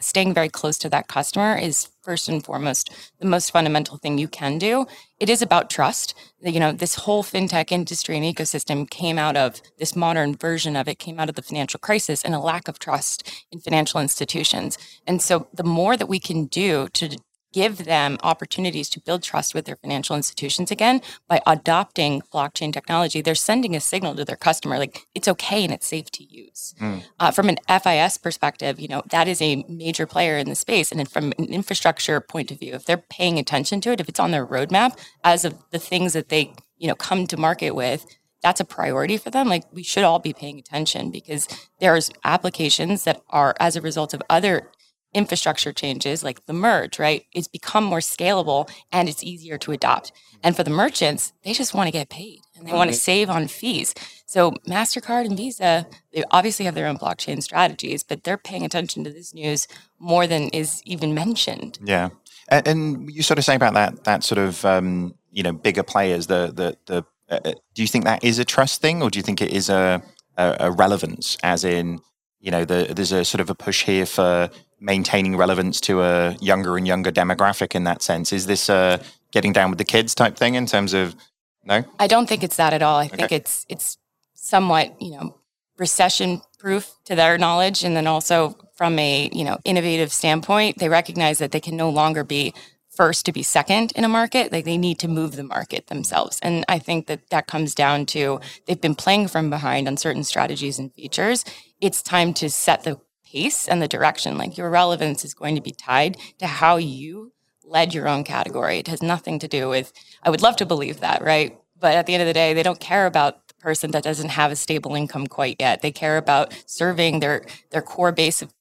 staying 0.00 0.34
very 0.34 0.48
close 0.48 0.78
to 0.78 0.88
that 0.90 1.08
customer 1.08 1.56
is 1.56 1.88
first 2.02 2.28
and 2.28 2.44
foremost 2.44 2.90
the 3.20 3.26
most 3.26 3.50
fundamental 3.50 3.96
thing 3.96 4.18
you 4.18 4.28
can 4.28 4.58
do. 4.58 4.86
It 5.20 5.30
is 5.30 5.42
about 5.42 5.70
trust. 5.70 6.14
You 6.40 6.58
know, 6.58 6.72
this 6.72 6.96
whole 6.96 7.22
fintech 7.22 7.70
industry 7.70 8.16
and 8.16 8.24
ecosystem 8.24 8.88
came 8.90 9.18
out 9.18 9.36
of 9.36 9.62
this 9.78 9.94
modern 9.94 10.34
version 10.36 10.76
of 10.76 10.88
it 10.88 10.98
came 10.98 11.20
out 11.20 11.28
of 11.28 11.36
the 11.36 11.42
financial 11.42 11.78
crisis 11.78 12.24
and 12.24 12.34
a 12.34 12.40
lack 12.40 12.68
of 12.68 12.78
trust 12.78 13.46
in 13.52 13.60
financial 13.60 14.00
institutions. 14.00 14.78
And 15.06 15.22
so 15.22 15.46
the 15.54 15.64
more 15.64 15.96
that 15.96 16.08
we 16.08 16.18
can 16.18 16.46
do 16.46 16.88
to 16.94 17.16
give 17.52 17.84
them 17.84 18.18
opportunities 18.22 18.88
to 18.90 19.00
build 19.00 19.22
trust 19.22 19.54
with 19.54 19.64
their 19.64 19.76
financial 19.76 20.16
institutions 20.16 20.70
again 20.70 21.00
by 21.28 21.40
adopting 21.46 22.22
blockchain 22.32 22.72
technology 22.72 23.20
they're 23.20 23.34
sending 23.34 23.76
a 23.76 23.80
signal 23.80 24.14
to 24.14 24.24
their 24.24 24.36
customer 24.36 24.78
like 24.78 25.06
it's 25.14 25.28
okay 25.28 25.64
and 25.64 25.72
it's 25.72 25.86
safe 25.86 26.10
to 26.10 26.24
use. 26.24 26.74
Uh, 27.20 27.30
from 27.30 27.48
an 27.48 27.58
fis 27.82 28.18
perspective 28.18 28.80
you 28.80 28.88
know 28.88 29.02
that 29.10 29.28
is 29.28 29.40
a 29.42 29.64
major 29.68 30.06
player 30.06 30.36
in 30.38 30.48
the 30.48 30.54
space. 30.54 30.90
And 30.92 31.08
from 31.08 31.32
an 31.38 31.46
infrastructure 31.46 32.20
point 32.20 32.50
of 32.50 32.58
view 32.58 32.74
if 32.74 32.84
they're 32.84 32.96
paying 32.96 33.38
attention 33.38 33.80
to 33.82 33.92
it 33.92 34.00
if 34.00 34.08
it's 34.08 34.20
on 34.20 34.30
their 34.30 34.46
roadmap 34.46 34.98
as 35.24 35.44
of 35.44 35.54
the 35.70 35.78
things 35.78 36.12
that 36.12 36.28
they 36.28 36.54
you 36.78 36.88
know 36.88 36.94
come 36.94 37.26
to 37.26 37.36
market 37.36 37.74
with 37.74 38.06
that's 38.42 38.60
a 38.60 38.64
priority 38.64 39.16
for 39.16 39.30
them. 39.30 39.48
Like 39.48 39.64
we 39.72 39.82
should 39.82 40.02
all 40.02 40.18
be 40.18 40.32
paying 40.32 40.58
attention 40.58 41.10
because 41.10 41.46
there's 41.80 42.10
applications 42.24 43.04
that 43.04 43.22
are 43.30 43.54
as 43.60 43.76
a 43.76 43.80
result 43.80 44.12
of 44.12 44.22
other 44.28 44.71
infrastructure 45.14 45.72
changes 45.72 46.24
like 46.24 46.46
the 46.46 46.52
merge, 46.52 46.98
right? 46.98 47.26
It's 47.32 47.48
become 47.48 47.84
more 47.84 47.98
scalable 47.98 48.70
and 48.90 49.08
it's 49.08 49.22
easier 49.22 49.58
to 49.58 49.72
adopt. 49.72 50.12
And 50.42 50.56
for 50.56 50.64
the 50.64 50.70
merchants, 50.70 51.32
they 51.44 51.52
just 51.52 51.74
want 51.74 51.86
to 51.86 51.92
get 51.92 52.08
paid 52.08 52.40
and 52.56 52.66
they 52.66 52.72
want 52.72 52.90
to 52.90 52.96
save 52.96 53.30
on 53.30 53.46
fees. 53.48 53.94
So 54.26 54.52
MasterCard 54.68 55.26
and 55.26 55.36
Visa, 55.36 55.86
they 56.12 56.24
obviously 56.30 56.64
have 56.64 56.74
their 56.74 56.86
own 56.86 56.98
blockchain 56.98 57.42
strategies, 57.42 58.02
but 58.02 58.24
they're 58.24 58.38
paying 58.38 58.64
attention 58.64 59.04
to 59.04 59.10
this 59.10 59.34
news 59.34 59.68
more 59.98 60.26
than 60.26 60.48
is 60.48 60.82
even 60.84 61.14
mentioned. 61.14 61.78
Yeah, 61.84 62.10
and, 62.48 62.66
and 62.66 63.10
you 63.10 63.22
sort 63.22 63.38
of 63.38 63.44
say 63.44 63.54
about 63.54 63.74
that 63.74 64.04
that 64.04 64.24
sort 64.24 64.38
of 64.38 64.64
um, 64.64 65.14
you 65.30 65.42
know 65.42 65.52
bigger 65.52 65.82
players. 65.82 66.26
The 66.26 66.52
the 66.54 66.76
the. 66.86 67.04
Uh, 67.28 67.52
do 67.74 67.82
you 67.82 67.88
think 67.88 68.04
that 68.04 68.22
is 68.22 68.38
a 68.38 68.44
trust 68.44 68.80
thing, 68.80 69.02
or 69.02 69.08
do 69.08 69.18
you 69.18 69.22
think 69.22 69.40
it 69.40 69.52
is 69.52 69.68
a 69.70 70.02
a, 70.36 70.56
a 70.60 70.70
relevance? 70.70 71.36
As 71.42 71.64
in, 71.64 72.00
you 72.40 72.50
know, 72.50 72.64
the, 72.64 72.92
there's 72.94 73.12
a 73.12 73.24
sort 73.24 73.40
of 73.40 73.48
a 73.48 73.54
push 73.54 73.84
here 73.84 74.06
for 74.06 74.50
maintaining 74.82 75.36
relevance 75.36 75.80
to 75.82 76.02
a 76.02 76.36
younger 76.40 76.76
and 76.76 76.86
younger 76.86 77.12
demographic. 77.12 77.74
In 77.74 77.84
that 77.84 78.02
sense, 78.02 78.32
is 78.32 78.46
this 78.46 78.68
a 78.68 79.00
getting 79.30 79.52
down 79.52 79.70
with 79.70 79.78
the 79.78 79.84
kids 79.84 80.14
type 80.14 80.36
thing 80.36 80.54
in 80.56 80.66
terms 80.66 80.92
of 80.92 81.16
no? 81.64 81.84
I 81.98 82.06
don't 82.06 82.28
think 82.28 82.42
it's 82.42 82.56
that 82.56 82.72
at 82.72 82.82
all. 82.82 82.98
I 82.98 83.08
think 83.08 83.32
it's 83.32 83.64
it's 83.68 83.98
somewhat, 84.34 85.00
you 85.00 85.12
know, 85.12 85.36
recession 85.78 86.42
proof 86.58 86.92
to 87.04 87.14
their 87.14 87.38
knowledge 87.38 87.84
and 87.84 87.96
then 87.96 88.06
also 88.06 88.56
from 88.74 88.98
a, 88.98 89.30
you 89.32 89.44
know, 89.44 89.58
innovative 89.64 90.12
standpoint, 90.12 90.78
they 90.78 90.88
recognize 90.88 91.38
that 91.38 91.52
they 91.52 91.60
can 91.60 91.76
no 91.76 91.88
longer 91.88 92.24
be 92.24 92.52
first 92.92 93.24
to 93.24 93.32
be 93.32 93.42
second 93.42 93.90
in 93.92 94.04
a 94.04 94.08
market 94.08 94.52
like 94.52 94.66
they 94.66 94.76
need 94.76 94.98
to 94.98 95.08
move 95.08 95.34
the 95.34 95.42
market 95.42 95.86
themselves 95.86 96.38
and 96.42 96.62
i 96.68 96.78
think 96.78 97.06
that 97.06 97.30
that 97.30 97.46
comes 97.46 97.74
down 97.74 98.04
to 98.04 98.38
they've 98.66 98.82
been 98.82 98.94
playing 98.94 99.26
from 99.26 99.48
behind 99.48 99.88
on 99.88 99.96
certain 99.96 100.22
strategies 100.22 100.78
and 100.78 100.92
features 100.92 101.42
it's 101.80 102.02
time 102.02 102.34
to 102.34 102.50
set 102.50 102.84
the 102.84 103.00
pace 103.32 103.68
and 103.68 103.80
the 103.80 103.88
direction 103.88 104.36
like 104.36 104.58
your 104.58 104.70
relevance 104.70 105.24
is 105.24 105.34
going 105.34 105.54
to 105.54 105.60
be 105.60 105.72
tied 105.72 106.16
to 106.38 106.46
how 106.46 106.76
you 106.76 107.32
led 107.64 107.94
your 107.94 108.08
own 108.08 108.24
category. 108.24 108.78
It 108.78 108.88
has 108.88 109.02
nothing 109.02 109.38
to 109.38 109.48
do 109.48 109.68
with 109.68 109.92
i 110.22 110.30
would 110.30 110.42
love 110.42 110.56
to 110.56 110.66
believe 110.66 111.00
that 111.00 111.22
right? 111.22 111.58
But 111.80 111.94
at 111.94 112.06
the 112.06 112.14
end 112.14 112.22
of 112.22 112.26
the 112.26 112.34
day 112.34 112.54
they 112.54 112.62
don't 112.62 112.80
care 112.80 113.06
about 113.06 113.48
the 113.48 113.54
person 113.54 113.90
that 113.92 114.04
doesn't 114.04 114.30
have 114.30 114.52
a 114.52 114.56
stable 114.56 114.94
income 114.94 115.26
quite 115.26 115.56
yet. 115.58 115.82
They 115.82 115.92
care 115.92 116.16
about 116.16 116.54
serving 116.66 117.20
their 117.20 117.44
their 117.70 117.82
core 117.82 118.12
base 118.12 118.42
of 118.42 118.52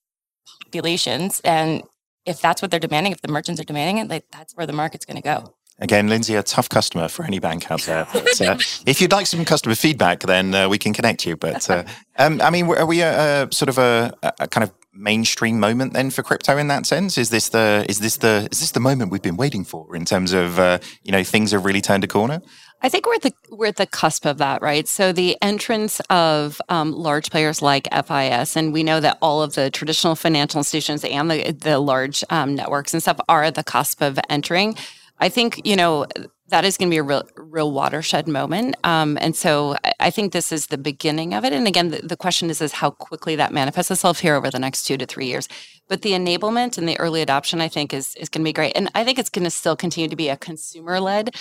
populations. 0.63 1.41
And 1.43 1.84
if 2.25 2.39
that's 2.39 2.62
what 2.62 2.71
they're 2.71 2.79
demanding, 2.79 3.12
if 3.12 3.21
the 3.21 3.31
merchants 3.31 3.60
are 3.60 3.65
demanding 3.65 3.97
it, 3.97 4.10
like 4.10 4.25
that's 4.31 4.55
where 4.55 4.67
the 4.67 4.73
market's 4.73 5.05
going 5.05 5.17
to 5.17 5.23
go. 5.23 5.55
Again, 5.82 6.08
Lindsay, 6.08 6.36
a 6.36 6.44
tough 6.44 6.70
customer 6.70 7.08
for 7.08 7.26
any 7.26 7.39
bank 7.39 7.72
out 7.72 7.82
there. 7.82 8.08
But, 8.13 8.39
uh, 8.39 8.58
if 8.86 9.02
you'd 9.02 9.12
like 9.12 9.26
some 9.26 9.44
customer 9.44 9.74
feedback, 9.74 10.20
then 10.20 10.54
uh, 10.54 10.70
we 10.70 10.78
can 10.78 10.94
connect 10.94 11.26
you. 11.26 11.36
But 11.36 11.67
uh, 11.72 11.84
um, 12.17 12.39
I 12.39 12.52
mean, 12.52 12.70
are 12.70 12.86
we 12.86 13.02
a, 13.02 13.48
a 13.48 13.52
sort 13.52 13.67
of 13.67 13.80
a, 13.80 14.13
a, 14.39 14.48
kind 14.48 14.63
of 14.63 14.72
mainstream 14.94 15.60
moment 15.60 15.94
then 15.94 16.12
for 16.12 16.22
crypto 16.22 16.58
in 16.58 16.67
that 16.67 16.86
sense? 16.86 17.17
Is 17.17 17.32
this 17.32 17.50
the 17.50 17.84
is 17.89 18.00
this 18.00 18.17
the 18.17 18.48
is 18.52 18.60
this 18.60 18.72
the 18.72 18.80
moment 18.80 19.12
we've 19.12 19.24
been 19.24 19.38
waiting 19.38 19.63
for 19.63 19.96
in 19.96 20.06
terms 20.06 20.34
of 20.34 20.60
uh, 20.60 20.78
you 21.04 21.12
know 21.12 21.24
things 21.24 21.52
have 21.52 21.65
really 21.65 21.82
turned 21.82 22.04
a 22.04 22.08
corner? 22.08 22.41
I 22.84 22.89
think 22.89 23.08
we're 23.08 23.15
at 23.15 23.22
the 23.24 23.34
we're 23.50 23.67
at 23.67 23.78
the 23.78 23.88
cusp 23.88 24.26
of 24.26 24.38
that, 24.38 24.62
right? 24.62 24.88
So 24.88 25.12
the 25.12 25.36
entrance 25.41 26.00
of 26.12 26.62
um, 26.70 26.91
large 26.91 27.32
players 27.32 27.62
like 27.63 27.88
FIS, 27.91 28.56
and 28.56 28.72
we 28.72 28.84
know 28.84 29.00
that 29.00 29.17
all 29.22 29.41
of 29.41 29.56
the 29.56 29.72
traditional 29.72 30.15
financial 30.15 30.60
institutions 30.60 31.04
and 31.04 31.32
the 31.32 31.52
the 31.54 31.80
large 31.80 32.24
um, 32.30 32.54
networks 32.54 32.94
and 32.94 33.02
stuff 33.02 33.20
are 33.28 33.44
at 33.44 33.56
the 33.56 33.63
cusp 33.63 34.02
of 34.02 34.20
entering. 34.30 34.76
I 35.21 35.29
think 35.29 35.62
you 35.65 35.75
know 35.75 36.07
that 36.49 36.65
is 36.65 36.75
going 36.75 36.89
to 36.89 36.93
be 36.93 36.97
a 36.97 37.03
real, 37.03 37.23
real 37.38 37.71
watershed 37.71 38.27
moment, 38.27 38.75
um, 38.84 39.17
and 39.21 39.36
so 39.36 39.77
I, 39.99 40.10
think 40.10 40.34
this 40.34 40.51
is 40.51 40.67
the 40.67 40.77
beginning 40.77 41.34
of 41.34 41.45
it. 41.45 41.53
And 41.53 41.65
again, 41.65 41.91
the, 41.91 41.99
the 41.99 42.17
question 42.17 42.49
is 42.49 42.60
is 42.60 42.73
how 42.73 42.89
quickly 42.89 43.38
that 43.38 43.53
manifests 43.53 43.89
itself 43.89 44.19
here 44.19 44.36
over 44.36 44.49
the 44.49 44.60
next 44.60 44.84
two 44.84 44.97
to 44.97 45.05
three 45.05 45.27
years. 45.27 45.47
But 45.88 46.01
the 46.01 46.12
enablement 46.12 46.77
and 46.77 46.89
the 46.89 46.99
early 46.99 47.21
adoption, 47.21 47.62
I 47.62 47.67
think, 47.67 47.93
is 47.93 48.15
is 48.15 48.29
going 48.29 48.41
to 48.43 48.49
be 48.49 48.51
great, 48.51 48.73
and 48.75 48.89
I 48.95 49.03
think 49.03 49.19
it's 49.19 49.29
going 49.29 49.45
to 49.45 49.51
still 49.51 49.75
continue 49.75 50.10
to 50.10 50.15
be 50.15 50.27
a 50.27 50.38
consumer 50.38 50.99
led 50.99 51.36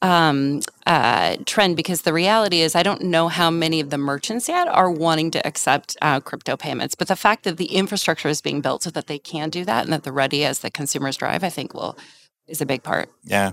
um, 0.00 0.60
uh, 0.86 1.36
trend 1.44 1.76
because 1.76 2.02
the 2.02 2.14
reality 2.14 2.62
is 2.62 2.74
I 2.74 2.82
don't 2.82 3.02
know 3.02 3.28
how 3.28 3.50
many 3.50 3.80
of 3.80 3.90
the 3.90 3.98
merchants 3.98 4.48
yet 4.48 4.66
are 4.66 4.90
wanting 4.90 5.30
to 5.32 5.46
accept 5.46 5.96
uh, 6.00 6.20
crypto 6.20 6.56
payments, 6.56 6.94
but 6.94 7.08
the 7.08 7.16
fact 7.16 7.44
that 7.44 7.58
the 7.58 7.66
infrastructure 7.66 8.28
is 8.28 8.40
being 8.40 8.62
built 8.62 8.82
so 8.82 8.90
that 8.90 9.08
they 9.08 9.18
can 9.18 9.50
do 9.50 9.64
that 9.66 9.84
and 9.84 9.92
that 9.92 10.04
they're 10.04 10.12
ready 10.12 10.42
as 10.44 10.60
the 10.60 10.70
consumers 10.70 11.18
drive, 11.18 11.44
I 11.44 11.50
think 11.50 11.74
will 11.74 11.98
is 12.48 12.60
a 12.60 12.66
big 12.66 12.82
part. 12.82 13.10
Yeah. 13.24 13.52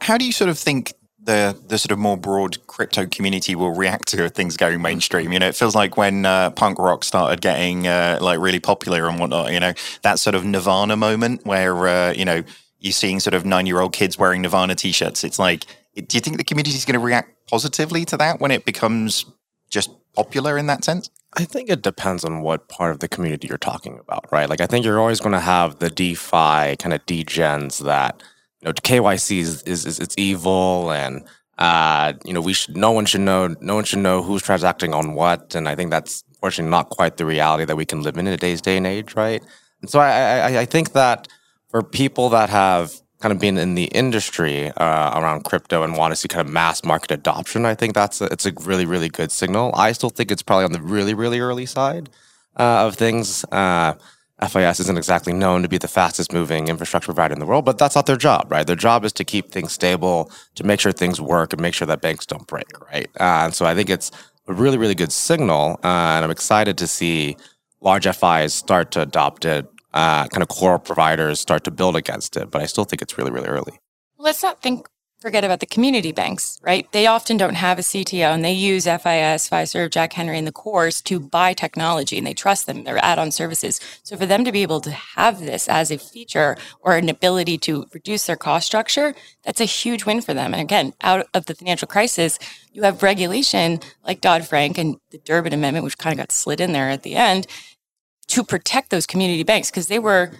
How 0.00 0.18
do 0.18 0.24
you 0.24 0.32
sort 0.32 0.50
of 0.50 0.58
think 0.58 0.94
the 1.22 1.56
the 1.66 1.78
sort 1.78 1.90
of 1.90 1.98
more 1.98 2.16
broad 2.16 2.64
crypto 2.66 3.06
community 3.06 3.54
will 3.54 3.74
react 3.74 4.08
to 4.08 4.28
things 4.28 4.56
going 4.56 4.80
mainstream? 4.80 5.32
You 5.32 5.38
know, 5.38 5.48
it 5.48 5.54
feels 5.56 5.74
like 5.74 5.96
when 5.96 6.26
uh, 6.26 6.50
punk 6.50 6.78
rock 6.78 7.04
started 7.04 7.40
getting 7.40 7.86
uh, 7.86 8.18
like 8.20 8.38
really 8.38 8.60
popular 8.60 9.08
and 9.08 9.18
whatnot. 9.18 9.52
You 9.52 9.60
know, 9.60 9.72
that 10.02 10.18
sort 10.18 10.34
of 10.34 10.44
Nirvana 10.44 10.96
moment 10.96 11.44
where 11.44 11.88
uh, 11.88 12.12
you 12.12 12.24
know 12.24 12.42
you're 12.80 12.92
seeing 12.92 13.20
sort 13.20 13.34
of 13.34 13.44
nine 13.44 13.66
year 13.66 13.80
old 13.80 13.92
kids 13.92 14.18
wearing 14.18 14.42
Nirvana 14.42 14.74
t-shirts. 14.74 15.24
It's 15.24 15.38
like, 15.38 15.64
do 15.94 16.16
you 16.16 16.20
think 16.20 16.36
the 16.36 16.44
community 16.44 16.76
is 16.76 16.84
going 16.84 16.94
to 16.94 17.04
react 17.04 17.34
positively 17.48 18.04
to 18.06 18.16
that 18.18 18.40
when 18.40 18.50
it 18.50 18.64
becomes 18.64 19.24
just 19.70 19.90
popular 20.14 20.58
in 20.58 20.66
that 20.66 20.84
sense? 20.84 21.10
I 21.34 21.44
think 21.44 21.68
it 21.68 21.82
depends 21.82 22.24
on 22.24 22.40
what 22.40 22.68
part 22.68 22.90
of 22.90 23.00
the 23.00 23.08
community 23.08 23.48
you're 23.48 23.58
talking 23.58 23.98
about, 23.98 24.24
right? 24.32 24.48
Like, 24.48 24.60
I 24.60 24.66
think 24.66 24.84
you're 24.84 24.98
always 24.98 25.20
going 25.20 25.34
to 25.34 25.40
have 25.40 25.78
the 25.78 25.90
DeFi 25.90 26.76
kind 26.76 26.92
of 26.92 27.04
degens 27.06 27.84
that, 27.84 28.22
you 28.60 28.66
know, 28.66 28.72
KYC 28.72 29.38
is, 29.38 29.62
is, 29.62 29.84
is 29.84 30.00
it's 30.00 30.14
evil 30.16 30.90
and, 30.90 31.24
uh, 31.58 32.14
you 32.24 32.32
know, 32.32 32.40
we 32.40 32.54
should, 32.54 32.76
no 32.76 32.92
one 32.92 33.04
should 33.04 33.20
know, 33.20 33.54
no 33.60 33.74
one 33.74 33.84
should 33.84 33.98
know 33.98 34.22
who's 34.22 34.42
transacting 34.42 34.94
on 34.94 35.14
what. 35.14 35.54
And 35.54 35.68
I 35.68 35.74
think 35.74 35.90
that's 35.90 36.24
unfortunately 36.28 36.70
not 36.70 36.88
quite 36.90 37.18
the 37.18 37.26
reality 37.26 37.64
that 37.64 37.76
we 37.76 37.84
can 37.84 38.02
live 38.02 38.16
in 38.16 38.26
in 38.26 38.32
today's 38.32 38.62
day 38.62 38.76
and 38.76 38.86
age, 38.86 39.14
right? 39.14 39.42
And 39.82 39.90
so 39.90 40.00
I, 40.00 40.10
I, 40.38 40.60
I 40.60 40.64
think 40.64 40.92
that 40.92 41.28
for 41.68 41.82
people 41.82 42.30
that 42.30 42.48
have 42.48 43.00
kind 43.20 43.32
of 43.32 43.40
being 43.40 43.56
in 43.58 43.74
the 43.74 43.86
industry 43.86 44.68
uh, 44.70 45.20
around 45.20 45.44
crypto 45.44 45.82
and 45.82 45.96
want 45.96 46.12
to 46.12 46.16
see 46.16 46.28
kind 46.28 46.46
of 46.46 46.52
mass 46.52 46.84
market 46.84 47.10
adoption, 47.10 47.66
I 47.66 47.74
think 47.74 47.94
that's 47.94 48.20
a, 48.20 48.26
it's 48.26 48.46
a 48.46 48.52
really 48.62 48.86
really 48.86 49.08
good 49.08 49.32
signal. 49.32 49.72
I 49.74 49.92
still 49.92 50.10
think 50.10 50.30
it's 50.30 50.42
probably 50.42 50.64
on 50.64 50.72
the 50.72 50.82
really 50.82 51.14
really 51.14 51.40
early 51.40 51.66
side 51.66 52.10
uh, 52.56 52.86
of 52.86 52.96
things. 52.96 53.44
Uh, 53.50 53.94
FIS 54.46 54.78
isn't 54.78 54.96
exactly 54.96 55.32
known 55.32 55.62
to 55.62 55.68
be 55.68 55.78
the 55.78 55.88
fastest 55.88 56.32
moving 56.32 56.68
infrastructure 56.68 57.06
provider 57.06 57.34
in 57.34 57.40
the 57.40 57.46
world, 57.46 57.64
but 57.64 57.76
that's 57.76 57.96
not 57.96 58.06
their 58.06 58.16
job, 58.16 58.46
right? 58.52 58.66
Their 58.66 58.76
job 58.76 59.04
is 59.04 59.12
to 59.14 59.24
keep 59.24 59.50
things 59.50 59.72
stable, 59.72 60.30
to 60.54 60.62
make 60.62 60.78
sure 60.78 60.92
things 60.92 61.20
work, 61.20 61.52
and 61.52 61.60
make 61.60 61.74
sure 61.74 61.86
that 61.86 62.00
banks 62.00 62.24
don't 62.24 62.46
break, 62.46 62.68
right? 62.92 63.08
Uh, 63.18 63.46
and 63.46 63.54
so 63.54 63.66
I 63.66 63.74
think 63.74 63.90
it's 63.90 64.12
a 64.46 64.52
really, 64.52 64.78
really 64.78 64.94
good 64.94 65.10
signal, 65.10 65.80
uh, 65.82 66.14
and 66.14 66.24
I'm 66.24 66.30
excited 66.30 66.78
to 66.78 66.86
see 66.86 67.36
large 67.80 68.06
FIs 68.06 68.54
start 68.54 68.92
to 68.92 69.02
adopt 69.02 69.44
it, 69.44 69.66
uh, 69.94 70.28
kind 70.28 70.42
of 70.42 70.48
core 70.48 70.78
providers 70.78 71.40
start 71.40 71.64
to 71.64 71.70
build 71.70 71.96
against 71.96 72.36
it. 72.36 72.50
But 72.50 72.62
I 72.62 72.66
still 72.66 72.84
think 72.84 73.02
it's 73.02 73.16
really, 73.18 73.30
really 73.30 73.48
early. 73.48 73.80
Let's 74.18 74.42
not 74.42 74.62
think 74.62 74.88
forget 75.20 75.42
about 75.42 75.58
the 75.58 75.66
community 75.66 76.12
banks, 76.12 76.60
right? 76.62 76.90
They 76.92 77.06
often 77.06 77.36
don't 77.36 77.54
have 77.54 77.78
a 77.78 77.82
CTO 77.82 78.32
and 78.32 78.44
they 78.44 78.52
use 78.52 78.84
FIS, 78.84 79.48
Fiserv, 79.48 79.90
Jack 79.90 80.12
Henry, 80.12 80.38
and 80.38 80.46
the 80.46 80.52
cores 80.52 81.02
to 81.02 81.18
buy 81.18 81.52
technology 81.54 82.18
and 82.18 82.26
they 82.26 82.34
trust 82.34 82.66
them, 82.66 82.84
their 82.84 83.04
add 83.04 83.18
on 83.18 83.32
services. 83.32 83.80
So 84.04 84.16
for 84.16 84.26
them 84.26 84.44
to 84.44 84.52
be 84.52 84.62
able 84.62 84.80
to 84.82 84.92
have 84.92 85.40
this 85.40 85.68
as 85.68 85.90
a 85.90 85.98
feature 85.98 86.56
or 86.80 86.96
an 86.96 87.08
ability 87.08 87.58
to 87.58 87.86
reduce 87.92 88.26
their 88.26 88.36
cost 88.36 88.66
structure, 88.66 89.14
that's 89.42 89.60
a 89.60 89.64
huge 89.64 90.06
win 90.06 90.20
for 90.20 90.34
them. 90.34 90.54
And 90.54 90.62
again, 90.62 90.94
out 91.00 91.26
of 91.34 91.46
the 91.46 91.54
financial 91.54 91.88
crisis, 91.88 92.38
you 92.72 92.82
have 92.82 93.02
regulation 93.02 93.80
like 94.04 94.20
Dodd 94.20 94.46
Frank 94.46 94.78
and 94.78 94.98
the 95.10 95.18
Durbin 95.18 95.52
Amendment, 95.52 95.84
which 95.84 95.98
kind 95.98 96.12
of 96.12 96.18
got 96.18 96.32
slid 96.32 96.60
in 96.60 96.72
there 96.72 96.90
at 96.90 97.02
the 97.02 97.16
end 97.16 97.48
to 98.28 98.44
protect 98.44 98.90
those 98.90 99.06
community 99.06 99.42
banks 99.42 99.70
because 99.70 99.88
they 99.88 99.98
were 99.98 100.32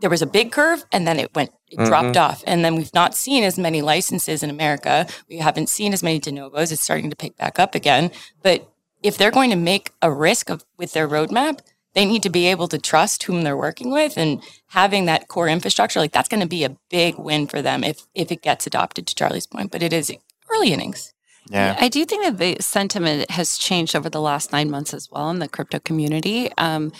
there 0.00 0.10
was 0.10 0.20
a 0.20 0.26
big 0.26 0.52
curve 0.52 0.84
and 0.92 1.06
then 1.06 1.18
it 1.18 1.34
went 1.34 1.50
it 1.68 1.78
mm-hmm. 1.78 1.86
dropped 1.86 2.16
off. 2.16 2.44
And 2.46 2.64
then 2.64 2.76
we've 2.76 2.92
not 2.94 3.14
seen 3.14 3.42
as 3.42 3.58
many 3.58 3.82
licenses 3.82 4.42
in 4.42 4.50
america. 4.50 5.06
We 5.28 5.38
haven't 5.38 5.68
seen 5.68 5.92
as 5.92 6.02
many 6.02 6.18
de 6.18 6.32
novos. 6.32 6.72
It's 6.72 6.82
starting 6.82 7.10
to 7.10 7.16
pick 7.16 7.36
back 7.36 7.58
up 7.58 7.74
again. 7.74 8.10
But 8.42 8.68
if 9.02 9.16
they're 9.16 9.30
going 9.30 9.50
to 9.50 9.56
make 9.56 9.92
a 10.02 10.10
risk 10.10 10.50
of 10.50 10.64
with 10.76 10.92
their 10.92 11.08
roadmap 11.08 11.60
they 11.94 12.04
need 12.04 12.22
to 12.22 12.28
be 12.28 12.46
able 12.46 12.68
to 12.68 12.78
trust 12.78 13.22
whom 13.22 13.40
they're 13.40 13.56
working 13.56 13.90
with 13.90 14.18
and 14.18 14.42
having 14.66 15.06
that 15.06 15.28
core 15.28 15.48
infrastructure 15.48 15.98
like 15.98 16.12
that's 16.12 16.28
going 16.28 16.42
to 16.42 16.46
be 16.46 16.62
a 16.62 16.76
big 16.90 17.18
win 17.18 17.46
for 17.46 17.62
them 17.62 17.82
if 17.82 18.06
if 18.14 18.30
it 18.30 18.42
gets 18.42 18.66
adopted 18.66 19.06
to 19.06 19.14
charlie's 19.14 19.46
point. 19.46 19.70
But 19.70 19.82
it 19.82 19.92
is 19.92 20.12
early 20.50 20.72
innings 20.72 21.14
yeah. 21.48 21.76
I 21.80 21.88
do 21.88 22.04
think 22.04 22.24
that 22.24 22.38
the 22.38 22.56
sentiment 22.60 23.30
has 23.30 23.58
changed 23.58 23.94
over 23.94 24.08
the 24.08 24.20
last 24.20 24.52
nine 24.52 24.70
months 24.70 24.94
as 24.94 25.10
well 25.10 25.30
in 25.30 25.38
the 25.38 25.48
crypto 25.48 25.78
community. 25.78 26.50
Um, 26.58 26.92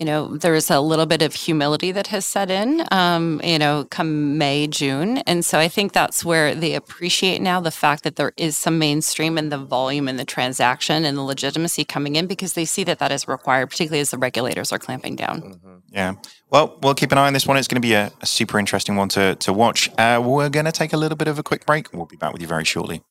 you 0.00 0.06
know, 0.06 0.34
there's 0.34 0.70
a 0.70 0.80
little 0.80 1.04
bit 1.04 1.20
of 1.20 1.34
humility 1.34 1.92
that 1.92 2.06
has 2.06 2.24
set 2.24 2.50
in, 2.50 2.82
um, 2.90 3.38
you 3.44 3.58
know, 3.58 3.86
come 3.90 4.38
May, 4.38 4.66
June. 4.66 5.18
And 5.18 5.44
so 5.44 5.58
I 5.58 5.68
think 5.68 5.92
that's 5.92 6.24
where 6.24 6.54
they 6.54 6.74
appreciate 6.74 7.42
now 7.42 7.60
the 7.60 7.70
fact 7.70 8.02
that 8.04 8.16
there 8.16 8.32
is 8.38 8.56
some 8.56 8.78
mainstream 8.78 9.36
in 9.36 9.50
the 9.50 9.58
volume 9.58 10.08
and 10.08 10.18
the 10.18 10.24
transaction 10.24 11.04
and 11.04 11.18
the 11.18 11.22
legitimacy 11.22 11.84
coming 11.84 12.16
in 12.16 12.26
because 12.26 12.54
they 12.54 12.64
see 12.64 12.82
that 12.84 12.98
that 12.98 13.12
is 13.12 13.28
required, 13.28 13.68
particularly 13.68 14.00
as 14.00 14.10
the 14.10 14.16
regulators 14.16 14.72
are 14.72 14.78
clamping 14.78 15.16
down. 15.16 15.42
Mm-hmm. 15.42 15.76
Yeah. 15.92 16.14
Well, 16.48 16.78
we'll 16.82 16.94
keep 16.94 17.12
an 17.12 17.18
eye 17.18 17.26
on 17.26 17.34
this 17.34 17.46
one. 17.46 17.58
It's 17.58 17.68
going 17.68 17.82
to 17.82 17.86
be 17.86 17.92
a, 17.92 18.10
a 18.22 18.26
super 18.26 18.58
interesting 18.58 18.96
one 18.96 19.10
to, 19.10 19.34
to 19.34 19.52
watch. 19.52 19.90
Uh, 19.98 20.22
we're 20.24 20.48
going 20.48 20.64
to 20.64 20.72
take 20.72 20.94
a 20.94 20.96
little 20.96 21.16
bit 21.16 21.28
of 21.28 21.38
a 21.38 21.42
quick 21.42 21.66
break. 21.66 21.92
We'll 21.92 22.06
be 22.06 22.16
back 22.16 22.32
with 22.32 22.40
you 22.40 22.48
very 22.48 22.64
shortly. 22.64 23.02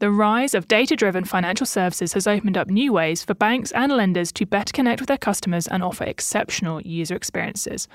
The 0.00 0.12
rise 0.12 0.54
of 0.54 0.68
data 0.68 0.94
driven 0.94 1.24
financial 1.24 1.66
services 1.66 2.12
has 2.12 2.28
opened 2.28 2.56
up 2.56 2.68
new 2.68 2.92
ways 2.92 3.24
for 3.24 3.34
banks 3.34 3.72
and 3.72 3.90
lenders 3.90 4.30
to 4.32 4.46
better 4.46 4.72
connect 4.72 5.00
with 5.00 5.08
their 5.08 5.18
customers 5.18 5.66
and 5.66 5.82
offer 5.82 6.04
exceptional 6.04 6.80
user 6.82 7.16
experiences. 7.16 7.88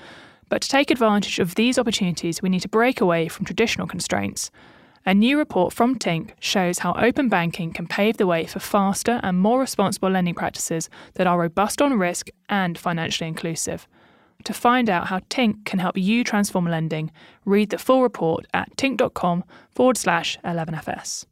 But 0.50 0.60
to 0.60 0.68
take 0.68 0.90
advantage 0.90 1.38
of 1.38 1.54
these 1.54 1.78
opportunities, 1.78 2.42
we 2.42 2.50
need 2.50 2.60
to 2.60 2.68
break 2.68 3.00
away 3.00 3.28
from 3.28 3.46
traditional 3.46 3.86
constraints. 3.86 4.50
A 5.06 5.14
new 5.14 5.38
report 5.38 5.72
from 5.72 5.98
Tink 5.98 6.32
shows 6.40 6.80
how 6.80 6.92
open 6.92 7.30
banking 7.30 7.72
can 7.72 7.86
pave 7.86 8.18
the 8.18 8.26
way 8.26 8.44
for 8.44 8.58
faster 8.58 9.18
and 9.22 9.40
more 9.40 9.58
responsible 9.58 10.10
lending 10.10 10.34
practices 10.34 10.90
that 11.14 11.26
are 11.26 11.38
robust 11.38 11.80
on 11.80 11.98
risk 11.98 12.28
and 12.50 12.76
financially 12.76 13.28
inclusive. 13.28 13.88
To 14.44 14.52
find 14.52 14.90
out 14.90 15.06
how 15.06 15.20
Tink 15.20 15.64
can 15.64 15.78
help 15.78 15.96
you 15.96 16.22
transform 16.22 16.66
lending, 16.66 17.10
read 17.46 17.70
the 17.70 17.78
full 17.78 18.02
report 18.02 18.46
at 18.52 18.76
tink.com 18.76 19.44
forward 19.70 19.96
slash 19.96 20.38
11FS. 20.44 21.24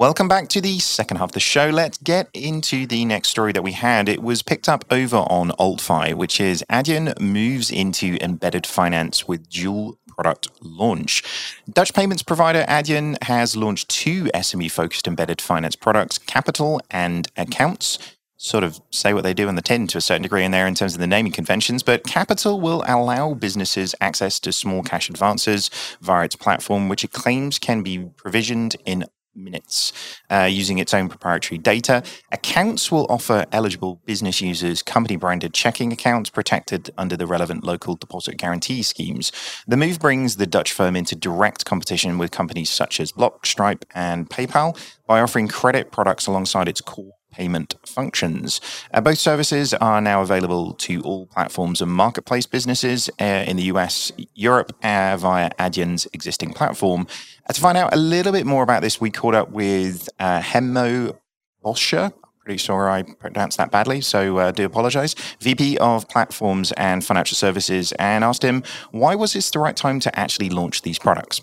Welcome 0.00 0.28
back 0.28 0.48
to 0.48 0.62
the 0.62 0.78
second 0.78 1.18
half 1.18 1.28
of 1.28 1.32
the 1.32 1.40
show. 1.40 1.68
Let's 1.68 1.98
get 1.98 2.30
into 2.32 2.86
the 2.86 3.04
next 3.04 3.28
story 3.28 3.52
that 3.52 3.62
we 3.62 3.72
had. 3.72 4.08
It 4.08 4.22
was 4.22 4.42
picked 4.42 4.66
up 4.66 4.86
over 4.90 5.18
on 5.18 5.50
AltFi, 5.58 6.14
which 6.14 6.40
is 6.40 6.64
Adyen 6.70 7.20
moves 7.20 7.70
into 7.70 8.16
embedded 8.22 8.66
finance 8.66 9.28
with 9.28 9.50
dual 9.50 9.98
product 10.08 10.48
launch. 10.62 11.22
Dutch 11.70 11.92
payments 11.92 12.22
provider 12.22 12.64
Adyen 12.66 13.22
has 13.24 13.56
launched 13.56 13.90
two 13.90 14.24
SME 14.34 14.70
focused 14.70 15.06
embedded 15.06 15.40
finance 15.40 15.76
products, 15.76 16.16
Capital 16.16 16.80
and 16.90 17.28
Accounts 17.36 17.98
sort 18.40 18.64
of 18.64 18.80
say 18.90 19.12
what 19.12 19.22
they 19.22 19.34
do 19.34 19.48
on 19.48 19.54
the 19.54 19.62
tin 19.62 19.86
to 19.86 19.98
a 19.98 20.00
certain 20.00 20.22
degree 20.22 20.42
in 20.42 20.50
there 20.50 20.66
in 20.66 20.74
terms 20.74 20.94
of 20.94 21.00
the 21.00 21.06
naming 21.06 21.30
conventions, 21.30 21.82
but 21.82 22.04
Capital 22.04 22.58
will 22.58 22.82
allow 22.86 23.34
businesses 23.34 23.94
access 24.00 24.40
to 24.40 24.50
small 24.50 24.82
cash 24.82 25.10
advances 25.10 25.70
via 26.00 26.24
its 26.24 26.36
platform, 26.36 26.88
which 26.88 27.04
it 27.04 27.12
claims 27.12 27.58
can 27.58 27.82
be 27.82 27.98
provisioned 28.16 28.76
in 28.86 29.04
minutes 29.34 29.92
uh, 30.30 30.48
using 30.50 30.78
its 30.78 30.94
own 30.94 31.08
proprietary 31.08 31.58
data. 31.58 32.02
Accounts 32.32 32.90
will 32.90 33.06
offer 33.10 33.44
eligible 33.52 34.00
business 34.06 34.40
users 34.40 34.82
company 34.82 35.16
branded 35.16 35.52
checking 35.52 35.92
accounts 35.92 36.30
protected 36.30 36.90
under 36.96 37.18
the 37.18 37.26
relevant 37.26 37.62
local 37.62 37.94
deposit 37.94 38.38
guarantee 38.38 38.82
schemes. 38.82 39.30
The 39.68 39.76
move 39.76 40.00
brings 40.00 40.36
the 40.36 40.46
Dutch 40.46 40.72
firm 40.72 40.96
into 40.96 41.14
direct 41.14 41.66
competition 41.66 42.16
with 42.16 42.30
companies 42.30 42.70
such 42.70 43.00
as 43.00 43.12
Block, 43.12 43.44
Stripe, 43.44 43.84
and 43.94 44.30
PayPal 44.30 44.78
by 45.06 45.20
offering 45.20 45.46
credit 45.46 45.92
products 45.92 46.26
alongside 46.26 46.68
its 46.68 46.80
core 46.80 47.19
payment 47.30 47.74
functions. 47.84 48.60
Uh, 48.92 49.00
both 49.00 49.18
services 49.18 49.74
are 49.74 50.00
now 50.00 50.22
available 50.22 50.74
to 50.74 51.02
all 51.02 51.26
platforms 51.26 51.80
and 51.80 51.90
marketplace 51.90 52.46
businesses 52.46 53.10
uh, 53.20 53.44
in 53.46 53.56
the 53.56 53.64
US, 53.64 54.12
Europe, 54.34 54.74
uh, 54.82 55.16
via 55.16 55.50
Adyen's 55.58 56.06
existing 56.12 56.52
platform. 56.52 57.06
Uh, 57.48 57.52
to 57.52 57.60
find 57.60 57.76
out 57.78 57.92
a 57.92 57.96
little 57.96 58.32
bit 58.32 58.46
more 58.46 58.62
about 58.62 58.82
this, 58.82 59.00
we 59.00 59.10
caught 59.10 59.34
up 59.34 59.50
with 59.50 60.08
uh, 60.18 60.40
Hemmo 60.40 61.16
Bosscher. 61.64 62.12
Pretty 62.44 62.58
sure 62.58 62.90
I 62.90 63.02
pronounced 63.02 63.58
that 63.58 63.70
badly, 63.70 64.00
so 64.00 64.38
uh, 64.38 64.50
do 64.50 64.64
apologize. 64.64 65.14
VP 65.40 65.78
of 65.78 66.08
Platforms 66.08 66.72
and 66.72 67.04
Financial 67.04 67.36
Services, 67.36 67.92
and 67.92 68.24
asked 68.24 68.42
him 68.42 68.62
why 68.90 69.14
was 69.14 69.34
this 69.34 69.50
the 69.50 69.58
right 69.58 69.76
time 69.76 70.00
to 70.00 70.18
actually 70.18 70.48
launch 70.48 70.82
these 70.82 70.98
products. 70.98 71.42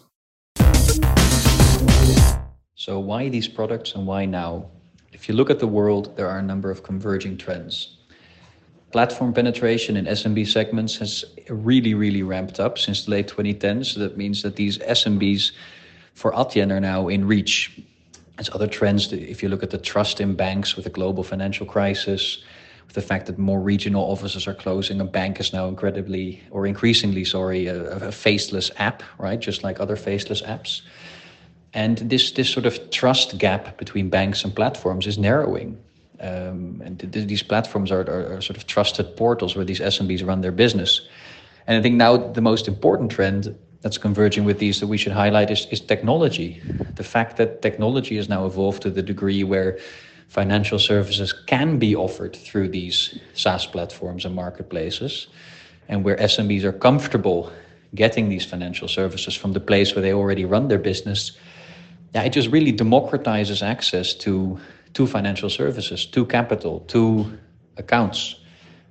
So, 2.76 3.00
why 3.00 3.30
these 3.30 3.47
products 3.47 3.93
and 3.95 4.08
why 4.08 4.26
now? 4.26 4.69
If 5.17 5.27
you 5.27 5.34
look 5.34 5.49
at 5.49 5.58
the 5.58 5.67
world, 5.67 6.15
there 6.15 6.30
are 6.30 6.38
a 6.38 6.43
number 6.43 6.69
of 6.69 6.84
converging 6.84 7.38
trends. 7.38 7.97
Platform 8.91 9.34
penetration 9.34 9.97
in 9.97 10.06
SMB 10.06 10.47
segments 10.47 10.95
has 10.97 11.25
really, 11.49 11.95
really 11.95 12.21
ramped 12.21 12.60
up 12.60 12.77
since 12.77 13.06
the 13.06 13.12
late 13.12 13.27
2010s. 13.27 13.88
So 13.93 13.99
that 14.01 14.15
means 14.15 14.43
that 14.43 14.56
these 14.56 14.77
SMBs 14.77 15.53
for 16.13 16.32
Adyen 16.34 16.71
are 16.71 16.80
now 16.80 17.08
in 17.08 17.25
reach. 17.25 17.82
As 18.38 18.47
other 18.51 18.67
trends, 18.67 19.12
if 19.12 19.41
you 19.41 19.49
look 19.49 19.63
at 19.63 19.71
the 19.71 19.80
trust 19.80 20.21
in 20.21 20.36
banks 20.36 20.75
with 20.75 20.86
the 20.86 20.91
global 20.91 21.23
financial 21.23 21.65
crisis, 21.65 22.43
with 22.86 22.93
the 22.93 23.01
fact 23.01 23.25
that 23.25 23.39
more 23.39 23.60
regional 23.60 24.03
offices 24.03 24.47
are 24.47 24.53
closing, 24.53 25.01
a 25.01 25.03
bank 25.03 25.39
is 25.39 25.51
now 25.51 25.67
incredibly 25.67 26.43
or 26.51 26.67
increasingly, 26.67 27.25
sorry, 27.25 27.65
a, 27.65 27.89
a 28.08 28.12
faceless 28.12 28.69
app, 28.77 29.01
right? 29.17 29.39
Just 29.39 29.63
like 29.63 29.80
other 29.80 29.95
faceless 29.95 30.43
apps. 30.43 30.82
And 31.73 31.97
this, 31.97 32.32
this 32.32 32.49
sort 32.49 32.65
of 32.65 32.89
trust 32.91 33.38
gap 33.38 33.77
between 33.77 34.10
banks 34.10 34.43
and 34.43 34.56
platforms 34.56 35.06
is 35.06 35.17
narrowing. 35.17 35.77
Um, 36.19 36.82
and 36.84 36.99
th- 36.99 37.27
these 37.27 37.43
platforms 37.43 37.91
are, 37.91 38.01
are, 38.01 38.38
are, 38.38 38.41
sort 38.41 38.58
of 38.58 38.65
trusted 38.65 39.15
portals 39.15 39.56
where 39.56 39.65
these 39.65 39.80
SMBs 39.80 40.25
run 40.25 40.41
their 40.41 40.51
business. 40.51 41.01
And 41.67 41.77
I 41.77 41.82
think 41.82 41.95
now 41.95 42.17
the 42.17 42.41
most 42.41 42.67
important 42.67 43.12
trend 43.12 43.56
that's 43.82 43.97
converging 43.97 44.43
with 44.43 44.58
these 44.58 44.80
that 44.80 44.88
we 44.88 44.97
should 44.97 45.12
highlight 45.12 45.51
is, 45.51 45.67
is 45.67 45.80
technology. 45.80 46.62
The 46.95 47.03
fact 47.03 47.38
that 47.38 47.62
technology 47.62 48.15
has 48.17 48.27
now 48.27 48.45
evolved 48.45 48.82
to 48.84 48.89
the 48.89 49.03
degree 49.03 49.43
where 49.43 49.77
financial 50.27 50.80
services 50.80 51.32
can 51.32 51.77
be 51.77 51.95
offered 51.95 52.36
through 52.36 52.69
these 52.69 53.19
SaaS 53.34 53.65
platforms 53.65 54.25
and 54.25 54.36
marketplaces, 54.36 55.27
and 55.88 56.03
where 56.03 56.17
SMBs 56.17 56.63
are 56.63 56.73
comfortable 56.73 57.51
getting 57.95 58.27
these 58.27 58.45
financial 58.45 58.88
services 58.88 59.36
from 59.36 59.53
the 59.53 59.60
place 59.60 59.95
where 59.95 60.01
they 60.01 60.13
already 60.13 60.43
run 60.43 60.67
their 60.67 60.80
business 60.80 61.38
yeah, 62.13 62.23
it 62.23 62.29
just 62.29 62.49
really 62.49 62.73
democratizes 62.73 63.61
access 63.61 64.13
to 64.15 64.59
to 64.93 65.05
financial 65.05 65.49
services, 65.49 66.05
to 66.07 66.25
capital, 66.25 66.79
to 66.87 67.37
accounts. 67.77 68.35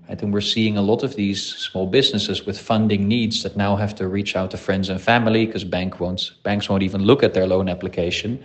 I 0.09 0.15
think 0.15 0.33
we're 0.33 0.41
seeing 0.41 0.77
a 0.77 0.83
lot 0.83 1.03
of 1.03 1.17
these 1.17 1.43
small 1.43 1.87
businesses 1.87 2.47
with 2.47 2.61
funding 2.61 3.09
needs 3.09 3.43
that 3.43 3.57
now 3.57 3.75
have 3.75 3.95
to 3.97 4.07
reach 4.07 4.37
out 4.37 4.53
to 4.53 4.57
friends 4.57 4.89
and 4.89 5.01
family 5.01 5.47
because 5.47 5.65
bank 5.65 5.99
won't 5.99 6.31
banks 6.45 6.69
won't 6.69 6.85
even 6.85 7.03
look 7.03 7.23
at 7.23 7.35
their 7.35 7.47
loan 7.47 7.69
application 7.69 8.45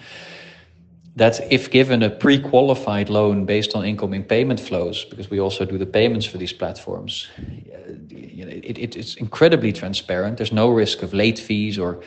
that 1.15 1.51
if 1.51 1.69
given 1.69 2.03
a 2.03 2.09
pre-qualified 2.09 3.09
loan 3.09 3.45
based 3.45 3.75
on 3.75 3.85
incoming 3.85 4.23
payment 4.23 4.59
flows, 4.59 5.03
because 5.05 5.29
we 5.29 5.39
also 5.39 5.65
do 5.65 5.77
the 5.77 5.85
payments 5.85 6.25
for 6.25 6.37
these 6.37 6.53
platforms, 6.53 7.27
uh, 7.37 7.91
it, 8.09 8.77
it, 8.77 8.95
it's 8.95 9.15
incredibly 9.15 9.73
transparent. 9.73 10.37
There's 10.37 10.53
no 10.53 10.69
risk 10.69 11.03
of 11.03 11.13
late 11.13 11.37
fees 11.37 11.77
or 11.77 12.01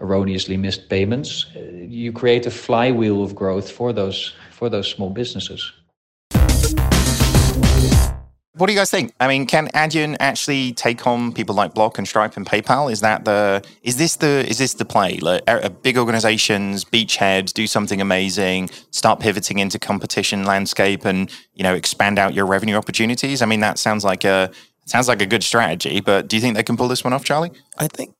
erroneously 0.00 0.56
missed 0.56 0.88
payments. 0.88 1.46
Uh, 1.56 1.60
you 1.60 2.12
create 2.12 2.46
a 2.46 2.50
flywheel 2.50 3.22
of 3.22 3.34
growth 3.34 3.70
for 3.70 3.92
those 3.92 4.34
for 4.50 4.68
those 4.68 4.88
small 4.88 5.10
businesses. 5.10 5.72
What 8.56 8.68
do 8.68 8.72
you 8.72 8.78
guys 8.78 8.90
think? 8.90 9.12
I 9.20 9.28
mean, 9.28 9.44
can 9.44 9.68
Adyen 9.68 10.16
actually 10.18 10.72
take 10.72 11.06
on 11.06 11.34
people 11.34 11.54
like 11.54 11.74
Block 11.74 11.98
and 11.98 12.08
Stripe 12.08 12.38
and 12.38 12.46
PayPal? 12.46 12.90
Is 12.90 13.02
that 13.02 13.26
the 13.26 13.62
is 13.82 13.98
this 13.98 14.16
the 14.16 14.48
is 14.48 14.56
this 14.56 14.72
the 14.74 14.86
play? 14.86 15.18
Like 15.18 15.42
uh, 15.46 15.68
big 15.68 15.98
organizations, 15.98 16.82
beachheads, 16.82 17.52
do 17.52 17.66
something 17.66 18.00
amazing, 18.00 18.70
start 18.92 19.20
pivoting 19.20 19.58
into 19.58 19.78
competition 19.78 20.44
landscape, 20.44 21.04
and 21.04 21.30
you 21.52 21.64
know 21.64 21.74
expand 21.74 22.18
out 22.18 22.32
your 22.32 22.46
revenue 22.46 22.76
opportunities. 22.76 23.42
I 23.42 23.46
mean, 23.46 23.60
that 23.60 23.78
sounds 23.78 24.04
like 24.04 24.24
a 24.24 24.50
sounds 24.86 25.06
like 25.06 25.20
a 25.20 25.26
good 25.26 25.42
strategy. 25.42 26.00
But 26.00 26.26
do 26.26 26.36
you 26.36 26.40
think 26.40 26.56
they 26.56 26.62
can 26.62 26.78
pull 26.78 26.88
this 26.88 27.04
one 27.04 27.12
off, 27.12 27.24
Charlie? 27.24 27.52
I 27.76 27.88
think 27.88 28.15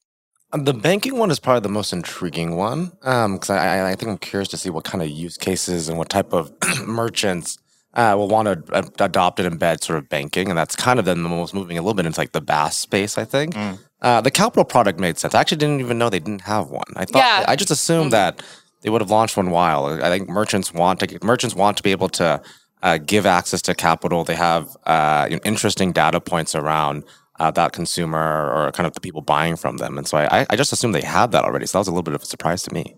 the 0.52 0.74
banking 0.74 1.18
one 1.18 1.30
is 1.30 1.40
probably 1.40 1.60
the 1.60 1.68
most 1.68 1.92
intriguing 1.92 2.56
one 2.56 2.92
because 3.00 3.50
um, 3.50 3.58
I, 3.58 3.90
I, 3.90 3.94
think 3.96 4.10
I'm 4.10 4.18
curious 4.18 4.48
to 4.50 4.56
see 4.56 4.70
what 4.70 4.84
kind 4.84 5.02
of 5.02 5.10
use 5.10 5.36
cases 5.36 5.88
and 5.88 5.98
what 5.98 6.08
type 6.08 6.32
of 6.32 6.52
merchants 6.86 7.58
uh, 7.94 8.14
will 8.16 8.28
want 8.28 8.66
to 8.66 8.92
adopt 9.02 9.40
and 9.40 9.58
embed 9.58 9.82
sort 9.82 9.98
of 9.98 10.08
banking, 10.08 10.50
and 10.50 10.58
that's 10.58 10.76
kind 10.76 10.98
of 10.98 11.06
then 11.06 11.22
the 11.22 11.28
most 11.28 11.54
moving 11.54 11.78
a 11.78 11.80
little 11.80 11.94
bit 11.94 12.04
into 12.04 12.20
like 12.20 12.32
the 12.32 12.42
BaaS 12.42 12.76
space. 12.76 13.16
I 13.16 13.24
think 13.24 13.54
mm. 13.54 13.78
uh, 14.02 14.20
the 14.20 14.30
capital 14.30 14.64
product 14.64 15.00
made 15.00 15.18
sense. 15.18 15.34
I 15.34 15.40
actually 15.40 15.56
didn't 15.58 15.80
even 15.80 15.98
know 15.98 16.10
they 16.10 16.18
didn't 16.18 16.42
have 16.42 16.68
one. 16.68 16.84
I 16.94 17.06
thought 17.06 17.20
yeah. 17.20 17.44
I 17.48 17.56
just 17.56 17.70
assumed 17.70 18.08
mm. 18.08 18.12
that 18.12 18.42
they 18.82 18.90
would 18.90 19.00
have 19.00 19.10
launched 19.10 19.36
one 19.36 19.50
while. 19.50 19.86
I 19.86 20.10
think 20.10 20.28
merchants 20.28 20.74
want 20.74 21.00
to 21.00 21.18
merchants 21.24 21.56
want 21.56 21.78
to 21.78 21.82
be 21.82 21.90
able 21.90 22.10
to 22.10 22.42
uh, 22.82 22.98
give 22.98 23.24
access 23.24 23.62
to 23.62 23.74
capital. 23.74 24.24
They 24.24 24.36
have 24.36 24.76
uh, 24.84 25.26
you 25.30 25.36
know, 25.36 25.42
interesting 25.44 25.92
data 25.92 26.20
points 26.20 26.54
around. 26.54 27.02
Uh, 27.38 27.50
that 27.50 27.72
consumer 27.72 28.50
or 28.54 28.72
kind 28.72 28.86
of 28.86 28.94
the 28.94 29.00
people 29.00 29.20
buying 29.20 29.56
from 29.56 29.76
them. 29.76 29.98
And 29.98 30.06
so 30.06 30.16
I, 30.18 30.46
I 30.48 30.56
just 30.56 30.72
assumed 30.72 30.94
they 30.94 31.02
had 31.02 31.32
that 31.32 31.44
already. 31.44 31.66
So 31.66 31.76
that 31.76 31.80
was 31.80 31.88
a 31.88 31.90
little 31.90 32.02
bit 32.02 32.14
of 32.14 32.22
a 32.22 32.26
surprise 32.26 32.62
to 32.62 32.72
me. 32.72 32.96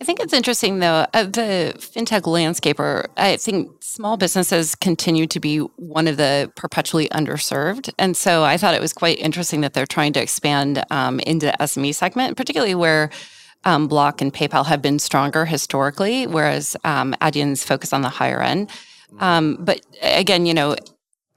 I 0.00 0.04
think 0.04 0.20
it's 0.20 0.34
interesting 0.34 0.78
though, 0.78 1.06
uh, 1.14 1.24
the 1.24 1.74
fintech 1.78 2.26
landscape, 2.26 2.78
or 2.78 3.06
I 3.16 3.36
think 3.36 3.70
small 3.82 4.18
businesses 4.18 4.74
continue 4.74 5.26
to 5.26 5.40
be 5.40 5.58
one 5.58 6.06
of 6.06 6.18
the 6.18 6.52
perpetually 6.54 7.08
underserved. 7.08 7.90
And 7.98 8.14
so 8.14 8.44
I 8.44 8.58
thought 8.58 8.74
it 8.74 8.80
was 8.82 8.92
quite 8.92 9.18
interesting 9.18 9.62
that 9.62 9.72
they're 9.72 9.86
trying 9.86 10.12
to 10.14 10.22
expand 10.22 10.84
um, 10.90 11.18
into 11.20 11.46
the 11.46 11.54
SME 11.60 11.94
segment, 11.94 12.36
particularly 12.36 12.74
where 12.74 13.10
um, 13.64 13.88
Block 13.88 14.20
and 14.20 14.32
PayPal 14.32 14.66
have 14.66 14.82
been 14.82 14.98
stronger 14.98 15.46
historically, 15.46 16.26
whereas 16.26 16.76
um, 16.84 17.14
Adyen's 17.22 17.64
focus 17.64 17.94
on 17.94 18.02
the 18.02 18.10
higher 18.10 18.42
end. 18.42 18.70
Um, 19.18 19.56
but 19.60 19.80
again, 20.02 20.44
you 20.44 20.52
know, 20.52 20.76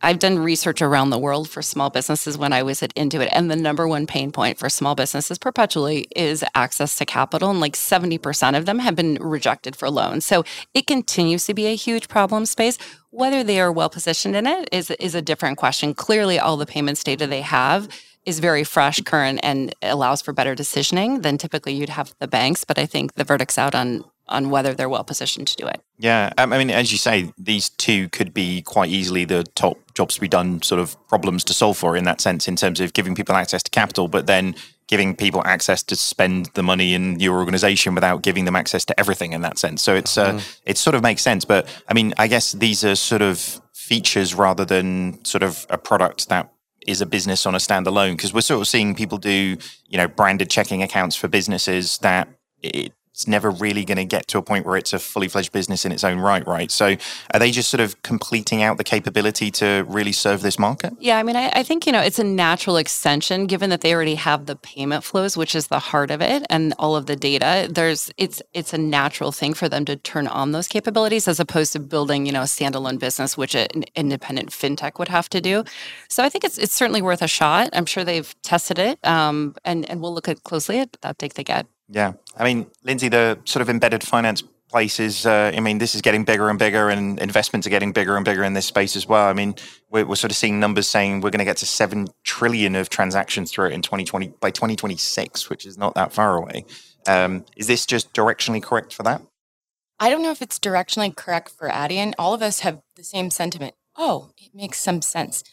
I've 0.01 0.19
done 0.19 0.39
research 0.39 0.81
around 0.81 1.09
the 1.09 1.19
world 1.19 1.49
for 1.49 1.61
small 1.61 1.89
businesses 1.89 2.37
when 2.37 2.53
I 2.53 2.63
was 2.63 2.81
at 2.81 2.95
Intuit, 2.95 3.29
and 3.33 3.51
the 3.51 3.55
number 3.55 3.87
one 3.87 4.07
pain 4.07 4.31
point 4.31 4.57
for 4.57 4.69
small 4.69 4.95
businesses 4.95 5.37
perpetually 5.37 6.07
is 6.15 6.43
access 6.55 6.95
to 6.97 7.05
capital. 7.05 7.49
And 7.49 7.59
like 7.59 7.73
70% 7.73 8.57
of 8.57 8.65
them 8.65 8.79
have 8.79 8.95
been 8.95 9.15
rejected 9.19 9.75
for 9.75 9.89
loans. 9.89 10.25
So 10.25 10.45
it 10.73 10.87
continues 10.87 11.45
to 11.47 11.53
be 11.53 11.67
a 11.67 11.75
huge 11.75 12.07
problem 12.07 12.45
space. 12.45 12.77
Whether 13.11 13.43
they 13.43 13.59
are 13.59 13.71
well 13.71 13.89
positioned 13.89 14.35
in 14.35 14.47
it 14.47 14.69
is, 14.71 14.89
is 14.91 15.15
a 15.15 15.21
different 15.21 15.57
question. 15.57 15.93
Clearly, 15.93 16.39
all 16.39 16.55
the 16.55 16.65
payments 16.65 17.03
data 17.03 17.27
they 17.27 17.41
have 17.41 17.89
is 18.25 18.39
very 18.39 18.63
fresh, 18.63 19.01
current, 19.01 19.39
and 19.43 19.73
allows 19.81 20.21
for 20.21 20.31
better 20.31 20.55
decisioning 20.55 21.23
than 21.23 21.37
typically 21.37 21.73
you'd 21.73 21.89
have 21.89 22.13
the 22.19 22.27
banks. 22.27 22.63
But 22.63 22.77
I 22.77 22.85
think 22.85 23.15
the 23.15 23.23
verdict's 23.23 23.57
out 23.57 23.75
on 23.75 24.05
on 24.29 24.49
whether 24.49 24.73
they're 24.73 24.89
well 24.89 25.03
positioned 25.03 25.47
to 25.47 25.55
do 25.55 25.67
it. 25.67 25.81
Yeah, 25.97 26.31
um, 26.37 26.53
I 26.53 26.57
mean, 26.57 26.69
as 26.69 26.91
you 26.91 26.97
say, 26.97 27.33
these 27.37 27.69
two 27.69 28.07
could 28.09 28.33
be 28.33 28.61
quite 28.61 28.89
easily 28.89 29.25
the 29.25 29.43
top 29.55 29.77
jobs 29.93 30.15
to 30.15 30.21
be 30.21 30.27
done 30.27 30.61
sort 30.61 30.79
of 30.79 30.95
problems 31.09 31.43
to 31.45 31.53
solve 31.53 31.77
for 31.77 31.97
in 31.97 32.05
that 32.05 32.21
sense, 32.21 32.47
in 32.47 32.55
terms 32.55 32.79
of 32.79 32.93
giving 32.93 33.15
people 33.15 33.35
access 33.35 33.61
to 33.63 33.71
capital, 33.71 34.07
but 34.07 34.27
then 34.27 34.55
giving 34.87 35.15
people 35.15 35.43
access 35.45 35.83
to 35.83 35.95
spend 35.95 36.47
the 36.53 36.63
money 36.63 36.93
in 36.93 37.19
your 37.19 37.37
organization 37.37 37.93
without 37.93 38.23
giving 38.23 38.45
them 38.45 38.55
access 38.55 38.85
to 38.85 38.99
everything 38.99 39.33
in 39.33 39.41
that 39.41 39.57
sense. 39.57 39.81
So 39.81 39.95
it's 39.95 40.17
uh, 40.17 40.33
mm. 40.33 40.59
it 40.65 40.77
sort 40.77 40.95
of 40.95 41.03
makes 41.03 41.21
sense. 41.21 41.45
But 41.45 41.67
I 41.87 41.93
mean, 41.93 42.13
I 42.17 42.27
guess 42.27 42.53
these 42.53 42.83
are 42.83 42.95
sort 42.95 43.21
of 43.21 43.61
features 43.73 44.33
rather 44.33 44.65
than 44.65 45.23
sort 45.25 45.43
of 45.43 45.65
a 45.69 45.77
product 45.77 46.29
that 46.29 46.51
is 46.87 47.01
a 47.01 47.05
business 47.05 47.45
on 47.45 47.55
a 47.55 47.57
standalone 47.57 48.11
because 48.11 48.33
we're 48.33 48.41
sort 48.41 48.61
of 48.61 48.67
seeing 48.67 48.95
people 48.95 49.17
do 49.17 49.57
you 49.87 49.97
know 49.97 50.07
branded 50.07 50.49
checking 50.49 50.81
accounts 50.81 51.15
for 51.15 51.27
businesses 51.27 51.97
that 51.99 52.27
it 52.63 52.93
it's 53.19 53.27
never 53.27 53.51
really 53.51 53.83
going 53.83 53.97
to 53.97 54.05
get 54.05 54.29
to 54.29 54.37
a 54.37 54.41
point 54.41 54.65
where 54.65 54.77
it's 54.77 54.93
a 54.93 54.99
fully 54.99 55.27
fledged 55.27 55.51
business 55.51 55.83
in 55.83 55.91
its 55.91 56.05
own 56.05 56.19
right, 56.19 56.47
right? 56.47 56.71
So 56.71 56.95
are 57.33 57.39
they 57.39 57.51
just 57.51 57.69
sort 57.69 57.81
of 57.81 58.01
completing 58.01 58.63
out 58.63 58.77
the 58.77 58.83
capability 58.85 59.51
to 59.51 59.83
really 59.89 60.13
serve 60.13 60.41
this 60.41 60.57
market? 60.57 60.93
Yeah, 60.99 61.17
I 61.17 61.23
mean, 61.23 61.35
I, 61.35 61.51
I 61.53 61.63
think, 61.63 61.85
you 61.85 61.91
know, 61.91 61.99
it's 61.99 62.17
a 62.17 62.23
natural 62.23 62.77
extension 62.77 63.45
given 63.45 63.71
that 63.71 63.81
they 63.81 63.93
already 63.93 64.15
have 64.15 64.45
the 64.45 64.55
payment 64.55 65.03
flows, 65.03 65.35
which 65.35 65.53
is 65.53 65.67
the 65.67 65.79
heart 65.79 66.11
of 66.11 66.21
it, 66.21 66.45
and 66.49 66.73
all 66.79 66.95
of 66.95 67.07
the 67.07 67.17
data. 67.17 67.67
There's 67.69 68.09
it's 68.15 68.41
it's 68.53 68.73
a 68.73 68.77
natural 68.77 69.33
thing 69.33 69.53
for 69.53 69.67
them 69.67 69.83
to 69.83 69.97
turn 69.97 70.25
on 70.27 70.53
those 70.53 70.69
capabilities 70.69 71.27
as 71.27 71.41
opposed 71.41 71.73
to 71.73 71.79
building, 71.81 72.25
you 72.25 72.31
know, 72.31 72.43
a 72.43 72.45
standalone 72.45 72.99
business, 72.99 73.37
which 73.37 73.53
an 73.53 73.83
independent 73.95 74.51
fintech 74.51 74.97
would 74.97 75.09
have 75.09 75.27
to 75.31 75.41
do. 75.41 75.65
So 76.07 76.23
I 76.23 76.29
think 76.29 76.45
it's 76.45 76.57
it's 76.57 76.73
certainly 76.73 77.01
worth 77.01 77.21
a 77.21 77.27
shot. 77.27 77.69
I'm 77.73 77.85
sure 77.85 78.05
they've 78.05 78.33
tested 78.43 78.79
it, 78.79 79.05
um, 79.05 79.55
and 79.65 79.89
and 79.89 80.01
we'll 80.01 80.13
look 80.13 80.29
at 80.29 80.43
closely 80.43 80.79
at 80.79 80.93
the 80.93 81.09
uptake 81.09 81.33
they 81.33 81.43
get. 81.43 81.67
Yeah. 81.89 82.13
I 82.37 82.43
mean, 82.43 82.67
Lindsay, 82.83 83.09
the 83.09 83.39
sort 83.45 83.61
of 83.61 83.69
embedded 83.69 84.03
finance 84.03 84.43
places, 84.69 85.25
uh, 85.25 85.51
I 85.53 85.59
mean, 85.59 85.79
this 85.79 85.95
is 85.95 86.01
getting 86.01 86.23
bigger 86.23 86.49
and 86.49 86.59
bigger, 86.59 86.89
and 86.89 87.19
investments 87.19 87.65
are 87.65 87.71
getting 87.71 87.91
bigger 87.91 88.15
and 88.15 88.23
bigger 88.23 88.43
in 88.43 88.53
this 88.53 88.67
space 88.67 88.95
as 88.95 89.07
well. 89.07 89.27
I 89.27 89.33
mean, 89.33 89.55
we're, 89.89 90.05
we're 90.05 90.15
sort 90.15 90.31
of 90.31 90.37
seeing 90.37 90.59
numbers 90.59 90.87
saying 90.87 91.21
we're 91.21 91.31
going 91.31 91.39
to 91.39 91.45
get 91.45 91.57
to 91.57 91.65
7 91.65 92.07
trillion 92.23 92.75
of 92.75 92.89
transactions 92.89 93.51
through 93.51 93.67
it 93.67 93.73
in 93.73 93.81
2020 93.81 94.33
by 94.39 94.51
2026, 94.51 95.49
which 95.49 95.65
is 95.65 95.77
not 95.77 95.95
that 95.95 96.13
far 96.13 96.37
away. 96.37 96.65
Um, 97.07 97.45
is 97.57 97.65
this 97.65 97.87
just 97.87 98.13
directionally 98.13 98.61
correct 98.61 98.93
for 98.93 99.03
that? 99.03 99.23
I 99.99 100.09
don't 100.09 100.21
know 100.21 100.31
if 100.31 100.41
it's 100.41 100.59
directionally 100.59 101.13
correct 101.13 101.49
for 101.49 101.67
Adyen. 101.67 102.13
All 102.17 102.33
of 102.33 102.41
us 102.41 102.59
have 102.59 102.81
the 102.95 103.03
same 103.03 103.31
sentiment. 103.31 103.73
Oh, 103.97 104.31
it 104.37 104.53
makes 104.53 104.79
some 104.79 105.01
sense. 105.01 105.43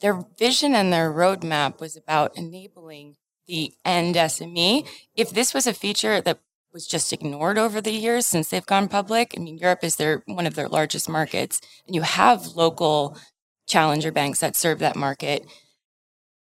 Their 0.00 0.24
vision 0.38 0.74
and 0.74 0.92
their 0.92 1.12
roadmap 1.12 1.80
was 1.80 1.96
about 1.96 2.36
enabling 2.36 3.16
the 3.50 3.72
end 3.84 4.14
SME. 4.14 4.86
If 5.14 5.30
this 5.30 5.52
was 5.52 5.66
a 5.66 5.74
feature 5.74 6.20
that 6.20 6.38
was 6.72 6.86
just 6.86 7.12
ignored 7.12 7.58
over 7.58 7.80
the 7.80 7.90
years 7.90 8.26
since 8.26 8.48
they've 8.48 8.64
gone 8.64 8.88
public, 8.88 9.34
I 9.36 9.40
mean, 9.40 9.58
Europe 9.58 9.80
is 9.82 9.96
their 9.96 10.22
one 10.26 10.46
of 10.46 10.54
their 10.54 10.68
largest 10.68 11.08
markets, 11.08 11.60
and 11.86 11.94
you 11.96 12.02
have 12.02 12.54
local 12.54 13.18
challenger 13.66 14.12
banks 14.12 14.40
that 14.40 14.56
serve 14.56 14.78
that 14.78 14.96
market. 14.96 15.44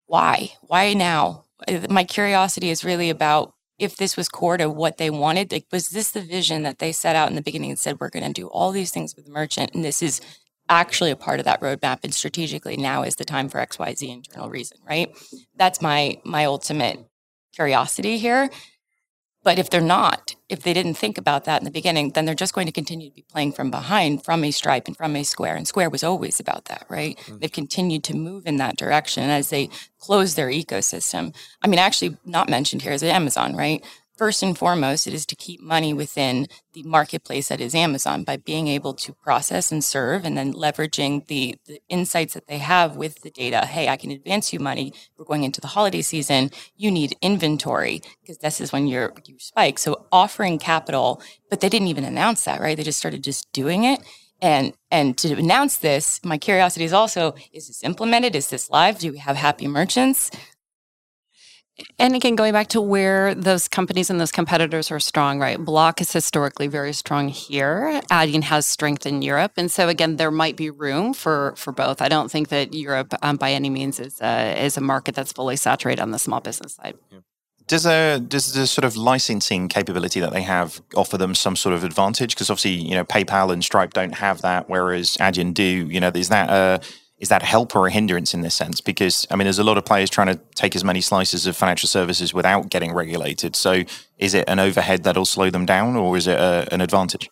Why? 0.06 0.52
Why 0.62 0.94
now? 0.94 1.46
My 1.90 2.04
curiosity 2.04 2.70
is 2.70 2.86
really 2.86 3.10
about 3.10 3.54
if 3.80 3.96
this 3.96 4.18
was 4.18 4.28
core 4.30 4.58
to 4.58 4.70
what 4.70 4.98
they 4.98 5.10
wanted. 5.10 5.52
Like, 5.52 5.66
was 5.72 5.90
this 5.90 6.12
the 6.12 6.22
vision 6.22 6.64
that 6.64 6.80
they 6.80 6.92
set 6.92 7.16
out 7.16 7.30
in 7.30 7.36
the 7.36 7.42
beginning 7.42 7.70
and 7.70 7.80
said, 7.80 8.00
we're 8.00 8.10
going 8.10 8.26
to 8.26 8.42
do 8.42 8.48
all 8.48 8.72
these 8.72 8.92
things 8.92 9.16
with 9.16 9.26
the 9.26 9.32
merchant, 9.32 9.72
and 9.74 9.84
this 9.84 10.02
is 10.02 10.20
actually 10.70 11.12
a 11.12 11.16
part 11.16 11.40
of 11.40 11.46
that 11.46 11.62
roadmap 11.62 12.00
and 12.04 12.14
strategically 12.14 12.78
now 12.78 13.04
is 13.04 13.16
the 13.16 13.26
time 13.26 13.50
for 13.50 13.60
xyz 13.66 14.10
internal 14.10 14.50
reason 14.50 14.78
right? 14.90 15.16
That's 15.56 15.82
my 15.82 16.20
my 16.24 16.46
ultimate 16.46 17.00
curiosity 17.54 18.18
here. 18.18 18.50
But 19.44 19.60
if 19.60 19.70
they're 19.70 19.82
not 19.82 20.36
if 20.50 20.64
they 20.64 20.74
didn't 20.74 20.96
think 20.96 21.18
about 21.18 21.46
that 21.46 21.62
in 21.62 21.66
the 21.66 21.72
beginning 21.72 22.12
then 22.12 22.26
they're 22.26 22.36
just 22.36 22.54
going 22.54 22.68
to 22.68 22.74
continue 22.74 23.10
to 23.10 23.16
be 23.16 23.26
playing 23.32 23.54
from 23.54 23.72
behind 23.72 24.24
from 24.26 24.44
a 24.44 24.52
stripe 24.52 24.88
and 24.88 24.98
from 24.98 25.16
a 25.16 25.24
square. 25.24 25.56
And 25.56 25.68
square 25.68 25.90
was 25.90 26.04
always 26.04 26.40
about 26.40 26.66
that 26.66 26.86
right? 26.90 27.18
Mm-hmm. 27.18 27.38
they've 27.40 27.52
continued 27.52 28.04
to 28.06 28.16
move 28.16 28.46
in 28.46 28.58
that 28.58 28.78
direction 28.78 29.30
as 29.30 29.50
they 29.50 29.70
close 30.00 30.36
their 30.36 30.50
ecosystem. 30.50 31.36
I 31.62 31.68
mean 31.68 31.80
actually 31.80 32.18
not 32.26 32.50
mentioned 32.50 32.82
here 32.82 32.94
is 32.94 33.04
amazon 33.04 33.56
right 33.56 33.84
first 34.18 34.42
and 34.44 34.58
foremost, 34.58 35.08
it 35.08 35.14
is 35.14 35.26
to 35.28 35.36
keep 35.36 35.62
money 35.62 35.94
within 35.94 36.48
the 36.74 36.84
marketplace 36.84 37.48
that 37.50 37.62
is 37.62 37.76
Amazon 37.76 38.24
by 38.24 38.38
being 38.38 38.68
able 38.68 38.94
to 38.94 39.14
process 39.14 39.72
and 39.72 39.84
serve 39.84 40.26
and 40.26 40.38
then 40.38 40.54
leveraging 40.54 41.28
the, 41.28 41.58
the, 41.66 41.80
insights 41.90 42.34
that 42.34 42.48
they 42.48 42.58
have 42.58 42.96
with 42.96 43.22
the 43.22 43.30
data. 43.30 43.66
Hey, 43.66 43.88
I 43.88 43.98
can 43.98 44.12
advance 44.12 44.52
you 44.52 44.60
money. 44.60 44.94
We're 45.18 45.26
going 45.26 45.44
into 45.44 45.62
the 45.62 45.68
holiday 45.68 46.02
season. 46.02 46.52
You 46.76 46.92
need 46.92 47.16
inventory 47.22 48.02
because 48.22 48.40
this 48.40 48.60
is 48.60 48.74
when 48.74 48.88
you 48.88 49.12
spike. 49.38 49.80
So 49.80 50.06
offering 50.12 50.60
capital, 50.60 51.22
but 51.50 51.62
they 51.62 51.70
didn't 51.70 51.88
even 51.88 52.04
announce 52.04 52.44
that, 52.46 52.60
right? 52.60 52.76
They 52.76 52.84
just 52.84 53.00
started 53.00 53.24
just 53.24 53.52
doing 53.54 53.84
it. 53.84 54.02
And 54.42 54.74
and 54.92 55.18
to 55.20 55.34
announce 55.34 55.78
this, 55.78 56.20
my 56.24 56.38
curiosity 56.38 56.86
is 56.86 56.94
also: 56.94 57.34
is 57.52 57.68
this 57.68 57.84
implemented? 57.84 58.36
Is 58.36 58.50
this 58.50 58.70
live? 58.70 59.00
Do 59.00 59.12
we 59.12 59.18
have 59.18 59.36
happy 59.36 59.68
merchants? 59.68 60.30
And 62.00 62.16
again, 62.16 62.36
going 62.36 62.54
back 62.54 62.68
to 62.70 62.82
where 62.82 63.36
those 63.36 63.68
companies 63.68 64.10
and 64.10 64.20
those 64.20 64.32
competitors 64.32 64.92
are 64.92 65.00
strong, 65.00 65.40
right? 65.40 65.60
Block 65.60 66.02
is 66.02 66.12
historically 66.12 66.68
very 66.68 66.94
strong 66.94 67.30
here. 67.30 68.02
Adyen 68.12 68.44
has 68.44 68.66
strength 68.66 69.06
in 69.06 69.22
Europe, 69.22 69.54
and 69.58 69.72
so 69.72 69.88
again, 69.88 70.16
there 70.16 70.32
might 70.32 70.56
be 70.56 70.70
room 70.70 71.14
for 71.14 71.54
for 71.56 71.72
both. 71.72 72.02
I 72.02 72.10
don't 72.10 72.32
think 72.32 72.50
that 72.50 72.74
Europe, 72.74 73.14
um, 73.22 73.38
by 73.38 73.52
any 73.52 73.70
means, 73.70 74.00
is 74.00 74.20
a, 74.22 74.64
is 74.64 74.78
a 74.78 74.82
market 74.82 75.16
that's 75.16 75.32
fully 75.32 75.56
saturated 75.56 76.02
on 76.02 76.12
the 76.12 76.20
small 76.20 76.40
business 76.40 76.76
side. 76.76 76.96
Does 77.68 77.86
a 77.86 78.20
does 78.20 78.54
the 78.54 78.66
sort 78.66 78.86
of 78.86 78.96
licensing 78.96 79.68
capability 79.68 80.20
that 80.20 80.32
they 80.32 80.44
have 80.44 80.82
offer 80.96 81.18
them 81.18 81.36
some 81.36 81.56
sort 81.56 81.76
of 81.76 81.84
advantage? 81.84 82.34
Because 82.34 82.50
obviously, 82.50 82.72
you 82.72 82.96
know, 82.96 83.04
PayPal 83.04 83.52
and 83.52 83.64
Stripe 83.64 83.94
don't 83.94 84.16
have 84.16 84.42
that, 84.42 84.70
whereas 84.70 85.18
Adyen 85.18 85.54
do. 85.54 85.64
You 85.64 86.00
know, 86.00 86.12
is 86.16 86.30
that 86.30 86.50
a 86.50 86.82
is 87.20 87.30
that 87.30 87.42
help 87.42 87.76
or 87.76 87.88
a 87.88 87.92
hindrance 87.92 88.34
in 88.34 88.42
this 88.42 88.56
sense? 88.56 88.82
Because 88.82 89.26
I 89.32 89.36
mean, 89.36 89.46
there's 89.46 89.60
a 89.60 89.64
lot 89.64 89.78
of 89.78 89.86
players 89.86 90.10
trying 90.10 90.28
to 90.28 90.40
take 90.56 90.76
as 90.76 90.84
many 90.84 91.02
slices 91.02 91.48
of 91.48 91.58
financial 91.58 91.88
services 91.88 92.34
without 92.34 92.70
getting 92.70 92.94
regulated. 92.94 93.56
So, 93.56 93.84
is 94.18 94.34
it 94.34 94.46
an 94.48 94.60
overhead 94.60 95.04
that'll 95.04 95.26
slow 95.26 95.50
them 95.50 95.66
down, 95.66 95.96
or 95.96 96.18
is 96.18 96.28
it 96.28 96.38
a, 96.40 96.68
an 96.72 96.82
advantage? 96.82 97.30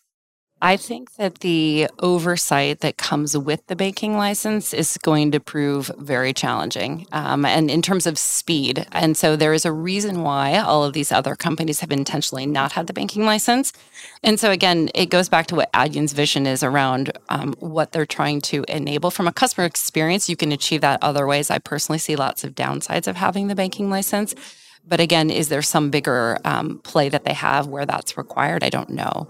I 0.62 0.78
think 0.78 1.16
that 1.16 1.40
the 1.40 1.86
oversight 1.98 2.80
that 2.80 2.96
comes 2.96 3.36
with 3.36 3.66
the 3.66 3.76
banking 3.76 4.16
license 4.16 4.72
is 4.72 4.96
going 5.02 5.30
to 5.32 5.40
prove 5.40 5.90
very 5.98 6.32
challenging. 6.32 7.06
Um, 7.12 7.44
and 7.44 7.70
in 7.70 7.82
terms 7.82 8.06
of 8.06 8.18
speed. 8.18 8.86
And 8.90 9.18
so 9.18 9.36
there 9.36 9.52
is 9.52 9.66
a 9.66 9.72
reason 9.72 10.22
why 10.22 10.56
all 10.58 10.82
of 10.82 10.94
these 10.94 11.12
other 11.12 11.36
companies 11.36 11.80
have 11.80 11.92
intentionally 11.92 12.46
not 12.46 12.72
had 12.72 12.86
the 12.86 12.94
banking 12.94 13.26
license. 13.26 13.74
And 14.22 14.40
so 14.40 14.50
again, 14.50 14.88
it 14.94 15.10
goes 15.10 15.28
back 15.28 15.46
to 15.48 15.54
what 15.54 15.72
Adyen's 15.72 16.14
vision 16.14 16.46
is 16.46 16.62
around 16.62 17.12
um, 17.28 17.54
what 17.58 17.92
they're 17.92 18.06
trying 18.06 18.40
to 18.42 18.64
enable 18.66 19.10
from 19.10 19.28
a 19.28 19.32
customer 19.32 19.66
experience. 19.66 20.30
You 20.30 20.36
can 20.36 20.52
achieve 20.52 20.80
that 20.80 21.02
other 21.02 21.26
ways. 21.26 21.50
I 21.50 21.58
personally 21.58 21.98
see 21.98 22.16
lots 22.16 22.44
of 22.44 22.54
downsides 22.54 23.06
of 23.06 23.16
having 23.16 23.48
the 23.48 23.54
banking 23.54 23.90
license. 23.90 24.34
But 24.88 25.00
again, 25.00 25.30
is 25.30 25.48
there 25.48 25.62
some 25.62 25.90
bigger 25.90 26.38
um, 26.44 26.78
play 26.78 27.08
that 27.08 27.24
they 27.24 27.32
have 27.34 27.66
where 27.66 27.84
that's 27.84 28.16
required? 28.16 28.62
I 28.62 28.70
don't 28.70 28.90
know. 28.90 29.28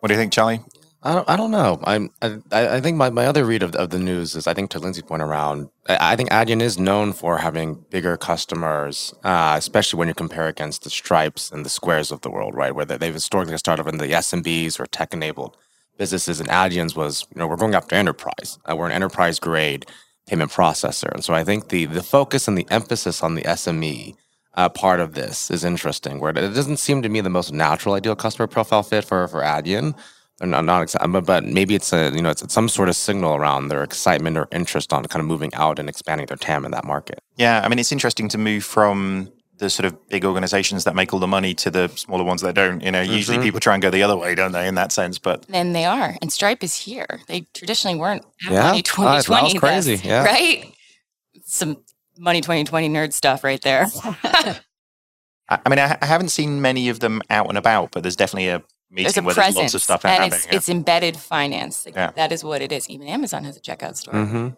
What 0.00 0.08
do 0.08 0.14
you 0.14 0.20
think, 0.20 0.32
Charley? 0.32 0.60
I 1.02 1.14
don't, 1.14 1.30
I 1.30 1.36
don't 1.36 1.50
know. 1.50 1.80
I'm, 1.84 2.10
I, 2.20 2.40
I 2.52 2.80
think 2.80 2.98
my, 2.98 3.08
my 3.08 3.24
other 3.24 3.46
read 3.46 3.62
of, 3.62 3.74
of 3.74 3.88
the 3.88 3.98
news 3.98 4.34
is 4.34 4.46
I 4.46 4.52
think 4.52 4.70
to 4.70 4.78
Lindsay's 4.78 5.04
point 5.04 5.22
around, 5.22 5.70
I, 5.88 6.12
I 6.12 6.16
think 6.16 6.30
Adyen 6.30 6.60
is 6.60 6.78
known 6.78 7.14
for 7.14 7.38
having 7.38 7.86
bigger 7.90 8.18
customers, 8.18 9.14
uh, 9.24 9.54
especially 9.56 9.98
when 9.98 10.08
you 10.08 10.14
compare 10.14 10.46
against 10.46 10.82
the 10.84 10.90
Stripes 10.90 11.50
and 11.50 11.64
the 11.64 11.70
Squares 11.70 12.10
of 12.12 12.20
the 12.20 12.30
world, 12.30 12.54
right? 12.54 12.74
Where 12.74 12.84
they've 12.84 13.14
historically 13.14 13.56
started 13.56 13.86
in 13.86 13.96
the 13.96 14.08
SMBs 14.08 14.78
or 14.78 14.84
tech 14.86 15.14
enabled 15.14 15.56
businesses. 15.96 16.38
And 16.38 16.50
Adyen's 16.50 16.94
was, 16.94 17.26
you 17.34 17.38
know, 17.38 17.46
we're 17.46 17.56
going 17.56 17.74
after 17.74 17.96
enterprise. 17.96 18.58
Uh, 18.66 18.76
we're 18.76 18.86
an 18.86 18.92
enterprise 18.92 19.38
grade 19.38 19.86
payment 20.26 20.50
processor. 20.50 21.10
And 21.12 21.24
so 21.24 21.32
I 21.32 21.44
think 21.44 21.70
the, 21.70 21.86
the 21.86 22.02
focus 22.02 22.46
and 22.46 22.58
the 22.58 22.66
emphasis 22.70 23.22
on 23.22 23.36
the 23.36 23.42
SME 23.42 24.16
uh, 24.54 24.68
part 24.68 25.00
of 25.00 25.14
this 25.14 25.50
is 25.50 25.64
interesting, 25.64 26.20
where 26.20 26.30
it 26.30 26.54
doesn't 26.54 26.78
seem 26.78 27.02
to 27.02 27.08
me 27.08 27.20
the 27.20 27.30
most 27.30 27.52
natural 27.52 27.94
ideal 27.94 28.16
customer 28.16 28.46
profile 28.46 28.82
fit 28.82 29.04
for 29.04 29.26
for 29.28 29.40
Adyen. 29.42 29.96
Not, 30.42 30.64
not 30.64 30.94
but, 31.10 31.26
but 31.26 31.44
maybe 31.44 31.74
it's 31.74 31.92
a 31.92 32.10
you 32.14 32.22
know 32.22 32.30
it's, 32.30 32.42
it's, 32.42 32.54
some 32.54 32.68
sort 32.68 32.88
of 32.88 32.96
signal 32.96 33.34
around 33.34 33.68
their 33.68 33.82
excitement 33.82 34.38
or 34.38 34.48
interest 34.52 34.92
on 34.92 35.04
kind 35.04 35.20
of 35.20 35.26
moving 35.26 35.52
out 35.54 35.78
and 35.78 35.88
expanding 35.88 36.26
their 36.26 36.38
TAM 36.38 36.64
in 36.64 36.70
that 36.70 36.84
market. 36.84 37.20
Yeah, 37.36 37.60
I 37.62 37.68
mean 37.68 37.78
it's 37.78 37.92
interesting 37.92 38.28
to 38.30 38.38
move 38.38 38.64
from 38.64 39.30
the 39.58 39.68
sort 39.68 39.84
of 39.84 40.08
big 40.08 40.24
organizations 40.24 40.84
that 40.84 40.96
make 40.96 41.12
all 41.12 41.20
the 41.20 41.26
money 41.26 41.54
to 41.54 41.70
the 41.70 41.88
smaller 41.88 42.24
ones 42.24 42.40
that 42.40 42.54
don't. 42.54 42.80
You 42.80 42.90
know, 42.90 43.02
mm-hmm. 43.02 43.12
usually 43.12 43.38
people 43.38 43.60
try 43.60 43.74
and 43.74 43.82
go 43.82 43.90
the 43.90 44.02
other 44.02 44.16
way, 44.16 44.34
don't 44.34 44.52
they? 44.52 44.66
In 44.66 44.74
that 44.76 44.90
sense, 44.92 45.18
but 45.18 45.46
then 45.48 45.74
they 45.74 45.84
are, 45.84 46.16
and 46.22 46.32
Stripe 46.32 46.64
is 46.64 46.74
here. 46.74 47.20
They 47.28 47.42
traditionally 47.52 47.98
weren't. 47.98 48.24
Yeah, 48.42 48.62
money 48.62 48.82
2020, 48.82 49.42
that 49.42 49.52
was 49.52 49.60
crazy. 49.60 50.08
Yeah, 50.08 50.24
right. 50.24 50.74
Some 51.44 51.84
money 52.20 52.40
2020 52.40 52.88
nerd 52.88 53.12
stuff 53.12 53.42
right 53.42 53.60
there. 53.62 53.86
I 55.48 55.68
mean, 55.68 55.80
I, 55.80 55.98
haven't 56.04 56.28
seen 56.28 56.62
many 56.62 56.88
of 56.90 57.00
them 57.00 57.22
out 57.28 57.48
and 57.48 57.58
about, 57.58 57.90
but 57.90 58.04
there's 58.04 58.14
definitely 58.14 58.48
a 58.48 58.62
meeting 58.90 59.04
there's 59.04 59.16
a 59.16 59.22
where 59.22 59.34
presence, 59.34 59.56
there's 59.56 59.64
lots 59.64 59.74
of 59.74 59.82
stuff 59.82 60.04
and 60.04 60.12
happening. 60.12 60.32
It's, 60.32 60.46
yeah. 60.46 60.54
it's 60.54 60.68
embedded 60.68 61.16
finance. 61.16 61.86
Like, 61.86 61.96
yeah. 61.96 62.12
That 62.12 62.30
is 62.30 62.44
what 62.44 62.62
it 62.62 62.70
is. 62.70 62.88
Even 62.88 63.08
Amazon 63.08 63.42
has 63.44 63.56
a 63.56 63.60
checkout 63.60 63.96
store. 63.96 64.14
Mm-hmm. 64.14 64.48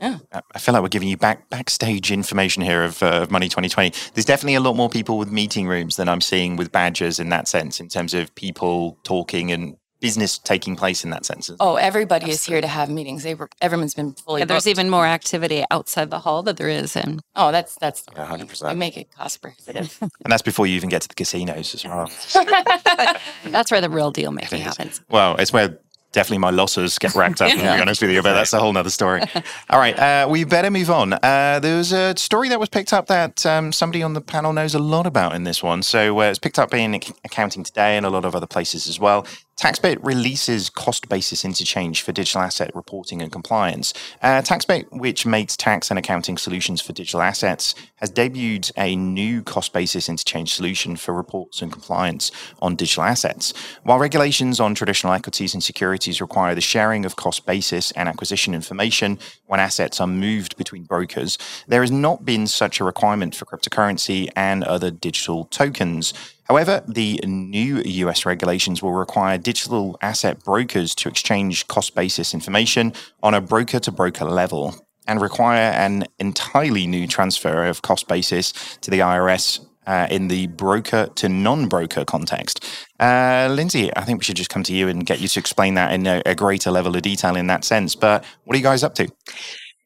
Yeah. 0.00 0.18
I 0.54 0.58
feel 0.58 0.74
like 0.74 0.82
we're 0.82 0.88
giving 0.88 1.08
you 1.08 1.16
back 1.16 1.48
backstage 1.48 2.10
information 2.10 2.62
here 2.62 2.84
of, 2.84 3.02
uh, 3.02 3.22
of 3.22 3.30
Money 3.30 3.48
2020. 3.48 3.92
There's 4.12 4.24
definitely 4.24 4.56
a 4.56 4.60
lot 4.60 4.74
more 4.74 4.90
people 4.90 5.16
with 5.18 5.30
meeting 5.30 5.68
rooms 5.68 5.96
than 5.96 6.08
I'm 6.08 6.20
seeing 6.20 6.56
with 6.56 6.72
badges 6.72 7.20
in 7.20 7.28
that 7.30 7.48
sense, 7.48 7.80
in 7.80 7.88
terms 7.88 8.12
of 8.12 8.34
people 8.34 8.98
talking 9.04 9.52
and 9.52 9.76
business 10.00 10.38
taking 10.38 10.76
place 10.76 11.04
in 11.04 11.10
that 11.10 11.24
sense. 11.24 11.50
Oh, 11.60 11.76
everybody 11.76 12.30
is 12.30 12.44
here 12.44 12.60
to 12.60 12.66
have 12.66 12.90
meetings. 12.90 13.22
They 13.22 13.34
were, 13.34 13.48
everyone's 13.60 13.94
been 13.94 14.12
fully. 14.12 14.40
Yeah, 14.40 14.46
there's 14.46 14.66
even 14.66 14.90
more 14.90 15.06
activity 15.06 15.64
outside 15.70 16.10
the 16.10 16.18
hall 16.18 16.42
that 16.42 16.56
there 16.56 16.68
is 16.68 16.96
in. 16.96 17.20
Oh, 17.36 17.52
that's 17.52 17.74
that's 17.76 18.04
yeah, 18.14 18.26
hundred 18.26 18.48
percent. 18.48 18.70
I 18.70 18.74
make 18.74 18.96
it 18.96 19.10
cost 19.10 19.40
prohibitive, 19.40 19.96
and 20.00 20.10
that's 20.26 20.42
before 20.42 20.66
you 20.66 20.76
even 20.76 20.88
get 20.88 21.02
to 21.02 21.08
the 21.08 21.14
casinos 21.14 21.74
as 21.74 21.84
well. 21.84 22.10
that's 23.46 23.70
where 23.70 23.80
the 23.80 23.90
real 23.90 24.10
deal 24.10 24.30
making 24.30 24.60
happens. 24.60 25.00
Well, 25.08 25.36
it's 25.36 25.52
where 25.52 25.78
definitely 26.14 26.38
my 26.38 26.50
losses 26.50 26.98
get 26.98 27.14
racked 27.14 27.42
up, 27.42 27.50
to 27.50 27.56
be 27.56 27.66
honest 27.66 28.00
with 28.00 28.10
you, 28.10 28.22
but 28.22 28.32
that's 28.32 28.52
a 28.54 28.60
whole 28.60 28.72
nother 28.72 28.88
story. 28.88 29.20
All 29.70 29.78
right, 29.78 29.98
uh, 29.98 30.26
we 30.30 30.44
better 30.44 30.70
move 30.70 30.90
on. 30.90 31.12
Uh, 31.12 31.58
there 31.60 31.76
was 31.76 31.92
a 31.92 32.16
story 32.16 32.48
that 32.48 32.58
was 32.58 32.70
picked 32.70 32.92
up 32.92 33.08
that 33.08 33.44
um, 33.44 33.72
somebody 33.72 34.02
on 34.02 34.14
the 34.14 34.20
panel 34.20 34.52
knows 34.52 34.74
a 34.74 34.78
lot 34.78 35.06
about 35.06 35.34
in 35.34 35.42
this 35.42 35.62
one. 35.62 35.82
So 35.82 36.20
uh, 36.20 36.30
it's 36.30 36.38
picked 36.38 36.58
up 36.58 36.72
in 36.72 36.94
Accounting 37.24 37.64
Today 37.64 37.96
and 37.96 38.06
a 38.06 38.10
lot 38.10 38.24
of 38.24 38.34
other 38.34 38.46
places 38.46 38.86
as 38.86 38.98
well. 38.98 39.26
TaxBit 39.56 39.98
releases 40.02 40.68
cost 40.68 41.08
basis 41.08 41.44
interchange 41.44 42.02
for 42.02 42.10
digital 42.12 42.42
asset 42.42 42.74
reporting 42.74 43.22
and 43.22 43.30
compliance. 43.30 43.94
Uh, 44.20 44.42
TaxBit, 44.42 44.86
which 44.90 45.24
makes 45.24 45.56
tax 45.56 45.90
and 45.90 45.98
accounting 45.98 46.36
solutions 46.36 46.80
for 46.80 46.92
digital 46.92 47.22
assets, 47.22 47.74
has 47.96 48.10
debuted 48.10 48.72
a 48.76 48.96
new 48.96 49.42
cost 49.42 49.72
basis 49.72 50.08
interchange 50.08 50.52
solution 50.52 50.96
for 50.96 51.14
reports 51.14 51.62
and 51.62 51.70
compliance 51.70 52.32
on 52.60 52.74
digital 52.74 53.04
assets. 53.04 53.54
While 53.84 54.00
regulations 54.00 54.58
on 54.58 54.74
traditional 54.74 55.12
equities 55.12 55.54
and 55.54 55.62
securities 55.62 56.20
require 56.20 56.54
the 56.54 56.60
sharing 56.60 57.04
of 57.04 57.14
cost 57.14 57.46
basis 57.46 57.92
and 57.92 58.08
acquisition 58.08 58.54
information 58.54 59.18
when 59.46 59.60
assets 59.60 60.00
are 60.00 60.06
moved 60.08 60.56
between 60.56 60.82
brokers, 60.82 61.38
there 61.68 61.82
has 61.82 61.92
not 61.92 62.24
been 62.24 62.48
such 62.48 62.80
a 62.80 62.84
requirement 62.84 63.36
for 63.36 63.44
cryptocurrency 63.44 64.28
and 64.34 64.64
other 64.64 64.90
digital 64.90 65.44
tokens. 65.44 66.12
However, 66.44 66.82
the 66.86 67.20
new 67.24 67.82
US 67.84 68.26
regulations 68.26 68.82
will 68.82 68.92
require 68.92 69.38
digital 69.38 69.98
asset 70.02 70.44
brokers 70.44 70.94
to 70.96 71.08
exchange 71.08 71.66
cost 71.68 71.94
basis 71.94 72.34
information 72.34 72.92
on 73.22 73.34
a 73.34 73.40
broker 73.40 73.80
to 73.80 73.90
broker 73.90 74.24
level 74.24 74.74
and 75.06 75.20
require 75.20 75.70
an 75.72 76.04
entirely 76.18 76.86
new 76.86 77.06
transfer 77.06 77.64
of 77.66 77.82
cost 77.82 78.08
basis 78.08 78.52
to 78.80 78.90
the 78.90 79.00
IRS 79.00 79.60
uh, 79.86 80.06
in 80.10 80.28
the 80.28 80.46
broker 80.48 81.08
to 81.14 81.28
non 81.28 81.68
broker 81.68 82.04
context. 82.04 82.64
Uh, 82.98 83.48
Lindsay, 83.50 83.94
I 83.96 84.02
think 84.02 84.20
we 84.20 84.24
should 84.24 84.36
just 84.36 84.50
come 84.50 84.62
to 84.64 84.74
you 84.74 84.88
and 84.88 85.04
get 85.04 85.20
you 85.20 85.28
to 85.28 85.40
explain 85.40 85.74
that 85.74 85.92
in 85.92 86.06
a, 86.06 86.22
a 86.24 86.34
greater 86.34 86.70
level 86.70 86.96
of 86.96 87.02
detail 87.02 87.36
in 87.36 87.48
that 87.48 87.64
sense. 87.64 87.94
But 87.94 88.24
what 88.44 88.54
are 88.54 88.58
you 88.58 88.62
guys 88.62 88.82
up 88.82 88.94
to? 88.96 89.08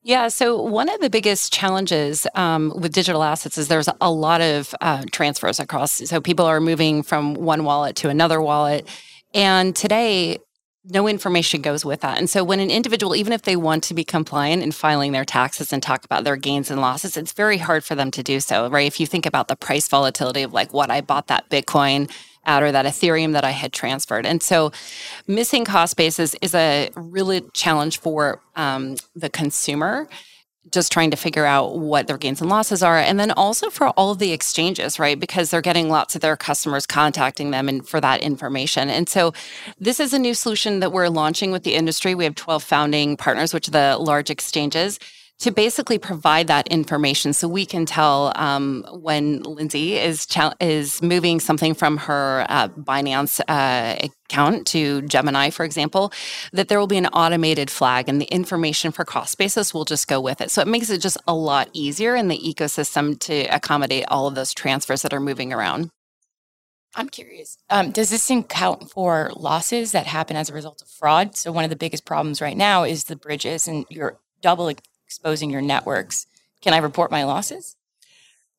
Yeah, 0.08 0.28
so 0.28 0.58
one 0.58 0.88
of 0.88 1.00
the 1.02 1.10
biggest 1.10 1.52
challenges 1.52 2.26
um, 2.34 2.72
with 2.74 2.94
digital 2.94 3.22
assets 3.22 3.58
is 3.58 3.68
there's 3.68 3.90
a 4.00 4.10
lot 4.10 4.40
of 4.40 4.74
uh, 4.80 5.02
transfers 5.12 5.60
across. 5.60 5.92
So 6.08 6.18
people 6.18 6.46
are 6.46 6.62
moving 6.62 7.02
from 7.02 7.34
one 7.34 7.62
wallet 7.62 7.94
to 7.96 8.08
another 8.08 8.40
wallet. 8.40 8.88
And 9.34 9.76
today, 9.76 10.38
no 10.82 11.08
information 11.08 11.60
goes 11.60 11.84
with 11.84 12.00
that. 12.00 12.16
And 12.16 12.30
so 12.30 12.42
when 12.42 12.58
an 12.58 12.70
individual, 12.70 13.14
even 13.14 13.34
if 13.34 13.42
they 13.42 13.54
want 13.54 13.84
to 13.84 13.92
be 13.92 14.02
compliant 14.02 14.62
in 14.62 14.72
filing 14.72 15.12
their 15.12 15.26
taxes 15.26 15.74
and 15.74 15.82
talk 15.82 16.06
about 16.06 16.24
their 16.24 16.36
gains 16.36 16.70
and 16.70 16.80
losses, 16.80 17.18
it's 17.18 17.34
very 17.34 17.58
hard 17.58 17.84
for 17.84 17.94
them 17.94 18.10
to 18.12 18.22
do 18.22 18.40
so, 18.40 18.70
right? 18.70 18.86
If 18.86 19.00
you 19.00 19.06
think 19.06 19.26
about 19.26 19.48
the 19.48 19.56
price 19.56 19.88
volatility 19.88 20.42
of 20.42 20.54
like 20.54 20.72
what 20.72 20.90
I 20.90 21.02
bought 21.02 21.26
that 21.26 21.50
Bitcoin 21.50 22.10
or 22.48 22.72
that 22.72 22.86
Ethereum 22.86 23.32
that 23.32 23.44
I 23.44 23.50
had 23.50 23.72
transferred. 23.72 24.26
And 24.26 24.42
so 24.42 24.72
missing 25.26 25.64
cost 25.64 25.96
basis 25.96 26.34
is 26.40 26.54
a 26.54 26.90
really 26.96 27.42
challenge 27.52 27.98
for 28.00 28.40
um, 28.56 28.96
the 29.14 29.28
consumer 29.28 30.08
just 30.70 30.92
trying 30.92 31.10
to 31.10 31.16
figure 31.16 31.46
out 31.46 31.78
what 31.78 32.06
their 32.06 32.18
gains 32.18 32.40
and 32.40 32.50
losses 32.50 32.82
are. 32.82 32.98
And 32.98 33.18
then 33.18 33.30
also 33.30 33.70
for 33.70 33.88
all 33.90 34.10
of 34.10 34.18
the 34.18 34.32
exchanges, 34.32 34.98
right? 34.98 35.18
Because 35.18 35.50
they're 35.50 35.62
getting 35.62 35.88
lots 35.88 36.14
of 36.14 36.20
their 36.20 36.36
customers 36.36 36.86
contacting 36.86 37.50
them 37.50 37.68
and 37.68 37.88
for 37.88 38.00
that 38.00 38.20
information. 38.20 38.90
And 38.90 39.08
so 39.08 39.32
this 39.78 40.00
is 40.00 40.12
a 40.12 40.18
new 40.18 40.34
solution 40.34 40.80
that 40.80 40.92
we're 40.92 41.08
launching 41.08 41.52
with 41.52 41.62
the 41.62 41.74
industry. 41.74 42.14
We 42.14 42.24
have 42.24 42.34
12 42.34 42.62
founding 42.62 43.16
partners, 43.16 43.54
which 43.54 43.68
are 43.68 43.72
the 43.72 43.96
large 43.98 44.30
exchanges 44.30 44.98
to 45.38 45.52
basically 45.52 45.98
provide 45.98 46.48
that 46.48 46.66
information 46.68 47.32
so 47.32 47.46
we 47.46 47.64
can 47.64 47.86
tell 47.86 48.32
um, 48.34 48.84
when 48.90 49.42
Lindsay 49.42 49.96
is 49.96 50.26
is 50.60 51.00
moving 51.00 51.38
something 51.38 51.74
from 51.74 51.96
her 51.96 52.44
uh, 52.48 52.68
Binance 52.68 53.40
uh, 53.48 54.08
account 54.28 54.66
to 54.68 55.02
Gemini, 55.02 55.50
for 55.50 55.64
example, 55.64 56.12
that 56.52 56.68
there 56.68 56.78
will 56.78 56.88
be 56.88 56.98
an 56.98 57.06
automated 57.06 57.70
flag 57.70 58.08
and 58.08 58.20
the 58.20 58.26
information 58.26 58.90
for 58.90 59.04
cost 59.04 59.38
basis 59.38 59.72
will 59.72 59.84
just 59.84 60.08
go 60.08 60.20
with 60.20 60.40
it. 60.40 60.50
So 60.50 60.60
it 60.60 60.68
makes 60.68 60.90
it 60.90 60.98
just 60.98 61.18
a 61.26 61.34
lot 61.34 61.68
easier 61.72 62.16
in 62.16 62.28
the 62.28 62.38
ecosystem 62.38 63.18
to 63.20 63.44
accommodate 63.44 64.06
all 64.08 64.26
of 64.26 64.34
those 64.34 64.52
transfers 64.52 65.02
that 65.02 65.14
are 65.14 65.20
moving 65.20 65.52
around. 65.52 65.90
I'm 66.96 67.08
curious. 67.08 67.58
Um, 67.70 67.92
does 67.92 68.10
this 68.10 68.28
account 68.28 68.90
for 68.90 69.30
losses 69.36 69.92
that 69.92 70.06
happen 70.06 70.36
as 70.36 70.50
a 70.50 70.54
result 70.54 70.82
of 70.82 70.88
fraud? 70.88 71.36
So 71.36 71.52
one 71.52 71.62
of 71.62 71.70
the 71.70 71.76
biggest 71.76 72.04
problems 72.04 72.40
right 72.40 72.56
now 72.56 72.82
is 72.82 73.04
the 73.04 73.14
bridges, 73.14 73.68
and 73.68 73.84
you're 73.88 74.18
double 74.40 74.68
exposing 75.08 75.48
your 75.48 75.62
networks. 75.62 76.26
Can 76.60 76.74
I 76.74 76.78
report 76.78 77.10
my 77.10 77.24
losses? 77.24 77.76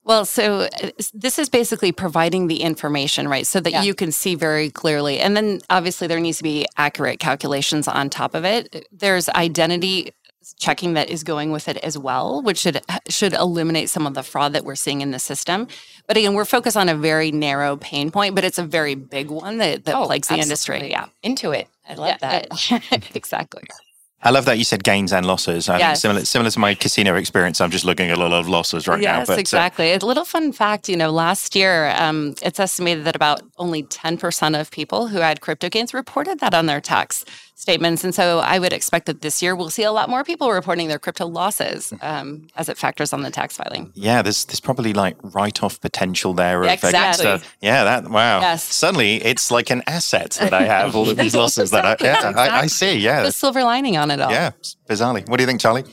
Well, 0.03 0.25
so 0.25 0.61
uh, 0.61 0.89
this 1.13 1.37
is 1.37 1.47
basically 1.47 1.91
providing 1.91 2.47
the 2.47 2.61
information, 2.61 3.27
right? 3.27 3.45
So 3.45 3.59
that 3.59 3.71
yeah. 3.71 3.83
you 3.83 3.93
can 3.93 4.11
see 4.11 4.33
very 4.33 4.71
clearly. 4.71 5.19
And 5.19 5.37
then 5.37 5.61
obviously 5.69 6.07
there 6.07 6.19
needs 6.19 6.37
to 6.37 6.43
be 6.43 6.65
accurate 6.75 7.19
calculations 7.19 7.87
on 7.87 8.09
top 8.09 8.33
of 8.33 8.43
it. 8.45 8.87
There's 8.91 9.29
identity 9.29 10.11
checking 10.57 10.93
that 10.95 11.11
is 11.11 11.23
going 11.23 11.51
with 11.51 11.67
it 11.67 11.77
as 11.77 11.95
well, 11.99 12.41
which 12.41 12.57
should 12.57 12.81
should 13.09 13.33
eliminate 13.33 13.91
some 13.91 14.07
of 14.07 14.15
the 14.15 14.23
fraud 14.23 14.53
that 14.53 14.65
we're 14.65 14.73
seeing 14.73 15.01
in 15.01 15.11
the 15.11 15.19
system. 15.19 15.67
But 16.07 16.17
again, 16.17 16.33
we're 16.33 16.45
focused 16.45 16.77
on 16.77 16.89
a 16.89 16.95
very 16.95 17.31
narrow 17.31 17.77
pain 17.77 18.09
point, 18.09 18.33
but 18.33 18.43
it's 18.43 18.57
a 18.57 18.63
very 18.63 18.95
big 18.95 19.29
one 19.29 19.59
that, 19.59 19.85
that 19.85 19.93
Oh, 19.93 20.07
plagues 20.07 20.29
the 20.29 20.37
industry. 20.39 20.89
Yeah, 20.89 21.05
Into 21.21 21.51
it. 21.51 21.67
I 21.87 21.93
love 21.93 22.17
Yeah, 22.19 22.39
that. 22.49 23.11
exactly. 23.15 23.63
I 24.21 24.31
love 24.31 24.45
that 24.45 24.57
you 24.57 24.65
said 24.65 24.83
gains 24.83 25.13
and 25.13 25.25
losses. 25.25 25.69
I 25.69 25.79
Yes. 25.79 26.01
similar, 26.01 26.25
similar 26.25 26.51
to 26.51 26.59
my 26.59 26.75
casino 26.75 27.15
experience, 27.15 27.61
I'm 27.61 27.71
just 27.71 27.85
looking 27.85 28.09
at 28.11 28.17
a 28.17 28.21
lot 28.21 28.33
of 28.33 28.49
losses 28.49 28.85
right 28.87 28.99
now. 28.99 29.19
yes, 29.19 29.29
uh, 29.29 29.33
exactly. 29.33 29.93
A 29.93 29.97
little 29.99 30.25
fun 30.25 30.51
fact, 30.51 30.89
you 30.89 30.97
know, 30.97 31.09
last 31.09 31.55
year, 31.55 31.93
um, 31.97 32.35
it's 32.41 32.59
estimated 32.59 33.05
that 33.05 33.15
about 33.15 33.41
only 33.57 33.83
10% 33.83 34.59
of 34.59 34.71
people 34.71 35.07
who 35.07 35.19
had 35.19 35.39
crypto 35.39 35.69
gains 35.69 35.93
reported 35.93 36.39
that 36.41 36.53
on 36.53 36.65
their 36.65 36.81
tax 36.81 37.23
statements. 37.59 38.03
And 38.05 38.15
so 38.15 38.39
I 38.39 38.57
would 38.57 38.71
expect 38.73 39.05
that 39.07 39.21
this 39.21 39.41
year 39.41 39.55
we'll 39.55 39.69
see 39.69 39.83
a 39.83 39.91
lot 39.91 40.09
more 40.09 40.23
people 40.23 40.49
reporting 40.51 40.87
their 40.87 40.97
crypto 40.99 41.27
losses 41.27 41.93
um, 42.01 42.47
as 42.55 42.69
it 42.69 42.77
factors 42.77 43.11
on 43.11 43.21
the 43.21 43.29
tax 43.29 43.57
filing. 43.57 43.91
yeah, 43.95 44.21
there's 44.21 44.45
there's 44.45 44.61
probably 44.61 44.93
like 44.93 45.17
write-off 45.21 45.81
potential 45.81 46.33
there. 46.33 46.63
Yeah, 46.63 46.73
of, 46.73 46.83
exactly. 46.83 47.23
stuff. 47.25 47.55
Yeah, 47.61 47.83
that 47.83 48.09
wow. 48.09 48.39
Yes. 48.39 48.63
Suddenly, 48.63 49.15
it's 49.23 49.51
like 49.51 49.69
an 49.69 49.83
asset 49.87 50.31
that 50.39 50.53
I 50.53 50.63
have 50.63 50.95
all 50.95 51.09
of 51.09 51.17
these 51.17 51.35
losses 51.41 51.71
that 51.71 51.85
I 51.85 51.95
yeah 51.99 52.31
I, 52.35 52.61
I 52.61 52.67
see. 52.67 52.97
Yeah, 52.97 53.23
The 53.23 53.31
silver 53.31 53.63
lining 53.63 53.97
on 53.97 54.09
it 54.11 54.21
all. 54.21 54.31
yeah, 54.31 54.51
bizarrely. 54.89 55.27
What 55.27 55.37
do 55.37 55.43
you 55.43 55.47
think, 55.47 55.59
Charley? 55.59 55.83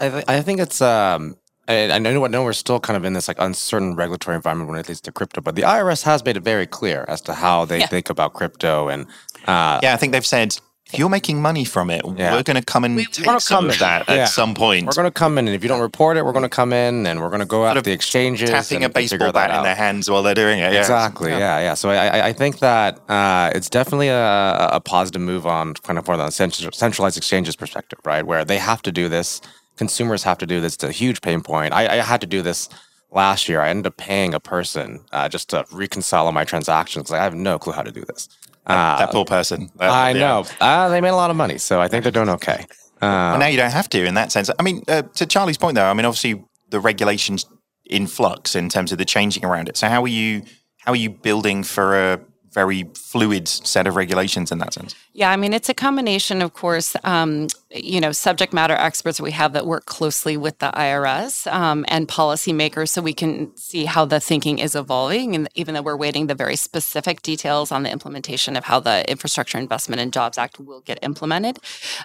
I, 0.00 0.08
th- 0.08 0.24
I 0.28 0.42
think 0.42 0.60
it's 0.60 0.80
um 0.80 1.36
I, 1.66 1.90
I 1.92 1.98
know 1.98 2.24
I 2.24 2.28
know 2.28 2.44
we're 2.44 2.52
still 2.52 2.78
kind 2.80 2.96
of 2.96 3.04
in 3.04 3.14
this 3.14 3.26
like 3.28 3.38
uncertain 3.40 3.96
regulatory 3.96 4.36
environment 4.36 4.70
when 4.70 4.78
it 4.78 4.88
leads 4.88 5.00
to 5.02 5.12
crypto, 5.12 5.40
but 5.40 5.54
the 5.56 5.62
IRS 5.62 6.02
has 6.04 6.24
made 6.24 6.36
it 6.36 6.42
very 6.44 6.66
clear 6.66 7.04
as 7.08 7.20
to 7.22 7.32
how 7.34 7.64
they 7.64 7.80
Yeah. 7.80 7.86
think 7.86 8.10
about 8.10 8.34
crypto 8.34 8.88
and 8.88 9.06
uh, 9.46 9.80
Yeah, 9.82 9.94
I 9.94 9.96
think 9.96 10.12
they've 10.12 10.26
said 10.26 10.56
if 10.92 10.98
you're 10.98 11.08
making 11.08 11.40
money 11.40 11.64
from 11.64 11.90
it, 11.90 12.02
Yeah. 12.16 12.34
we're 12.34 12.42
going 12.42 12.56
to 12.56 12.62
come 12.64 12.84
and 12.84 12.98
take 13.12 13.26
wanna 13.26 13.40
some 13.40 13.56
come 13.56 13.64
of 13.68 13.74
in. 13.74 13.78
that 13.80 14.04
Yeah. 14.08 14.14
at 14.16 14.28
some 14.28 14.54
point. 14.54 14.86
we're 14.86 14.92
going 14.92 15.06
to 15.06 15.10
come 15.10 15.38
in 15.38 15.46
and 15.48 15.54
if 15.54 15.62
you 15.62 15.68
don't 15.68 15.80
report 15.80 16.16
it, 16.16 16.24
we're 16.24 16.32
going 16.32 16.42
to 16.44 16.48
come 16.48 16.72
in 16.72 17.06
and 17.06 17.20
we're 17.20 17.28
going 17.28 17.40
to 17.40 17.46
go 17.46 17.64
out 17.66 17.76
of 17.76 17.84
the 17.84 17.92
exchanges 17.92 18.50
tapping 18.50 18.84
and 18.84 18.86
a 18.86 18.88
baseball 18.94 19.32
bat 19.32 19.50
in 19.56 19.62
their 19.62 19.74
hands 19.74 20.10
while 20.10 20.22
they're 20.22 20.34
doing 20.34 20.58
it. 20.58 20.72
Yeah. 20.72 20.80
Exactly. 20.80 21.30
Yeah. 21.30 21.58
yeah. 21.60 21.74
So 21.74 21.90
I, 21.90 22.06
I- 22.06 22.26
I 22.30 22.32
think 22.32 22.58
that 22.60 22.98
uh, 23.08 23.50
it's 23.54 23.68
definitely 23.70 24.08
a, 24.08 24.68
a 24.72 24.80
positive 24.80 25.22
move 25.22 25.46
on 25.46 25.74
kind 25.74 25.98
of 25.98 26.04
for 26.06 26.16
the 26.16 26.30
centralized 26.30 27.16
exchanges 27.16 27.56
perspective, 27.56 27.98
right? 28.04 28.24
Where 28.26 28.44
they 28.44 28.58
have 28.58 28.82
to 28.82 28.92
do 28.92 29.08
this, 29.08 29.40
consumers 29.76 30.22
have 30.24 30.38
to 30.38 30.46
do 30.46 30.60
this. 30.60 30.74
It's 30.74 30.84
a 30.84 30.92
huge 30.92 31.20
pain 31.22 31.40
point. 31.40 31.72
I, 31.72 31.98
I 31.98 32.02
had 32.02 32.20
to 32.20 32.26
do 32.26 32.42
this 32.42 32.68
last 33.12 33.48
year. 33.48 33.60
I 33.60 33.70
ended 33.70 33.86
up 33.86 33.96
paying 33.96 34.34
a 34.34 34.40
person 34.40 35.00
uh, 35.12 35.28
just 35.28 35.48
to 35.50 35.64
reconcile 35.72 36.26
all 36.26 36.32
my 36.32 36.44
transactions. 36.44 37.10
I 37.10 37.16
have 37.18 37.34
no 37.34 37.58
clue 37.58 37.72
how 37.72 37.82
to 37.82 37.90
do 37.90 38.04
this. 38.06 38.28
Uh, 38.66 38.98
that 38.98 39.10
poor 39.10 39.24
person. 39.24 39.70
That- 39.76 39.90
I 39.90 40.10
yeah. 40.10 40.18
know. 40.18 40.44
Uh, 40.60 40.88
they 40.88 41.00
made 41.00 41.08
a 41.08 41.16
lot 41.16 41.30
of 41.30 41.36
money, 41.36 41.58
so 41.58 41.80
I 41.80 41.88
think 41.88 42.02
they're 42.04 42.12
doing 42.12 42.28
okay. 42.30 42.66
Uh, 43.02 43.32
Well, 43.32 43.38
now 43.38 43.46
you 43.46 43.56
don't 43.56 43.72
have 43.72 43.88
to 43.90 44.04
in 44.04 44.14
that 44.14 44.30
sense. 44.30 44.50
I 44.58 44.62
mean, 44.62 44.82
uh, 44.86 45.02
to 45.02 45.26
Charley's 45.26 45.56
point, 45.58 45.74
though, 45.74 45.86
I 45.86 45.94
mean, 45.94 46.04
obviously 46.06 46.44
the 46.68 46.80
regulations 46.80 47.46
in 47.86 48.06
flux 48.06 48.54
in 48.54 48.68
terms 48.68 48.92
of 48.92 48.98
the 48.98 49.04
changing 49.04 49.44
around 49.44 49.68
it. 49.68 49.76
So 49.76 49.88
how 49.88 50.02
are 50.02 50.08
you 50.08 50.42
how 50.78 50.92
are 50.92 50.96
you 50.96 51.10
building 51.10 51.62
for 51.64 52.12
a 52.12 52.20
very 52.52 52.84
fluid 52.94 53.46
set 53.48 53.86
of 53.86 53.96
regulations 53.96 54.50
in 54.50 54.58
that 54.58 54.74
sense? 54.74 54.94
Yeah, 55.12 55.30
I 55.30 55.36
mean, 55.36 55.52
it's 55.52 55.68
a 55.68 55.74
combination, 55.74 56.42
of 56.42 56.54
course, 56.54 56.96
um, 57.04 57.48
you 57.70 58.00
know, 58.00 58.10
subject 58.10 58.52
matter 58.52 58.74
experts 58.74 59.20
we 59.20 59.30
have 59.30 59.52
that 59.52 59.66
work 59.66 59.86
closely 59.86 60.36
with 60.36 60.58
the 60.58 60.70
IRS 60.72 61.50
um, 61.52 61.84
and 61.88 62.08
policymakers 62.08 62.88
so 62.88 63.00
we 63.00 63.12
can 63.12 63.54
see 63.56 63.84
how 63.84 64.04
the 64.04 64.18
thinking 64.18 64.58
is 64.58 64.74
evolving. 64.74 65.34
And 65.36 65.48
even 65.54 65.74
though 65.74 65.82
we're 65.82 65.96
waiting 65.96 66.26
the 66.26 66.34
very 66.34 66.56
specific 66.56 67.22
details 67.22 67.70
on 67.70 67.84
the 67.84 67.90
implementation 67.90 68.56
of 68.56 68.64
how 68.64 68.80
the 68.80 69.08
Infrastructure 69.08 69.58
Investment 69.58 70.00
and 70.00 70.12
Jobs 70.12 70.38
Act 70.38 70.58
will 70.58 70.80
get 70.80 70.98
implemented. 71.02 71.58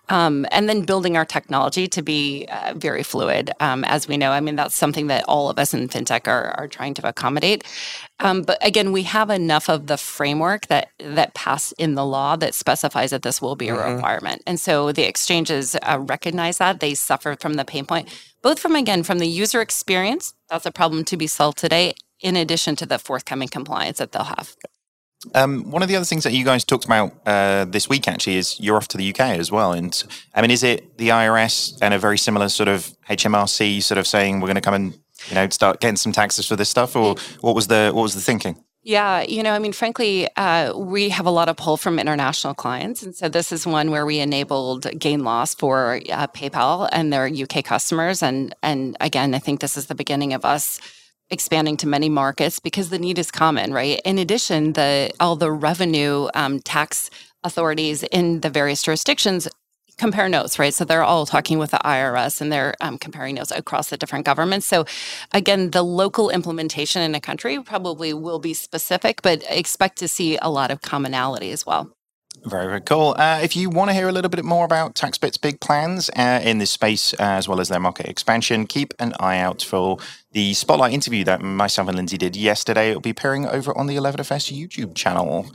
Um, 0.09 0.45
and 0.51 0.69
then 0.69 0.81
building 0.83 1.17
our 1.17 1.25
technology 1.25 1.87
to 1.87 2.01
be 2.01 2.47
uh, 2.51 2.73
very 2.75 3.01
fluid. 3.01 3.51
Um, 3.59 3.83
as 3.85 4.07
we 4.07 4.17
know, 4.17 4.31
I 4.31 4.39
mean, 4.41 4.55
that's 4.55 4.75
something 4.75 5.07
that 5.07 5.23
all 5.27 5.49
of 5.49 5.57
us 5.57 5.73
in 5.73 5.87
fintech 5.89 6.27
are, 6.27 6.51
are 6.57 6.67
trying 6.67 6.93
to 6.95 7.07
accommodate. 7.07 7.63
Um, 8.19 8.43
but 8.43 8.57
again, 8.65 8.91
we 8.91 9.03
have 9.03 9.29
enough 9.29 9.69
of 9.69 9.87
the 9.87 9.97
framework 9.97 10.67
that 10.67 10.89
that 10.99 11.33
passed 11.33 11.73
in 11.77 11.95
the 11.95 12.05
law 12.05 12.35
that 12.37 12.53
specifies 12.53 13.11
that 13.11 13.23
this 13.23 13.41
will 13.41 13.55
be 13.55 13.67
a 13.67 13.75
requirement, 13.75 14.41
and 14.47 14.59
so 14.59 14.91
the 14.91 15.03
exchanges 15.03 15.75
uh, 15.81 15.99
recognize 15.99 16.57
that 16.59 16.79
they 16.79 16.93
suffer 16.93 17.35
from 17.39 17.55
the 17.55 17.65
pain 17.65 17.85
point, 17.85 18.07
both 18.41 18.59
from 18.59 18.75
again 18.75 19.03
from 19.03 19.19
the 19.19 19.27
user 19.27 19.61
experience. 19.61 20.33
That's 20.49 20.65
a 20.65 20.71
problem 20.71 21.03
to 21.05 21.17
be 21.17 21.27
solved 21.27 21.57
today. 21.57 21.95
In 22.21 22.37
addition 22.37 22.77
to 22.77 22.85
the 22.85 22.97
forthcoming 22.97 23.49
compliance 23.49 23.97
that 23.97 24.13
they'll 24.13 24.23
have. 24.23 24.55
Um, 25.33 25.69
one 25.71 25.81
of 25.81 25.89
the 25.89 25.95
other 25.95 26.05
things 26.05 26.23
that 26.23 26.33
you 26.33 26.45
guys 26.45 26.63
talked 26.63 26.85
about 26.85 27.13
uh, 27.25 27.65
this 27.65 27.89
week 27.89 28.07
actually 28.07 28.37
is 28.37 28.59
you're 28.59 28.77
off 28.77 28.87
to 28.89 28.97
the 28.97 29.09
UK 29.09 29.19
as 29.19 29.51
well. 29.51 29.73
And 29.73 30.03
I 30.33 30.41
mean, 30.41 30.51
is 30.51 30.63
it 30.63 30.97
the 30.97 31.09
IRS 31.09 31.77
and 31.81 31.93
a 31.93 31.99
very 31.99 32.17
similar 32.17 32.49
sort 32.49 32.69
of 32.69 32.95
HMRC 33.09 33.81
sort 33.81 33.97
of 33.97 34.07
saying 34.07 34.39
we're 34.39 34.47
going 34.47 34.55
to 34.55 34.61
come 34.61 34.73
and 34.73 34.97
you 35.29 35.35
know 35.35 35.49
start 35.49 35.79
getting 35.79 35.97
some 35.97 36.11
taxes 36.11 36.47
for 36.47 36.55
this 36.55 36.69
stuff, 36.69 36.95
or 36.95 37.15
what 37.41 37.55
was 37.55 37.67
the 37.67 37.91
what 37.93 38.01
was 38.01 38.15
the 38.15 38.21
thinking? 38.21 38.63
Yeah, 38.87 39.23
you 39.23 39.41
know, 39.41 39.53
I 39.53 39.57
mean, 39.57 39.73
frankly, 39.73 40.27
uh, 40.37 40.77
we 40.77 41.09
have 41.09 41.25
a 41.25 41.31
lot 41.31 41.49
of 41.49 41.57
pull 41.57 41.75
from 41.75 41.97
international 41.97 42.53
clients. 42.53 43.01
And 43.01 43.15
so 43.15 43.27
this 43.27 43.51
is 43.51 43.65
one 43.65 43.89
where 43.89 44.05
we 44.05 44.19
enabled 44.19 44.85
gain 44.99 45.23
loss 45.23 45.55
for 45.55 45.95
uh, 46.11 46.27
PayPal 46.27 46.87
and 46.91 47.11
their 47.11 47.25
UK 47.25 47.65
customers. 47.65 48.21
And, 48.21 48.53
and 48.61 48.95
again, 49.01 49.33
I 49.33 49.39
think 49.39 49.59
this 49.59 49.75
is 49.75 49.87
the 49.87 49.95
beginning 49.95 50.33
of 50.33 50.45
us 50.45 50.79
expanding 51.31 51.77
to 51.77 51.87
many 51.87 52.09
markets 52.09 52.59
because 52.59 52.91
the 52.91 52.99
need 52.99 53.17
is 53.17 53.31
common, 53.31 53.73
right? 53.73 53.99
In 54.05 54.19
addition, 54.19 54.73
the 54.73 55.11
all 55.19 55.35
the 55.35 55.51
revenue 55.51 56.27
um, 56.35 56.59
tax 56.59 57.09
authorities 57.43 58.03
in 58.03 58.41
the 58.41 58.51
various 58.51 58.83
jurisdictions 58.83 59.47
compare 59.97 60.29
notes, 60.29 60.59
right? 60.59 60.73
So 60.73 60.85
they're 60.85 61.03
all 61.03 61.25
talking 61.25 61.57
with 61.57 61.71
the 61.71 61.79
IRS 61.83 62.41
and 62.41 62.51
they're 62.51 62.75
um, 62.81 62.97
comparing 62.97 63.35
notes 63.35 63.51
across 63.51 63.89
the 63.89 63.97
different 63.97 64.25
governments. 64.25 64.65
So 64.65 64.85
again, 65.33 65.71
the 65.71 65.83
local 65.83 66.29
implementation 66.29 67.01
in 67.01 67.15
a 67.15 67.21
country 67.21 67.61
probably 67.61 68.13
will 68.13 68.39
be 68.39 68.53
specific, 68.53 69.21
but 69.21 69.43
expect 69.49 69.97
to 69.99 70.07
see 70.07 70.37
a 70.41 70.49
lot 70.49 70.71
of 70.71 70.81
commonality 70.81 71.51
as 71.51 71.65
well. 71.65 71.91
Very, 72.43 72.67
very 72.67 72.81
cool. 72.81 73.15
Uh, 73.17 73.39
if 73.41 73.55
you 73.55 73.69
want 73.71 73.89
to 73.89 73.93
hear 73.93 74.07
a 74.07 74.11
little 74.11 74.29
bit 74.29 74.45
more 74.45 74.65
about 74.65 74.93
TaxBit's 74.93 75.37
big 75.37 75.59
plans 75.59 76.11
uh, 76.15 76.41
in 76.43 76.59
this 76.59 76.69
space, 76.69 77.13
uh, 77.13 77.17
as 77.19 77.47
well 77.47 77.59
as 77.59 77.69
their 77.69 77.79
market 77.79 78.05
expansion, 78.07 78.67
keep 78.67 78.93
an 78.99 79.13
eye 79.19 79.39
out 79.39 79.63
for 79.63 79.97
the 80.31 80.53
spotlight 80.53 80.93
interview 80.93 81.23
that 81.23 81.41
myself 81.41 81.87
and 81.87 81.97
Lindsay 81.97 82.17
did 82.17 82.35
yesterday. 82.35 82.89
It'll 82.89 83.01
be 83.01 83.09
appearing 83.09 83.47
over 83.47 83.75
on 83.75 83.87
the 83.87 83.95
11FS 83.95 84.53
YouTube 84.53 84.93
channel. 84.93 85.47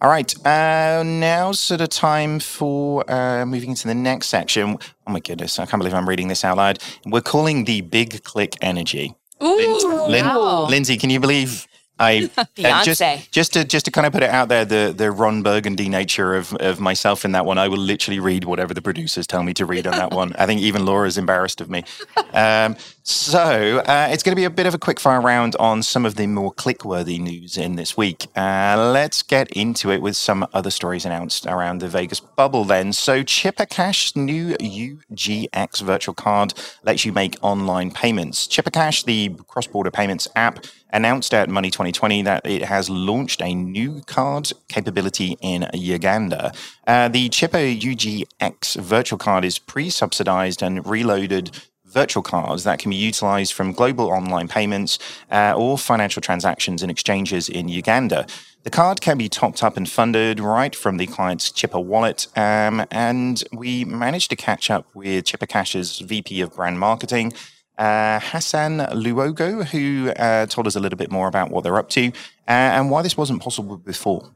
All 0.00 0.08
right, 0.08 0.32
uh, 0.46 1.02
now's 1.02 1.58
sort 1.58 1.80
of 1.80 1.88
time 1.88 2.38
for 2.38 3.04
uh, 3.10 3.44
moving 3.44 3.70
into 3.70 3.88
the 3.88 3.96
next 3.96 4.28
section. 4.28 4.78
Oh 5.06 5.10
my 5.10 5.18
goodness, 5.18 5.58
I 5.58 5.66
can't 5.66 5.80
believe 5.80 5.94
I'm 5.94 6.08
reading 6.08 6.28
this 6.28 6.44
out 6.44 6.56
loud. 6.56 6.78
We're 7.04 7.20
calling 7.20 7.64
the 7.64 7.80
big 7.80 8.22
click 8.22 8.56
energy. 8.60 9.16
Ooh, 9.42 10.06
Lin- 10.08 10.24
wow. 10.24 10.66
Lindsay, 10.68 10.96
can 10.98 11.10
you 11.10 11.18
believe 11.18 11.66
I 11.98 12.30
uh, 12.36 12.84
just 12.84 13.02
just 13.32 13.52
to 13.54 13.64
just 13.64 13.86
to 13.86 13.90
kind 13.90 14.06
of 14.06 14.12
put 14.12 14.22
it 14.22 14.30
out 14.30 14.48
there, 14.48 14.64
the 14.64 14.94
the 14.96 15.10
Ron 15.10 15.42
Burgundy 15.42 15.88
nature 15.88 16.36
of 16.36 16.54
of 16.54 16.78
myself 16.78 17.24
in 17.24 17.32
that 17.32 17.44
one, 17.44 17.58
I 17.58 17.66
will 17.66 17.78
literally 17.78 18.20
read 18.20 18.44
whatever 18.44 18.72
the 18.72 18.82
producers 18.82 19.26
tell 19.26 19.42
me 19.42 19.52
to 19.54 19.66
read 19.66 19.86
on 19.86 19.94
that 19.94 20.12
one. 20.12 20.32
I 20.38 20.46
think 20.46 20.60
even 20.60 20.86
Laura's 20.86 21.18
embarrassed 21.18 21.60
of 21.60 21.70
me. 21.70 21.84
Um, 22.34 22.76
so 23.08 23.78
uh, 23.86 24.08
it's 24.10 24.22
going 24.22 24.32
to 24.32 24.36
be 24.36 24.44
a 24.44 24.50
bit 24.50 24.66
of 24.66 24.74
a 24.74 24.78
quick 24.78 25.00
fire 25.00 25.20
round 25.20 25.56
on 25.56 25.82
some 25.82 26.04
of 26.04 26.16
the 26.16 26.26
more 26.26 26.52
click-worthy 26.52 27.18
news 27.18 27.56
in 27.56 27.76
this 27.76 27.96
week. 27.96 28.26
Uh, 28.36 28.90
let's 28.92 29.22
get 29.22 29.50
into 29.52 29.90
it 29.90 30.02
with 30.02 30.14
some 30.14 30.46
other 30.52 30.70
stories 30.70 31.06
announced 31.06 31.46
around 31.46 31.80
the 31.80 31.88
Vegas 31.88 32.20
bubble. 32.20 32.64
Then, 32.64 32.92
so 32.92 33.22
Chipper 33.22 33.64
Cash's 33.64 34.14
new 34.14 34.54
UGX 34.56 35.80
virtual 35.80 36.14
card 36.14 36.52
lets 36.82 37.06
you 37.06 37.12
make 37.12 37.36
online 37.40 37.92
payments. 37.92 38.46
Chipper 38.46 38.70
Cash, 38.70 39.04
the 39.04 39.30
cross-border 39.46 39.90
payments 39.90 40.28
app 40.36 40.66
announced 40.92 41.32
at 41.32 41.48
Money 41.48 41.70
2020 41.70 42.22
that 42.22 42.46
it 42.46 42.64
has 42.64 42.90
launched 42.90 43.40
a 43.40 43.54
new 43.54 44.02
card 44.06 44.52
capability 44.68 45.38
in 45.40 45.66
Uganda. 45.72 46.52
Uh, 46.86 47.08
the 47.08 47.30
Chipper 47.30 47.56
UGX 47.56 48.76
virtual 48.76 49.18
card 49.18 49.46
is 49.46 49.58
pre 49.58 49.88
subsidized 49.88 50.62
and 50.62 50.86
reloaded 50.86 51.58
virtual 51.90 52.22
cards 52.22 52.64
that 52.64 52.78
can 52.78 52.90
be 52.90 52.96
utilized 52.96 53.52
from 53.52 53.72
global 53.72 54.10
online 54.10 54.48
payments 54.48 54.98
uh, 55.30 55.54
or 55.56 55.78
financial 55.78 56.20
transactions 56.22 56.82
and 56.82 56.90
exchanges 56.90 57.48
in 57.48 57.68
Uganda. 57.68 58.26
The 58.64 58.70
card 58.70 59.00
can 59.00 59.16
be 59.16 59.28
topped 59.28 59.62
up 59.62 59.76
and 59.76 59.88
funded 59.88 60.40
right 60.40 60.74
from 60.74 60.96
the 60.96 61.06
client's 61.06 61.50
Chipper 61.50 61.80
wallet. 61.80 62.26
Um, 62.36 62.84
and 62.90 63.42
we 63.52 63.84
managed 63.84 64.30
to 64.30 64.36
catch 64.36 64.70
up 64.70 64.86
with 64.94 65.24
Chipper 65.24 65.46
Cash's 65.46 66.00
VP 66.00 66.40
of 66.40 66.54
brand 66.54 66.78
marketing, 66.78 67.32
uh, 67.78 68.20
Hassan 68.20 68.78
Luogo, 68.78 69.64
who 69.64 70.10
uh, 70.10 70.46
told 70.46 70.66
us 70.66 70.76
a 70.76 70.80
little 70.80 70.98
bit 70.98 71.10
more 71.10 71.28
about 71.28 71.50
what 71.50 71.64
they're 71.64 71.78
up 71.78 71.88
to 71.90 72.08
uh, 72.08 72.10
and 72.48 72.90
why 72.90 73.02
this 73.02 73.16
wasn't 73.16 73.40
possible 73.40 73.76
before. 73.76 74.30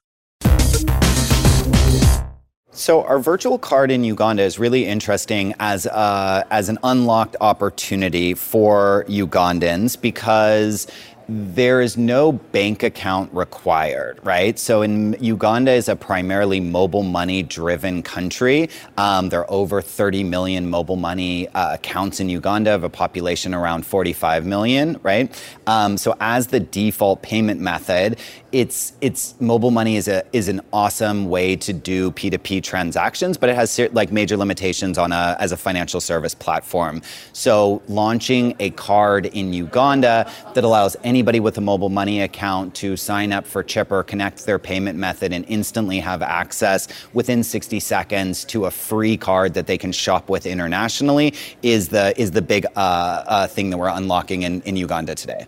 So 2.74 3.04
our 3.04 3.18
virtual 3.18 3.58
card 3.58 3.90
in 3.90 4.02
Uganda 4.02 4.42
is 4.42 4.58
really 4.58 4.86
interesting 4.86 5.54
as 5.60 5.86
uh, 5.86 6.44
as 6.50 6.70
an 6.70 6.78
unlocked 6.82 7.36
opportunity 7.38 8.32
for 8.32 9.04
Ugandans 9.10 10.00
because 10.00 10.86
there 11.28 11.80
is 11.80 11.96
no 11.96 12.32
bank 12.32 12.82
account 12.82 13.32
required, 13.32 14.18
right? 14.24 14.58
So 14.58 14.82
in 14.82 15.16
Uganda 15.20 15.72
is 15.72 15.88
a 15.88 15.96
primarily 15.96 16.60
mobile 16.60 17.02
money 17.02 17.42
driven 17.42 18.02
country. 18.02 18.68
Um, 18.96 19.28
there 19.28 19.40
are 19.40 19.50
over 19.50 19.80
30 19.80 20.24
million 20.24 20.68
mobile 20.68 20.96
money 20.96 21.48
uh, 21.48 21.74
accounts 21.74 22.20
in 22.20 22.28
Uganda 22.28 22.74
of 22.74 22.84
a 22.84 22.88
population 22.88 23.54
around 23.54 23.86
45 23.86 24.46
million, 24.46 24.98
right? 25.02 25.30
Um, 25.66 25.96
so 25.96 26.16
as 26.20 26.48
the 26.48 26.60
default 26.60 27.22
payment 27.22 27.60
method, 27.60 28.18
it's 28.52 28.92
it's 29.00 29.34
mobile 29.40 29.70
money 29.70 29.96
is 29.96 30.08
a 30.08 30.22
is 30.32 30.48
an 30.48 30.60
awesome 30.72 31.28
way 31.28 31.56
to 31.56 31.72
do 31.72 32.10
P2P 32.12 32.62
transactions, 32.62 33.38
but 33.38 33.48
it 33.48 33.56
has 33.56 33.80
like 33.92 34.12
major 34.12 34.36
limitations 34.36 34.98
on 34.98 35.10
a 35.10 35.36
as 35.40 35.52
a 35.52 35.56
financial 35.56 36.00
service 36.00 36.34
platform. 36.34 37.00
So 37.32 37.82
launching 37.88 38.54
a 38.60 38.70
card 38.70 39.26
in 39.26 39.52
Uganda 39.54 40.30
that 40.54 40.64
allows 40.64 40.96
anybody 41.02 41.40
with 41.40 41.56
a 41.56 41.62
mobile 41.62 41.88
money 41.88 42.20
account 42.20 42.74
to 42.76 42.96
sign 42.96 43.32
up 43.32 43.46
for 43.46 43.62
Chipper, 43.62 44.02
connect 44.02 44.44
their 44.44 44.58
payment 44.58 44.98
method, 44.98 45.32
and 45.32 45.46
instantly 45.48 45.98
have 46.00 46.20
access 46.20 46.88
within 47.14 47.42
60 47.42 47.80
seconds 47.80 48.44
to 48.44 48.66
a 48.66 48.70
free 48.70 49.16
card 49.16 49.54
that 49.54 49.66
they 49.66 49.78
can 49.78 49.92
shop 49.92 50.28
with 50.28 50.44
internationally 50.44 51.34
is 51.62 51.88
the 51.88 52.18
is 52.20 52.30
the 52.30 52.42
big 52.42 52.66
uh, 52.76 52.78
uh, 52.78 53.46
thing 53.46 53.70
that 53.70 53.78
we're 53.78 53.88
unlocking 53.88 54.42
in, 54.42 54.60
in 54.62 54.76
Uganda 54.76 55.14
today. 55.14 55.46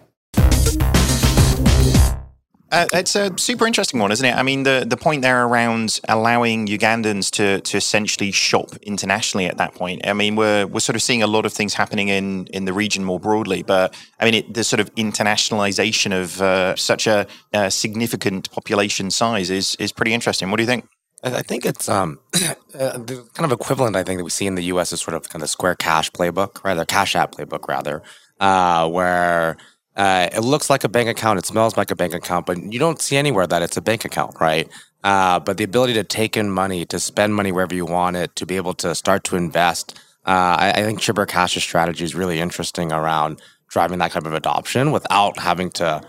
Uh, 2.75 2.89
it's 2.93 3.15
a 3.15 3.31
super 3.39 3.69
interesting 3.69 4.01
one, 4.01 4.11
isn't 4.11 4.27
it? 4.27 4.35
I 4.35 4.43
mean, 4.43 4.65
the, 4.65 4.85
the 4.85 4.97
point 4.97 5.23
there 5.23 5.47
around 5.47 6.01
allowing 6.09 6.67
Ugandans 6.67 7.31
to, 7.31 7.61
to 7.61 7.77
essentially 7.77 8.33
shop 8.33 8.75
internationally 8.83 9.47
at 9.47 9.59
that 9.59 9.77
point. 9.77 10.05
I 10.05 10.13
mean, 10.13 10.35
we're, 10.35 10.67
we're 10.67 10.81
sort 10.81 10.97
of 10.97 11.03
seeing 11.03 11.23
a 11.23 11.29
lot 11.29 11.47
of 11.47 11.53
things 11.53 11.75
happening 11.75 12.09
in, 12.09 12.49
in 12.49 12.65
the 12.65 12.73
region 12.73 13.05
more 13.05 13.21
broadly, 13.21 13.63
but 13.63 13.97
I 14.19 14.25
mean, 14.25 14.35
it, 14.35 14.55
the 14.55 14.65
sort 14.65 14.81
of 14.81 14.93
internationalization 14.97 16.21
of 16.21 16.43
uh, 16.43 16.75
such 16.75 17.07
a, 17.07 17.29
a, 17.53 17.71
significant 17.71 18.51
population 18.51 19.13
size 19.13 19.51
is, 19.51 19.77
is 19.77 19.93
pretty 19.93 20.13
interesting. 20.13 20.51
What 20.51 20.57
do 20.57 20.65
you 20.65 20.69
think? 20.69 20.89
I 21.23 21.43
think 21.43 21.65
it's 21.65 21.89
um, 21.89 22.19
uh, 22.35 22.49
the 22.75 23.25
kind 23.35 23.51
of 23.51 23.53
equivalent, 23.53 23.95
I 23.95 24.03
think, 24.03 24.19
that 24.19 24.25
we 24.25 24.31
see 24.31 24.49
in 24.49 24.57
the 24.57 24.65
US 24.65 24.93
is 24.93 25.01
sort 25.01 25.15
of 25.15 25.29
kind 25.29 25.45
of 25.45 25.49
Square 25.49 25.77
Cash 25.77 26.11
playbook? 26.11 26.61
The 26.77 26.85
Cash 26.85 27.15
App 27.15 27.37
playbook, 27.37 27.69
rather, 27.69 28.03
uh, 28.41 28.89
where 28.89 29.59
uh, 29.97 30.29
it 30.33 30.41
looks 30.41 30.69
like 30.69 30.85
a 30.85 30.89
bank 30.89 31.09
account. 31.09 31.39
It 31.39 31.47
smells 31.47 31.77
like 31.77 31.91
a 31.91 31.97
bank 31.97 32.15
account, 32.15 32.47
but 32.47 32.73
you 32.73 32.79
don't 32.79 33.01
see 33.01 33.17
anywhere 33.17 33.47
that 33.47 33.63
it's 33.63 33.77
a 33.77 33.83
bank 33.83 34.05
account, 34.05 34.37
right? 34.41 34.69
Uh, 35.05 35.39
but 35.39 35.57
the 35.57 35.65
ability 35.65 35.95
to 35.95 36.05
take 36.05 36.37
in 36.37 36.51
money, 36.51 36.85
to 36.87 36.99
spend 36.99 37.35
money 37.35 37.53
wherever 37.53 37.75
you 37.75 37.85
want 37.85 38.17
it, 38.17 38.35
to 38.37 38.47
be 38.47 38.57
able 38.57 38.75
to 38.75 38.95
start 38.95 39.23
to 39.25 39.37
invest. 39.37 39.99
Uh, 40.27 40.57
I, 40.59 40.73
I, 40.77 40.83
think 40.83 41.01
Chipper 41.01 41.27
Cash's 41.27 41.63
strategy 41.63 42.03
is 42.03 42.15
really 42.15 42.41
interesting 42.41 42.91
around 42.91 43.43
driving 43.69 43.99
that 43.99 44.13
type 44.13 44.25
of 44.25 44.33
adoption 44.33 44.91
without 44.91 45.39
having 45.39 45.71
to 45.73 46.01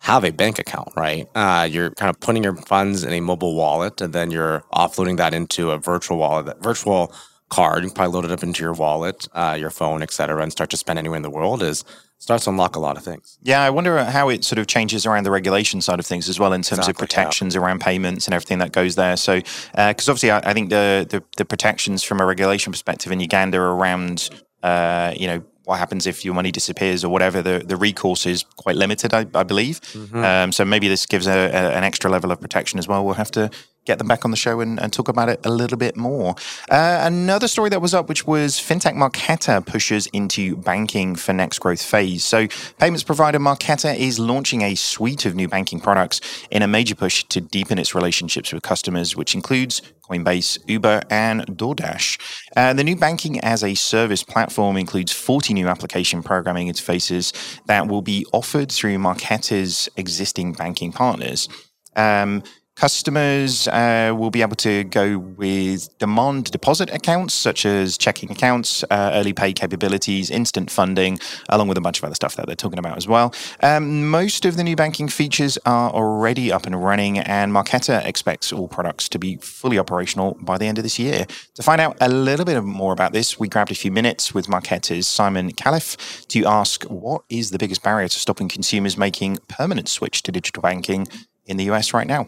have 0.00 0.24
a 0.24 0.30
bank 0.30 0.58
account, 0.58 0.90
right? 0.96 1.26
Uh, 1.34 1.66
you're 1.70 1.92
kind 1.92 2.10
of 2.10 2.20
putting 2.20 2.42
your 2.42 2.56
funds 2.56 3.04
in 3.04 3.12
a 3.12 3.20
mobile 3.20 3.54
wallet, 3.54 4.00
and 4.00 4.12
then 4.12 4.30
you're 4.30 4.62
offloading 4.74 5.16
that 5.16 5.32
into 5.32 5.70
a 5.70 5.78
virtual 5.78 6.18
wallet, 6.18 6.44
that 6.44 6.62
virtual 6.62 7.14
card. 7.48 7.84
You 7.84 7.90
probably 7.90 8.12
load 8.12 8.24
it 8.26 8.32
up 8.32 8.42
into 8.42 8.62
your 8.62 8.72
wallet, 8.74 9.26
uh, 9.32 9.56
your 9.58 9.70
phone, 9.70 10.02
et 10.02 10.10
cetera, 10.10 10.42
and 10.42 10.52
start 10.52 10.70
to 10.70 10.76
spend 10.76 10.98
anywhere 10.98 11.16
in 11.16 11.22
the 11.22 11.30
world. 11.30 11.62
Is 11.62 11.84
starts 12.22 12.44
to 12.44 12.50
unlock 12.50 12.76
a 12.76 12.78
lot 12.78 12.96
of 12.96 13.02
things. 13.02 13.36
Yeah, 13.42 13.62
I 13.62 13.70
wonder 13.70 14.04
how 14.04 14.28
it 14.28 14.44
sort 14.44 14.60
of 14.60 14.68
changes 14.68 15.04
around 15.06 15.24
the 15.24 15.32
regulation 15.32 15.80
side 15.80 15.98
of 15.98 16.06
things 16.06 16.28
as 16.28 16.38
well 16.38 16.52
in 16.52 16.62
terms 16.62 16.78
exactly, 16.78 16.92
of 16.92 16.96
protections 16.98 17.56
yeah. 17.56 17.60
around 17.60 17.80
payments 17.80 18.28
and 18.28 18.34
everything 18.34 18.58
that 18.58 18.70
goes 18.70 18.94
there. 18.94 19.16
So, 19.16 19.40
because 19.40 20.08
uh, 20.08 20.12
obviously, 20.12 20.30
I, 20.30 20.38
I 20.38 20.52
think 20.54 20.70
the, 20.70 21.04
the, 21.10 21.24
the 21.36 21.44
protections 21.44 22.04
from 22.04 22.20
a 22.20 22.24
regulation 22.24 22.70
perspective 22.70 23.10
in 23.10 23.18
Uganda 23.18 23.58
around, 23.58 24.30
uh, 24.62 25.12
you 25.16 25.26
know, 25.26 25.42
what 25.64 25.80
happens 25.80 26.06
if 26.06 26.24
your 26.24 26.34
money 26.34 26.52
disappears 26.52 27.02
or 27.02 27.08
whatever 27.08 27.42
the, 27.42 27.62
the 27.64 27.76
recourse 27.76 28.26
is 28.26 28.42
quite 28.56 28.74
limited 28.74 29.14
i, 29.14 29.24
I 29.32 29.44
believe 29.44 29.80
mm-hmm. 29.80 30.24
um, 30.24 30.50
so 30.50 30.64
maybe 30.64 30.88
this 30.88 31.06
gives 31.06 31.28
a, 31.28 31.30
a, 31.30 31.70
an 31.76 31.84
extra 31.84 32.10
level 32.10 32.32
of 32.32 32.40
protection 32.40 32.80
as 32.80 32.88
well 32.88 33.04
we'll 33.04 33.14
have 33.14 33.30
to 33.32 33.48
get 33.84 33.98
them 33.98 34.08
back 34.08 34.24
on 34.24 34.30
the 34.30 34.36
show 34.36 34.60
and, 34.60 34.80
and 34.80 34.92
talk 34.92 35.08
about 35.08 35.28
it 35.28 35.44
a 35.44 35.50
little 35.50 35.78
bit 35.78 35.96
more. 35.96 36.34
Uh, 36.70 37.00
another 37.02 37.48
story 37.48 37.68
that 37.70 37.80
was 37.80 37.94
up, 37.94 38.08
which 38.08 38.26
was 38.26 38.54
fintech 38.54 38.94
Marqeta 38.94 39.64
pushes 39.66 40.06
into 40.08 40.56
banking 40.56 41.14
for 41.16 41.32
next 41.32 41.58
growth 41.58 41.82
phase. 41.82 42.24
So, 42.24 42.46
payments 42.78 43.02
provider 43.02 43.38
Marqeta 43.38 43.96
is 43.96 44.18
launching 44.18 44.62
a 44.62 44.74
suite 44.74 45.26
of 45.26 45.34
new 45.34 45.48
banking 45.48 45.80
products 45.80 46.20
in 46.50 46.62
a 46.62 46.68
major 46.68 46.94
push 46.94 47.24
to 47.24 47.40
deepen 47.40 47.78
its 47.78 47.94
relationships 47.94 48.52
with 48.52 48.62
customers, 48.62 49.16
which 49.16 49.34
includes 49.34 49.82
Coinbase, 50.08 50.58
Uber, 50.68 51.02
and 51.10 51.46
DoorDash. 51.46 52.18
Uh, 52.56 52.72
the 52.74 52.84
new 52.84 52.96
banking 52.96 53.40
as 53.40 53.64
a 53.64 53.74
service 53.74 54.22
platform 54.22 54.76
includes 54.76 55.12
40 55.12 55.54
new 55.54 55.68
application 55.68 56.22
programming 56.22 56.68
interfaces 56.68 57.32
that 57.66 57.88
will 57.88 58.02
be 58.02 58.26
offered 58.32 58.70
through 58.70 58.98
Marqeta's 58.98 59.88
existing 59.96 60.52
banking 60.52 60.92
partners. 60.92 61.48
Um, 61.96 62.42
Customers 62.74 63.68
uh, 63.68 64.14
will 64.16 64.30
be 64.30 64.40
able 64.40 64.56
to 64.56 64.82
go 64.84 65.18
with 65.18 65.96
demand 65.98 66.50
deposit 66.50 66.90
accounts, 66.90 67.34
such 67.34 67.66
as 67.66 67.98
checking 67.98 68.30
accounts, 68.30 68.82
uh, 68.84 69.10
early 69.12 69.34
pay 69.34 69.52
capabilities, 69.52 70.30
instant 70.30 70.70
funding, 70.70 71.18
along 71.50 71.68
with 71.68 71.76
a 71.76 71.82
bunch 71.82 71.98
of 71.98 72.04
other 72.04 72.14
stuff 72.14 72.34
that 72.36 72.46
they're 72.46 72.56
talking 72.56 72.78
about 72.78 72.96
as 72.96 73.06
well. 73.06 73.34
Um, 73.62 74.08
most 74.08 74.46
of 74.46 74.56
the 74.56 74.64
new 74.64 74.74
banking 74.74 75.08
features 75.08 75.58
are 75.66 75.90
already 75.90 76.50
up 76.50 76.64
and 76.64 76.82
running, 76.82 77.18
and 77.18 77.52
Marqeta 77.52 78.04
expects 78.06 78.52
all 78.52 78.68
products 78.68 79.06
to 79.10 79.18
be 79.18 79.36
fully 79.36 79.78
operational 79.78 80.38
by 80.40 80.56
the 80.56 80.66
end 80.66 80.78
of 80.78 80.84
this 80.84 80.98
year. 80.98 81.26
To 81.54 81.62
find 81.62 81.80
out 81.80 81.98
a 82.00 82.08
little 82.08 82.46
bit 82.46 82.62
more 82.62 82.94
about 82.94 83.12
this, 83.12 83.38
we 83.38 83.48
grabbed 83.48 83.70
a 83.70 83.76
few 83.76 83.92
minutes 83.92 84.32
with 84.32 84.46
Marqeta's 84.46 85.06
Simon 85.06 85.52
Khalaf 85.52 86.26
to 86.28 86.46
ask 86.46 86.84
what 86.84 87.22
is 87.28 87.50
the 87.50 87.58
biggest 87.58 87.82
barrier 87.82 88.08
to 88.08 88.18
stopping 88.18 88.48
consumers 88.48 88.96
making 88.96 89.38
permanent 89.46 89.90
switch 89.90 90.22
to 90.22 90.32
digital 90.32 90.62
banking 90.62 91.06
in 91.44 91.58
the 91.58 91.64
US 91.64 91.92
right 91.92 92.06
now. 92.06 92.26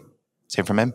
Hear 0.53 0.63
from 0.63 0.79
him. 0.79 0.93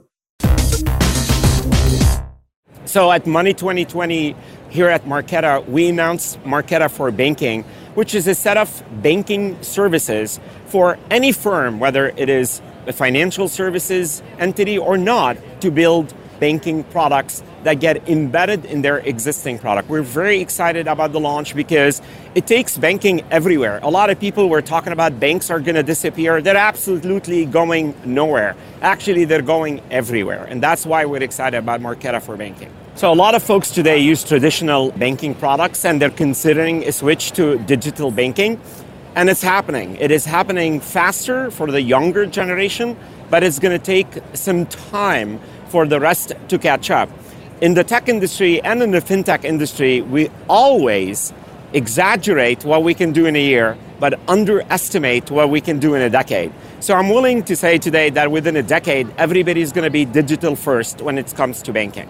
So 2.85 3.13
at 3.13 3.27
Money 3.27 3.55
2020 3.55 4.35
here 4.69 4.89
at 4.89 5.05
Marqeta, 5.05 5.69
we 5.69 5.89
announced 5.89 6.43
Marqeta 6.43 6.91
for 6.91 7.11
Banking, 7.11 7.63
which 7.95 8.15
is 8.15 8.27
a 8.27 8.35
set 8.35 8.57
of 8.57 8.83
banking 9.03 9.63
services 9.63 10.41
for 10.67 10.99
any 11.11 11.31
firm, 11.33 11.79
whether 11.79 12.09
it 12.17 12.29
is 12.29 12.61
a 12.87 12.93
financial 12.93 13.49
services 13.49 14.23
entity 14.39 14.79
or 14.79 14.97
not, 14.97 15.37
to 15.61 15.71
build 15.71 16.15
banking 16.41 16.83
products 16.85 17.43
that 17.63 17.75
get 17.75 18.09
embedded 18.09 18.65
in 18.65 18.83
their 18.83 18.99
existing 18.99 19.59
product. 19.59 19.89
We're 19.89 20.03
very 20.03 20.41
excited 20.41 20.89
about 20.89 21.13
the 21.13 21.21
launch 21.21 21.55
because 21.55 22.01
it 22.35 22.47
takes 22.47 22.79
banking 22.79 23.23
everywhere. 23.31 23.79
A 23.83 23.91
lot 23.91 24.11
of 24.11 24.19
people 24.19 24.49
were 24.49 24.63
talking 24.63 24.93
about 24.93 25.21
banks 25.21 25.51
are 25.51 25.61
going 25.61 25.75
to 25.75 25.83
disappear. 25.83 26.41
They're 26.41 26.57
absolutely 26.57 27.45
going 27.45 27.95
nowhere. 28.05 28.57
Actually, 28.81 29.27
they're 29.27 29.43
going 29.43 29.83
everywhere. 29.91 30.45
And 30.45 30.63
that's 30.63 30.87
why 30.87 31.05
we're 31.05 31.23
excited 31.23 31.59
about 31.59 31.81
Marqeta 31.81 32.23
for 32.23 32.37
banking. 32.37 32.73
So, 32.97 33.13
a 33.13 33.15
lot 33.15 33.35
of 33.35 33.43
folks 33.43 33.71
today 33.71 33.99
use 33.99 34.25
traditional 34.25 34.91
banking 34.93 35.35
products 35.35 35.85
and 35.85 36.01
they're 36.01 36.11
considering 36.11 36.85
a 36.85 36.93
switch 36.93 37.33
to 37.33 37.59
digital 37.59 38.11
banking. 38.11 38.61
And 39.15 39.29
it's 39.29 39.43
happening. 39.43 39.97
It 39.97 40.11
is 40.11 40.25
happening 40.25 40.81
faster 40.81 41.51
for 41.51 41.71
the 41.71 41.83
younger 41.83 42.27
generation, 42.27 42.97
but 43.29 43.43
it's 43.43 43.59
going 43.59 43.77
to 43.77 43.85
take 43.85 44.07
some 44.35 44.67
time 44.67 45.41
for 45.71 45.87
the 45.87 46.01
rest 46.01 46.33
to 46.49 46.59
catch 46.59 46.91
up. 46.91 47.09
In 47.61 47.75
the 47.75 47.85
tech 47.85 48.09
industry 48.09 48.61
and 48.63 48.83
in 48.83 48.91
the 48.91 49.01
fintech 49.01 49.45
industry, 49.45 50.03
we 50.03 50.31
always 50.49 51.33
exaggerate 51.73 52.65
what 52.65 52.83
we 52.83 52.95
can 52.95 53.13
do 53.13 53.27
in 53.27 53.37
a 53.37 53.43
year, 53.43 53.79
but 54.01 54.19
underestimate 54.29 55.31
what 55.31 55.51
we 55.51 55.61
can 55.61 55.79
do 55.79 55.95
in 55.95 56.03
a 56.03 56.11
decade. 56.11 56.53
So 56.81 56.95
I'm 56.95 57.09
willing 57.09 57.43
to 57.45 57.55
say 57.55 57.79
today 57.79 58.11
that 58.11 58.31
within 58.31 58.57
a 58.57 58.63
decade, 58.63 59.09
everybody's 59.19 59.73
going 59.73 59.85
to 59.85 59.91
be 59.91 60.05
digital 60.05 60.57
first 60.57 61.01
when 61.01 61.19
it 61.19 61.33
comes 61.37 61.63
to 61.63 61.73
banking. 61.73 62.09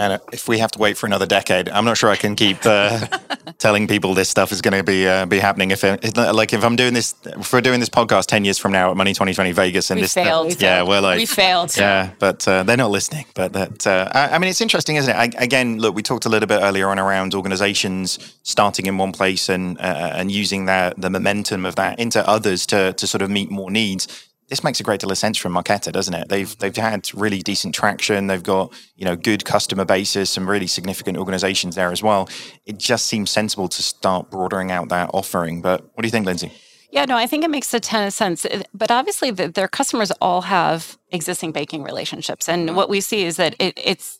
And 0.00 0.18
if 0.32 0.48
we 0.48 0.58
have 0.58 0.70
to 0.72 0.78
wait 0.78 0.96
for 0.96 1.04
another 1.04 1.26
decade, 1.26 1.68
I'm 1.68 1.84
not 1.84 1.98
sure 1.98 2.08
I 2.08 2.16
can 2.16 2.34
keep 2.34 2.64
uh, 2.64 3.06
telling 3.58 3.86
people 3.86 4.14
this 4.14 4.30
stuff 4.30 4.50
is 4.50 4.62
going 4.62 4.72
to 4.72 4.82
be 4.82 5.06
uh, 5.06 5.26
be 5.26 5.38
happening. 5.38 5.72
If 5.72 5.84
it, 5.84 6.16
like 6.16 6.54
if 6.54 6.64
I'm 6.64 6.74
doing 6.74 6.94
this, 6.94 7.14
if 7.26 7.52
we're 7.52 7.60
doing 7.60 7.80
this 7.80 7.90
podcast 7.90 8.24
ten 8.24 8.46
years 8.46 8.56
from 8.56 8.72
now 8.72 8.90
at 8.90 8.96
Money 8.96 9.12
2020 9.12 9.52
Vegas, 9.52 9.90
and 9.90 9.98
we 9.98 10.02
this, 10.02 10.14
failed. 10.14 10.58
yeah, 10.58 10.82
we're 10.82 11.02
like 11.02 11.18
we 11.18 11.26
failed. 11.26 11.76
Yeah, 11.76 12.12
but 12.18 12.48
uh, 12.48 12.62
they're 12.62 12.78
not 12.78 12.90
listening. 12.90 13.26
But 13.34 13.52
that, 13.52 13.86
uh, 13.86 14.10
I, 14.14 14.36
I, 14.36 14.38
mean, 14.38 14.48
it's 14.48 14.62
interesting, 14.62 14.96
isn't 14.96 15.14
it? 15.14 15.16
I, 15.16 15.30
again, 15.36 15.78
look, 15.78 15.94
we 15.94 16.02
talked 16.02 16.24
a 16.24 16.30
little 16.30 16.46
bit 16.46 16.60
earlier 16.62 16.88
on 16.88 16.98
around 16.98 17.34
organizations 17.34 18.38
starting 18.42 18.86
in 18.86 18.96
one 18.96 19.12
place 19.12 19.50
and 19.50 19.78
uh, 19.78 20.12
and 20.14 20.32
using 20.32 20.64
that 20.64 20.98
the 20.98 21.10
momentum 21.10 21.66
of 21.66 21.76
that 21.76 22.00
into 22.00 22.26
others 22.26 22.64
to 22.66 22.94
to 22.94 23.06
sort 23.06 23.20
of 23.20 23.28
meet 23.28 23.50
more 23.50 23.70
needs 23.70 24.29
this 24.50 24.64
makes 24.64 24.80
a 24.80 24.82
great 24.82 25.00
deal 25.00 25.10
of 25.10 25.16
sense 25.16 25.38
from 25.38 25.54
Marqeta, 25.54 25.92
doesn't 25.92 26.12
it? 26.12 26.28
They've 26.28 26.58
they've 26.58 26.76
had 26.76 27.08
really 27.14 27.40
decent 27.40 27.74
traction. 27.74 28.26
They've 28.26 28.42
got 28.42 28.74
you 28.96 29.04
know 29.06 29.16
good 29.16 29.44
customer 29.44 29.84
bases, 29.84 30.28
some 30.28 30.50
really 30.50 30.66
significant 30.66 31.16
organizations 31.16 31.76
there 31.76 31.90
as 31.90 32.02
well. 32.02 32.28
It 32.66 32.76
just 32.76 33.06
seems 33.06 33.30
sensible 33.30 33.68
to 33.68 33.82
start 33.82 34.30
broadening 34.30 34.72
out 34.72 34.88
that 34.90 35.10
offering. 35.14 35.62
But 35.62 35.82
what 35.94 36.02
do 36.02 36.06
you 36.06 36.10
think, 36.10 36.26
Lindsay? 36.26 36.52
Yeah, 36.92 37.04
no, 37.04 37.16
I 37.16 37.28
think 37.28 37.44
it 37.44 37.50
makes 37.50 37.72
a 37.72 37.78
ton 37.78 38.04
of 38.04 38.12
sense. 38.12 38.44
But 38.74 38.90
obviously, 38.90 39.30
the, 39.30 39.46
their 39.46 39.68
customers 39.68 40.10
all 40.20 40.42
have 40.42 40.98
existing 41.12 41.52
banking 41.52 41.84
relationships, 41.84 42.48
and 42.48 42.66
mm-hmm. 42.66 42.76
what 42.76 42.88
we 42.88 43.00
see 43.00 43.24
is 43.24 43.36
that 43.36 43.54
it, 43.60 43.74
it's 43.76 44.18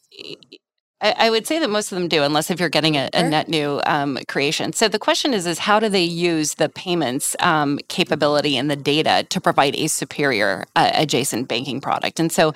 I, 1.00 1.14
I, 1.18 1.30
would 1.30 1.46
say 1.46 1.58
that 1.58 1.70
most 1.70 1.92
of 1.92 1.98
them 1.98 2.08
do, 2.08 2.22
unless 2.22 2.50
if 2.50 2.60
you're 2.60 2.68
getting 2.68 2.96
a, 2.96 3.08
a 3.14 3.22
net 3.22 3.48
new 3.48 3.80
um, 3.86 4.18
creation. 4.28 4.72
So 4.72 4.88
the 4.88 4.98
question 4.98 5.32
is, 5.32 5.46
is 5.46 5.60
how 5.60 5.80
do 5.80 5.88
they 5.88 6.04
use 6.04 6.54
the 6.54 6.68
payments 6.68 7.34
um, 7.40 7.78
capability 7.88 8.56
and 8.56 8.70
the 8.70 8.76
data 8.76 9.26
to 9.28 9.40
provide 9.40 9.74
a 9.76 9.86
superior 9.86 10.64
uh, 10.76 10.90
adjacent 10.94 11.48
banking 11.48 11.80
product? 11.80 12.20
And 12.20 12.30
so, 12.30 12.52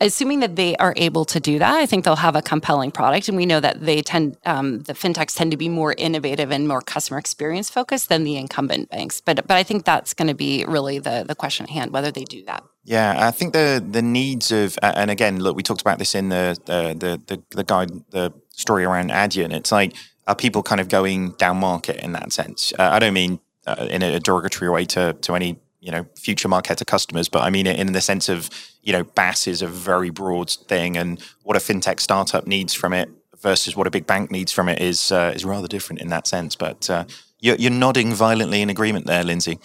assuming 0.00 0.40
that 0.40 0.56
they 0.56 0.76
are 0.76 0.94
able 0.96 1.24
to 1.26 1.40
do 1.40 1.58
that, 1.58 1.74
I 1.74 1.86
think 1.86 2.04
they'll 2.04 2.16
have 2.16 2.36
a 2.36 2.42
compelling 2.42 2.90
product. 2.90 3.28
And 3.28 3.36
we 3.36 3.46
know 3.46 3.60
that 3.60 3.80
they 3.80 4.02
tend, 4.02 4.36
um, 4.44 4.80
the 4.82 4.92
fintechs 4.92 5.36
tend 5.36 5.50
to 5.52 5.56
be 5.56 5.68
more 5.68 5.94
innovative 5.96 6.50
and 6.50 6.66
more 6.66 6.80
customer 6.80 7.18
experience 7.18 7.70
focused 7.70 8.08
than 8.08 8.24
the 8.24 8.36
incumbent 8.36 8.90
banks. 8.90 9.20
But 9.20 9.46
but 9.46 9.56
I 9.56 9.62
think 9.62 9.84
that's 9.84 10.14
going 10.14 10.28
to 10.28 10.34
be 10.34 10.64
really 10.66 10.98
the 10.98 11.24
the 11.26 11.34
question 11.34 11.64
at 11.64 11.70
hand, 11.70 11.92
whether 11.92 12.10
they 12.10 12.24
do 12.24 12.44
that. 12.44 12.64
Yeah, 12.86 13.26
I 13.26 13.32
think 13.32 13.52
the 13.52 13.84
the 13.86 14.00
needs 14.00 14.52
of 14.52 14.78
and 14.80 15.10
again, 15.10 15.40
look, 15.40 15.56
we 15.56 15.64
talked 15.64 15.80
about 15.80 15.98
this 15.98 16.14
in 16.14 16.28
the 16.28 16.56
the 16.66 17.18
the 17.26 17.42
the 17.50 17.64
guide 17.64 17.90
the 18.10 18.32
story 18.50 18.84
around 18.84 19.10
Adyen. 19.10 19.52
It's 19.52 19.72
like 19.72 19.94
are 20.28 20.36
people 20.36 20.62
kind 20.62 20.80
of 20.80 20.88
going 20.88 21.32
down 21.32 21.56
market 21.58 21.96
in 21.96 22.12
that 22.12 22.32
sense? 22.32 22.72
Uh, 22.78 22.90
I 22.92 23.00
don't 23.00 23.12
mean 23.12 23.40
uh, 23.66 23.88
in 23.90 24.02
a 24.02 24.20
derogatory 24.20 24.70
way 24.70 24.84
to 24.86 25.14
to 25.14 25.34
any 25.34 25.58
you 25.80 25.90
know 25.90 26.06
future 26.14 26.48
Marqeta 26.48 26.86
customers, 26.86 27.28
but 27.28 27.42
I 27.42 27.50
mean 27.50 27.66
it 27.66 27.76
in 27.76 27.92
the 27.92 28.00
sense 28.00 28.28
of 28.28 28.50
you 28.84 28.92
know 28.92 29.02
BaaS 29.02 29.48
is 29.48 29.62
a 29.62 29.66
very 29.66 30.10
broad 30.10 30.50
thing, 30.50 30.96
and 30.96 31.20
what 31.42 31.56
a 31.56 31.60
fintech 31.60 31.98
startup 31.98 32.46
needs 32.46 32.72
from 32.72 32.92
it 32.92 33.10
versus 33.42 33.74
what 33.74 33.88
a 33.88 33.90
big 33.90 34.06
bank 34.06 34.30
needs 34.30 34.52
from 34.52 34.68
it 34.68 34.80
is 34.80 35.10
uh, 35.10 35.32
is 35.34 35.44
rather 35.44 35.66
different 35.66 36.00
in 36.00 36.08
that 36.10 36.28
sense. 36.28 36.54
But 36.54 36.88
uh, 36.88 37.04
you're, 37.40 37.56
you're 37.56 37.72
nodding 37.72 38.14
violently 38.14 38.62
in 38.62 38.70
agreement 38.70 39.06
there, 39.06 39.24
Lindsay. 39.24 39.58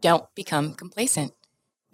Don't 0.00 0.32
become 0.36 0.74
complacent. 0.74 1.32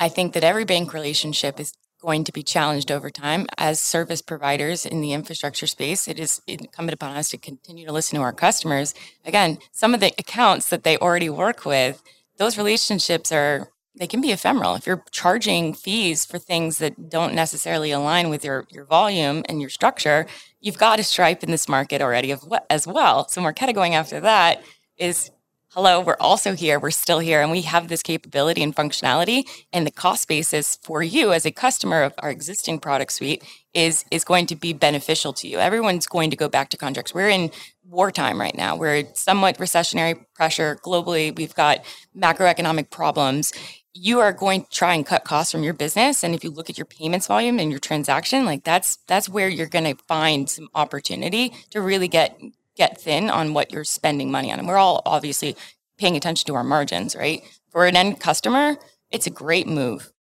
I 0.00 0.08
think 0.08 0.32
that 0.32 0.42
every 0.42 0.64
bank 0.64 0.94
relationship 0.94 1.60
is 1.60 1.74
going 2.00 2.24
to 2.24 2.32
be 2.32 2.42
challenged 2.42 2.90
over 2.90 3.10
time. 3.10 3.46
As 3.58 3.78
service 3.78 4.22
providers 4.22 4.86
in 4.86 5.02
the 5.02 5.12
infrastructure 5.12 5.66
space, 5.66 6.08
it 6.08 6.18
is 6.18 6.40
incumbent 6.46 6.94
upon 6.94 7.14
us 7.16 7.28
to 7.30 7.36
continue 7.36 7.84
to 7.86 7.92
listen 7.92 8.16
to 8.16 8.22
our 8.22 8.32
customers. 8.32 8.94
Again, 9.26 9.58
some 9.72 9.92
of 9.92 10.00
the 10.00 10.14
accounts 10.18 10.70
that 10.70 10.82
they 10.82 10.96
already 10.96 11.28
work 11.28 11.66
with, 11.66 12.02
those 12.38 12.56
relationships 12.56 13.30
are 13.30 13.68
they 13.94 14.06
can 14.06 14.22
be 14.22 14.32
ephemeral. 14.32 14.76
If 14.76 14.86
you're 14.86 15.04
charging 15.10 15.74
fees 15.74 16.24
for 16.24 16.38
things 16.38 16.78
that 16.78 17.10
don't 17.10 17.34
necessarily 17.34 17.90
align 17.90 18.30
with 18.30 18.42
your, 18.42 18.64
your 18.70 18.86
volume 18.86 19.42
and 19.46 19.60
your 19.60 19.68
structure, 19.68 20.26
you've 20.60 20.78
got 20.78 21.00
a 21.00 21.02
stripe 21.02 21.42
in 21.42 21.50
this 21.50 21.68
market 21.68 22.00
already 22.00 22.34
as 22.70 22.86
well. 22.86 23.28
So 23.28 23.42
Marqeta 23.42 23.74
going 23.74 23.94
after 23.94 24.20
that 24.20 24.62
is 24.96 25.30
hello, 25.70 26.00
we're 26.00 26.16
also 26.18 26.54
here, 26.54 26.80
we're 26.80 26.90
still 26.90 27.20
here, 27.20 27.40
and 27.40 27.50
we 27.50 27.62
have 27.62 27.86
this 27.86 28.02
capability 28.02 28.60
and 28.62 28.74
functionality. 28.74 29.44
And 29.72 29.86
the 29.86 29.92
cost 29.92 30.26
basis 30.26 30.76
for 30.82 31.02
you 31.02 31.32
as 31.32 31.46
a 31.46 31.52
customer 31.52 32.02
of 32.02 32.12
our 32.18 32.30
existing 32.30 32.80
product 32.80 33.12
suite 33.12 33.44
is 33.72 34.04
is 34.10 34.24
going 34.24 34.46
to 34.46 34.56
be 34.56 34.72
beneficial 34.72 35.32
to 35.34 35.46
you. 35.46 35.58
Everyone's 35.58 36.06
going 36.06 36.30
to 36.30 36.36
go 36.36 36.48
back 36.48 36.70
to 36.70 36.76
contracts. 36.76 37.14
We're 37.14 37.28
in 37.28 37.52
wartime 37.88 38.40
right 38.40 38.56
now. 38.56 38.76
We're 38.76 39.04
somewhat 39.14 39.58
recessionary 39.58 40.24
pressure 40.34 40.78
globally. 40.84 41.36
We've 41.36 41.54
got 41.54 41.84
macroeconomic 42.16 42.90
problems. 42.90 43.52
You 43.92 44.20
are 44.20 44.32
going 44.32 44.64
to 44.64 44.70
try 44.70 44.94
and 44.94 45.04
cut 45.06 45.24
costs 45.24 45.52
from 45.52 45.62
your 45.62 45.74
business. 45.74 46.24
And 46.24 46.34
if 46.34 46.44
you 46.44 46.50
look 46.50 46.70
at 46.70 46.78
your 46.78 46.84
payments 46.84 47.26
volume 47.26 47.58
and 47.58 47.70
your 47.70 47.80
transaction, 47.80 48.44
like 48.44 48.64
that's 48.64 48.98
that's 49.06 49.28
where 49.28 49.48
you're 49.48 49.66
gonna 49.68 49.94
find 50.08 50.50
some 50.50 50.68
opportunity 50.74 51.52
to 51.70 51.80
really 51.80 52.08
get 52.08 52.40
get 52.80 53.00
thin 53.00 53.28
on 53.28 53.54
what 53.54 53.72
you're 53.72 53.84
spending 53.84 54.30
money 54.30 54.50
on. 54.50 54.58
And 54.58 54.66
we're 54.66 54.78
all 54.78 55.02
obviously 55.04 55.54
paying 55.98 56.16
attention 56.16 56.46
to 56.46 56.54
our 56.54 56.64
margins, 56.64 57.14
right? 57.14 57.42
For 57.68 57.86
an 57.86 57.94
end 57.94 58.20
customer, 58.20 58.76
it's 59.10 59.26
a 59.26 59.30
great 59.30 59.66
move. 59.66 60.12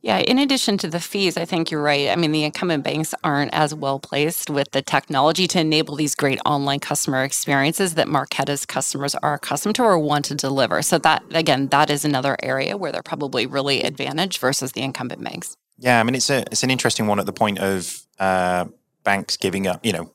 Yeah, 0.00 0.18
in 0.18 0.38
addition 0.38 0.78
to 0.78 0.88
the 0.88 1.00
fees, 1.00 1.36
I 1.36 1.44
think 1.44 1.72
you're 1.72 1.82
right. 1.82 2.08
I 2.08 2.14
mean, 2.14 2.30
the 2.30 2.44
incumbent 2.44 2.84
banks 2.84 3.14
aren't 3.24 3.52
as 3.52 3.74
well 3.74 3.98
placed 3.98 4.48
with 4.48 4.70
the 4.70 4.80
technology 4.80 5.48
to 5.48 5.58
enable 5.58 5.96
these 5.96 6.14
great 6.14 6.38
online 6.46 6.78
customer 6.78 7.24
experiences 7.24 7.94
that 7.94 8.06
Marqeta's 8.06 8.64
customers 8.64 9.16
are 9.16 9.34
accustomed 9.34 9.74
to 9.76 9.82
or 9.82 9.98
want 9.98 10.26
to 10.26 10.36
deliver. 10.36 10.82
So 10.82 10.98
that 10.98 11.24
again, 11.32 11.66
that 11.68 11.90
is 11.90 12.04
another 12.04 12.36
area 12.42 12.76
where 12.76 12.92
they're 12.92 13.02
probably 13.02 13.44
really 13.46 13.82
advantaged 13.82 14.38
versus 14.40 14.70
the 14.72 14.82
incumbent 14.82 15.24
banks. 15.24 15.56
Yeah, 15.78 15.98
I 15.98 16.04
mean, 16.04 16.14
it's 16.14 16.30
a 16.30 16.42
it's 16.52 16.62
an 16.62 16.70
interesting 16.70 17.08
one 17.08 17.18
at 17.18 17.26
the 17.26 17.32
point 17.32 17.58
of 17.58 18.00
uh, 18.20 18.66
banks 19.02 19.36
giving 19.36 19.66
up, 19.66 19.84
you 19.84 19.92
know, 19.92 20.12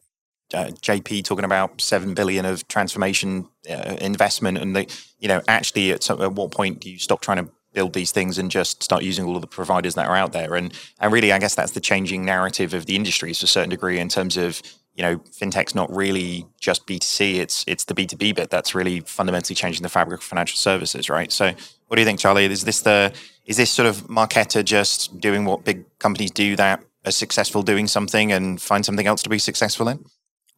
uh, 0.53 0.67
JP 0.81 1.23
talking 1.23 1.45
about 1.45 1.81
seven 1.81 2.13
billion 2.13 2.45
of 2.45 2.67
transformation 2.67 3.47
uh, 3.69 3.97
investment, 4.01 4.57
and 4.57 4.75
the 4.75 4.93
you 5.19 5.27
know 5.27 5.41
actually 5.47 5.91
at, 5.91 6.03
some, 6.03 6.21
at 6.21 6.33
what 6.33 6.51
point 6.51 6.79
do 6.79 6.89
you 6.89 6.99
stop 6.99 7.21
trying 7.21 7.45
to 7.45 7.51
build 7.73 7.93
these 7.93 8.11
things 8.11 8.37
and 8.37 8.51
just 8.51 8.83
start 8.83 9.01
using 9.01 9.25
all 9.25 9.35
of 9.35 9.41
the 9.41 9.47
providers 9.47 9.95
that 9.95 10.07
are 10.07 10.15
out 10.15 10.31
there? 10.31 10.55
And 10.55 10.73
and 10.99 11.11
really, 11.11 11.31
I 11.31 11.39
guess 11.39 11.55
that's 11.55 11.71
the 11.71 11.81
changing 11.81 12.25
narrative 12.25 12.73
of 12.73 12.85
the 12.85 12.95
industry 12.95 13.33
to 13.33 13.45
a 13.45 13.47
certain 13.47 13.69
degree 13.69 13.99
in 13.99 14.09
terms 14.09 14.37
of 14.37 14.61
you 14.95 15.03
know 15.03 15.17
fintech's 15.17 15.75
not 15.75 15.93
really 15.93 16.45
just 16.59 16.85
B2C; 16.87 17.35
it's 17.35 17.63
it's 17.67 17.85
the 17.85 17.95
B2B 17.95 18.35
bit 18.35 18.49
that's 18.49 18.75
really 18.75 18.99
fundamentally 19.01 19.55
changing 19.55 19.83
the 19.83 19.89
fabric 19.89 20.19
of 20.19 20.23
financial 20.23 20.57
services, 20.57 21.09
right? 21.09 21.31
So, 21.31 21.53
what 21.87 21.95
do 21.95 22.01
you 22.01 22.05
think, 22.05 22.19
Charley? 22.19 22.45
Is 22.45 22.63
this 22.63 22.81
the 22.81 23.13
is 23.45 23.57
this 23.57 23.71
sort 23.71 23.87
of 23.87 24.07
Marqeta 24.07 24.63
just 24.63 25.19
doing 25.19 25.45
what 25.45 25.65
big 25.65 25.85
companies 25.99 26.31
do 26.31 26.55
that 26.55 26.83
are 27.05 27.11
successful 27.11 27.61
doing 27.61 27.87
something 27.87 28.31
and 28.31 28.61
find 28.61 28.85
something 28.85 29.07
else 29.07 29.21
to 29.23 29.29
be 29.29 29.39
successful 29.39 29.87
in? 29.89 30.05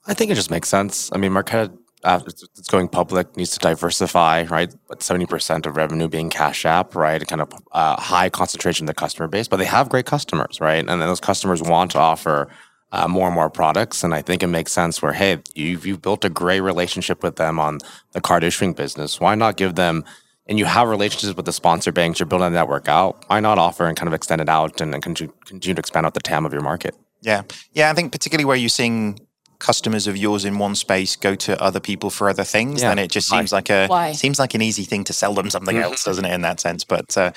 I 0.08 0.14
think 0.14 0.32
it 0.32 0.36
just 0.36 0.52
makes 0.52 0.70
sense. 0.70 1.10
I 1.14 1.18
mean, 1.18 1.32
Marqeta, 1.32 1.76
uh, 2.04 2.20
it's 2.26 2.68
going 2.68 2.88
public, 2.88 3.36
needs 3.36 3.52
to 3.52 3.60
diversify, 3.60 4.44
right? 4.44 4.74
But 4.88 5.00
70% 5.00 5.66
of 5.66 5.76
revenue 5.76 6.08
being 6.08 6.30
Cash 6.30 6.66
App, 6.66 6.96
right? 6.96 7.26
Kind 7.28 7.42
of 7.42 7.52
uh, 7.72 8.00
high 8.00 8.30
concentration 8.30 8.86
of 8.86 8.88
the 8.88 8.94
customer 8.94 9.28
base, 9.28 9.48
but 9.48 9.58
they 9.58 9.66
have 9.66 9.90
great 9.90 10.06
customers, 10.06 10.62
right? 10.62 10.80
And 10.80 10.88
then 10.88 11.00
those 11.00 11.20
customers 11.20 11.64
want 11.64 11.92
to 11.92 12.00
offer 12.00 12.48
uh, 12.92 13.08
more 13.08 13.28
and 13.28 13.36
more 13.36 13.50
products. 13.50 14.04
And 14.04 14.14
I 14.14 14.22
think 14.22 14.44
it 14.44 14.48
makes 14.48 14.72
sense 14.72 15.02
where, 15.02 15.14
hey, 15.14 15.40
you've, 15.56 15.86
you've 15.86 16.02
built 16.02 16.24
a 16.24 16.30
great 16.30 16.62
relationship 16.62 17.24
with 17.24 17.38
them 17.38 17.60
on 17.60 17.80
the 18.12 18.22
card 18.22 18.44
issuing 18.44 18.74
business. 18.74 19.20
Why 19.20 19.34
not 19.34 19.58
give 19.58 19.74
them, 19.74 20.06
and 20.46 20.60
you 20.60 20.66
have 20.66 20.88
relationships 20.88 21.36
with 21.36 21.46
the 21.46 21.54
sponsor 21.54 21.92
banks, 21.92 22.20
you're 22.20 22.28
building 22.28 22.48
a 22.48 22.52
network 22.52 22.88
out. 22.88 23.24
Why 23.28 23.40
not 23.40 23.58
offer 23.58 23.88
and 23.88 23.98
kind 23.98 24.08
of 24.08 24.14
extend 24.14 24.42
it 24.42 24.50
out 24.50 24.80
and, 24.80 24.94
and 24.94 25.02
continue, 25.02 25.34
continue 25.46 25.74
to 25.74 25.80
expand 25.80 26.06
out 26.06 26.14
the 26.14 26.20
TAM 26.20 26.46
of 26.46 26.54
your 26.54 26.62
market? 26.62 26.96
Yeah. 27.22 27.42
Yeah. 27.74 27.90
I 27.90 27.94
think 27.94 28.12
particularly 28.12 28.46
where 28.46 28.56
you're 28.56 28.70
seeing 28.70 29.20
customers 29.60 30.08
of 30.08 30.18
yours 30.18 30.46
in 30.46 30.58
one 30.58 30.76
space 30.76 31.16
go 31.16 31.36
to 31.36 31.62
other 31.62 31.80
people 31.80 32.10
for 32.10 32.30
other 32.30 32.44
things, 32.44 32.82
yeah. 32.82 32.90
then 32.90 33.00
it 33.00 33.12
just 33.12 33.28
seems 33.30 33.52
like 33.52 33.70
a 33.70 33.88
Why? 33.88 34.12
seems 34.12 34.40
like 34.40 34.54
an 34.54 34.62
easy 34.62 34.84
thing 34.84 35.04
to 35.06 35.14
sell 35.14 35.34
them 35.34 35.50
something 35.50 35.78
else, 35.78 36.04
doesn't 36.04 36.26
it? 36.26 36.34
In 36.34 36.42
that 36.42 36.60
sense, 36.60 36.84
but. 36.84 37.18
Uh, 37.18 37.32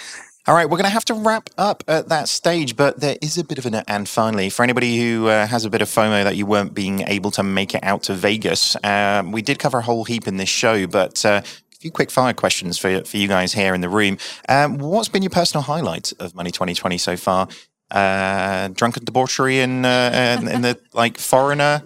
all 0.46 0.54
right, 0.54 0.64
we're 0.64 0.78
going 0.78 0.84
to 0.84 0.90
have 0.90 1.04
to 1.04 1.14
wrap 1.14 1.50
up 1.58 1.84
at 1.88 2.08
that 2.08 2.26
stage, 2.26 2.74
but 2.74 3.00
there 3.00 3.18
is 3.20 3.36
a 3.36 3.44
bit 3.44 3.58
of 3.58 3.66
an 3.66 3.74
and 3.86 4.08
finally 4.08 4.48
for 4.48 4.62
anybody 4.62 4.98
who 4.98 5.26
uh, 5.26 5.46
has 5.46 5.66
a 5.66 5.70
bit 5.70 5.82
of 5.82 5.88
FOMO 5.88 6.24
that 6.24 6.36
you 6.36 6.46
weren't 6.46 6.72
being 6.72 7.00
able 7.02 7.30
to 7.32 7.42
make 7.42 7.74
it 7.74 7.84
out 7.84 8.04
to 8.04 8.14
Vegas. 8.14 8.74
Uh, 8.76 9.22
we 9.26 9.42
did 9.42 9.58
cover 9.58 9.78
a 9.78 9.82
whole 9.82 10.04
heap 10.04 10.26
in 10.26 10.38
this 10.38 10.48
show, 10.48 10.86
but 10.86 11.22
uh, 11.26 11.42
a 11.44 11.76
few 11.80 11.90
quick 11.90 12.10
fire 12.10 12.32
questions 12.32 12.78
for 12.78 13.04
for 13.04 13.18
you 13.18 13.28
guys 13.28 13.52
here 13.52 13.74
in 13.74 13.82
the 13.82 13.90
room. 13.90 14.16
Um, 14.48 14.78
what's 14.78 15.08
been 15.08 15.22
your 15.22 15.28
personal 15.28 15.62
highlight 15.62 16.14
of 16.18 16.34
Money 16.34 16.50
2020 16.50 16.96
so 16.96 17.18
far? 17.18 17.46
Uh, 17.90 18.68
drunken 18.68 19.04
debauchery 19.04 19.60
in, 19.60 19.84
uh, 19.84 20.38
in, 20.40 20.48
in 20.48 20.62
the 20.62 20.78
like 20.92 21.18
foreigner 21.18 21.82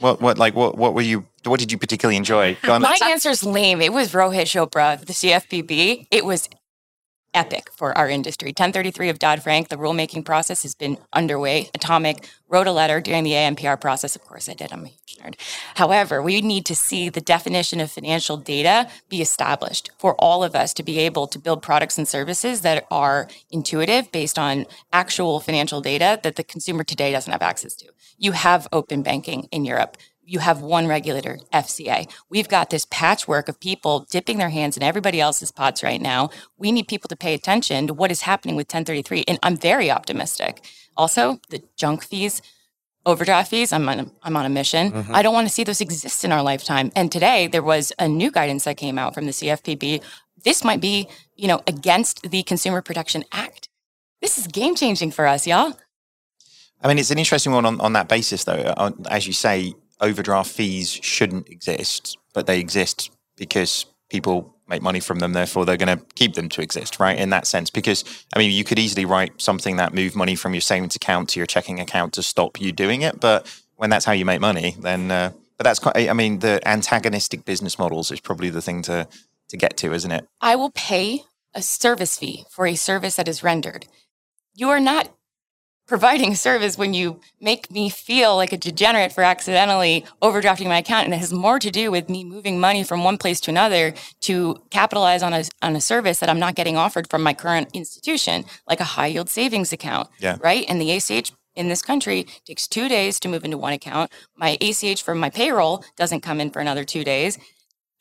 what 0.00 0.20
what 0.20 0.38
like 0.38 0.54
what 0.54 0.76
what 0.76 0.94
were 0.94 1.02
you 1.02 1.26
what 1.44 1.60
did 1.60 1.72
you 1.72 1.78
particularly 1.78 2.16
enjoy? 2.16 2.56
My 2.64 2.98
answer 3.04 3.30
is 3.30 3.44
lame. 3.44 3.80
It 3.80 3.92
was 3.92 4.12
Rohit 4.12 4.46
Chopra, 4.46 4.98
the 5.04 5.12
CFPB. 5.12 6.06
It 6.10 6.24
was 6.24 6.48
epic 7.34 7.70
for 7.72 7.96
our 7.96 8.08
industry. 8.08 8.48
1033 8.48 9.08
of 9.08 9.18
Dodd 9.18 9.42
Frank, 9.42 9.68
the 9.68 9.76
rulemaking 9.76 10.24
process 10.24 10.62
has 10.62 10.74
been 10.74 10.98
underway. 11.12 11.70
Atomic 11.74 12.28
wrote 12.48 12.66
a 12.66 12.72
letter 12.72 13.00
during 13.00 13.24
the 13.24 13.32
ANPR 13.32 13.80
process. 13.80 14.16
Of 14.16 14.22
course, 14.22 14.48
I 14.48 14.54
did. 14.54 14.72
I'm 14.72 14.84
a 14.84 14.88
huge 14.88 15.18
nerd. 15.18 15.34
However, 15.76 16.22
we 16.22 16.40
need 16.40 16.66
to 16.66 16.74
see 16.74 17.08
the 17.08 17.20
definition 17.20 17.80
of 17.80 17.90
financial 17.90 18.36
data 18.36 18.88
be 19.08 19.22
established 19.22 19.90
for 19.98 20.14
all 20.16 20.42
of 20.42 20.54
us 20.54 20.74
to 20.74 20.82
be 20.82 20.98
able 20.98 21.26
to 21.28 21.38
build 21.38 21.62
products 21.62 21.98
and 21.98 22.08
services 22.08 22.62
that 22.62 22.86
are 22.90 23.28
intuitive 23.50 24.10
based 24.10 24.38
on 24.38 24.66
actual 24.92 25.40
financial 25.40 25.80
data 25.80 26.18
that 26.22 26.36
the 26.36 26.44
consumer 26.44 26.82
today 26.82 27.12
doesn't 27.12 27.32
have 27.32 27.42
access 27.42 27.74
to. 27.76 27.86
You 28.18 28.32
have 28.32 28.66
open 28.72 29.02
banking 29.02 29.48
in 29.52 29.64
Europe 29.64 29.96
you 30.30 30.38
have 30.38 30.62
one 30.62 30.86
regulator, 30.86 31.40
FCA. 31.52 32.08
We've 32.28 32.48
got 32.48 32.70
this 32.70 32.86
patchwork 32.88 33.48
of 33.48 33.58
people 33.58 34.06
dipping 34.10 34.38
their 34.38 34.50
hands 34.50 34.76
in 34.76 34.82
everybody 34.84 35.20
else's 35.20 35.50
pots 35.50 35.82
right 35.82 36.00
now. 36.00 36.30
We 36.56 36.70
need 36.70 36.86
people 36.86 37.08
to 37.08 37.16
pay 37.16 37.34
attention 37.34 37.88
to 37.88 37.94
what 37.94 38.12
is 38.12 38.22
happening 38.22 38.54
with 38.54 38.66
1033. 38.66 39.24
And 39.26 39.40
I'm 39.42 39.56
very 39.56 39.90
optimistic. 39.90 40.64
Also, 40.96 41.40
the 41.48 41.64
junk 41.76 42.04
fees, 42.04 42.42
overdraft 43.04 43.50
fees, 43.50 43.72
I'm 43.72 43.88
on 43.88 43.98
a, 43.98 44.10
I'm 44.22 44.36
on 44.36 44.46
a 44.46 44.48
mission. 44.48 44.92
Mm-hmm. 44.92 45.12
I 45.12 45.22
don't 45.22 45.34
want 45.34 45.48
to 45.48 45.52
see 45.52 45.64
those 45.64 45.80
exist 45.80 46.24
in 46.24 46.30
our 46.30 46.44
lifetime. 46.44 46.92
And 46.94 47.10
today 47.10 47.48
there 47.48 47.62
was 47.62 47.92
a 47.98 48.06
new 48.06 48.30
guidance 48.30 48.62
that 48.64 48.76
came 48.76 49.00
out 49.00 49.14
from 49.14 49.26
the 49.26 49.32
CFPB. 49.32 50.00
This 50.44 50.62
might 50.62 50.80
be, 50.80 51.08
you 51.34 51.48
know, 51.48 51.60
against 51.66 52.30
the 52.30 52.44
Consumer 52.44 52.82
Protection 52.82 53.24
Act. 53.32 53.68
This 54.22 54.38
is 54.38 54.46
game 54.46 54.76
changing 54.76 55.10
for 55.10 55.26
us, 55.26 55.44
y'all. 55.44 55.72
I 56.82 56.86
mean, 56.86 56.98
it's 56.98 57.10
an 57.10 57.18
interesting 57.18 57.52
one 57.52 57.66
on, 57.66 57.80
on 57.80 57.94
that 57.94 58.06
basis, 58.08 58.44
though. 58.44 58.94
As 59.10 59.26
you 59.26 59.32
say, 59.32 59.74
overdraft 60.00 60.50
fees 60.50 60.90
shouldn't 60.90 61.48
exist, 61.48 62.18
but 62.34 62.46
they 62.46 62.60
exist 62.60 63.10
because 63.36 63.86
people 64.08 64.54
make 64.68 64.82
money 64.82 65.00
from 65.00 65.18
them. 65.18 65.32
Therefore, 65.32 65.64
they're 65.64 65.76
going 65.76 65.98
to 65.98 66.04
keep 66.14 66.34
them 66.34 66.48
to 66.50 66.62
exist, 66.62 67.00
right? 67.00 67.18
In 67.18 67.30
that 67.30 67.46
sense, 67.46 67.70
because 67.70 68.04
I 68.34 68.38
mean, 68.38 68.52
you 68.52 68.64
could 68.64 68.78
easily 68.78 69.04
write 69.04 69.40
something 69.40 69.76
that 69.76 69.94
move 69.94 70.14
money 70.14 70.34
from 70.34 70.54
your 70.54 70.60
savings 70.60 70.96
account 70.96 71.28
to 71.30 71.40
your 71.40 71.46
checking 71.46 71.80
account 71.80 72.12
to 72.14 72.22
stop 72.22 72.60
you 72.60 72.72
doing 72.72 73.02
it. 73.02 73.20
But 73.20 73.46
when 73.76 73.90
that's 73.90 74.04
how 74.04 74.12
you 74.12 74.24
make 74.24 74.40
money, 74.40 74.76
then 74.80 75.10
uh, 75.10 75.32
but 75.56 75.64
that's 75.64 75.78
quite. 75.78 76.08
I 76.08 76.12
mean, 76.12 76.38
the 76.38 76.66
antagonistic 76.66 77.44
business 77.44 77.78
models 77.78 78.10
is 78.10 78.20
probably 78.20 78.50
the 78.50 78.62
thing 78.62 78.82
to 78.82 79.08
to 79.48 79.56
get 79.56 79.76
to, 79.78 79.92
isn't 79.92 80.10
it? 80.10 80.26
I 80.40 80.56
will 80.56 80.70
pay 80.70 81.24
a 81.54 81.62
service 81.62 82.16
fee 82.16 82.44
for 82.50 82.66
a 82.66 82.76
service 82.76 83.16
that 83.16 83.28
is 83.28 83.42
rendered. 83.42 83.86
You 84.54 84.70
are 84.70 84.80
not 84.80 85.10
providing 85.90 86.36
service 86.36 86.78
when 86.78 86.94
you 86.94 87.18
make 87.40 87.68
me 87.68 87.90
feel 87.90 88.36
like 88.36 88.52
a 88.52 88.56
degenerate 88.56 89.12
for 89.12 89.24
accidentally 89.24 90.04
overdrafting 90.22 90.68
my 90.68 90.78
account. 90.78 91.04
And 91.04 91.12
it 91.12 91.16
has 91.16 91.32
more 91.32 91.58
to 91.58 91.68
do 91.68 91.90
with 91.90 92.08
me 92.08 92.22
moving 92.22 92.60
money 92.60 92.84
from 92.84 93.02
one 93.02 93.18
place 93.18 93.40
to 93.40 93.50
another 93.50 93.92
to 94.20 94.62
capitalize 94.70 95.20
on 95.20 95.32
a 95.34 95.42
on 95.62 95.74
a 95.74 95.80
service 95.80 96.20
that 96.20 96.30
I'm 96.30 96.38
not 96.38 96.54
getting 96.54 96.76
offered 96.76 97.10
from 97.10 97.22
my 97.24 97.34
current 97.34 97.70
institution 97.74 98.44
like 98.68 98.78
a 98.78 98.84
high 98.84 99.08
yield 99.08 99.28
savings 99.28 99.72
account 99.72 100.08
Yeah. 100.20 100.36
right? 100.40 100.64
And 100.68 100.80
the 100.80 100.92
ACH 100.92 101.32
in 101.56 101.68
this 101.68 101.82
country 101.82 102.24
takes 102.46 102.68
2 102.68 102.88
days 102.88 103.18
to 103.20 103.28
move 103.28 103.44
into 103.44 103.58
one 103.58 103.72
account. 103.72 104.12
My 104.36 104.56
ACH 104.60 105.02
from 105.02 105.18
my 105.18 105.28
payroll 105.28 105.84
doesn't 105.96 106.20
come 106.20 106.40
in 106.40 106.52
for 106.52 106.60
another 106.60 106.84
2 106.84 107.02
days. 107.02 107.36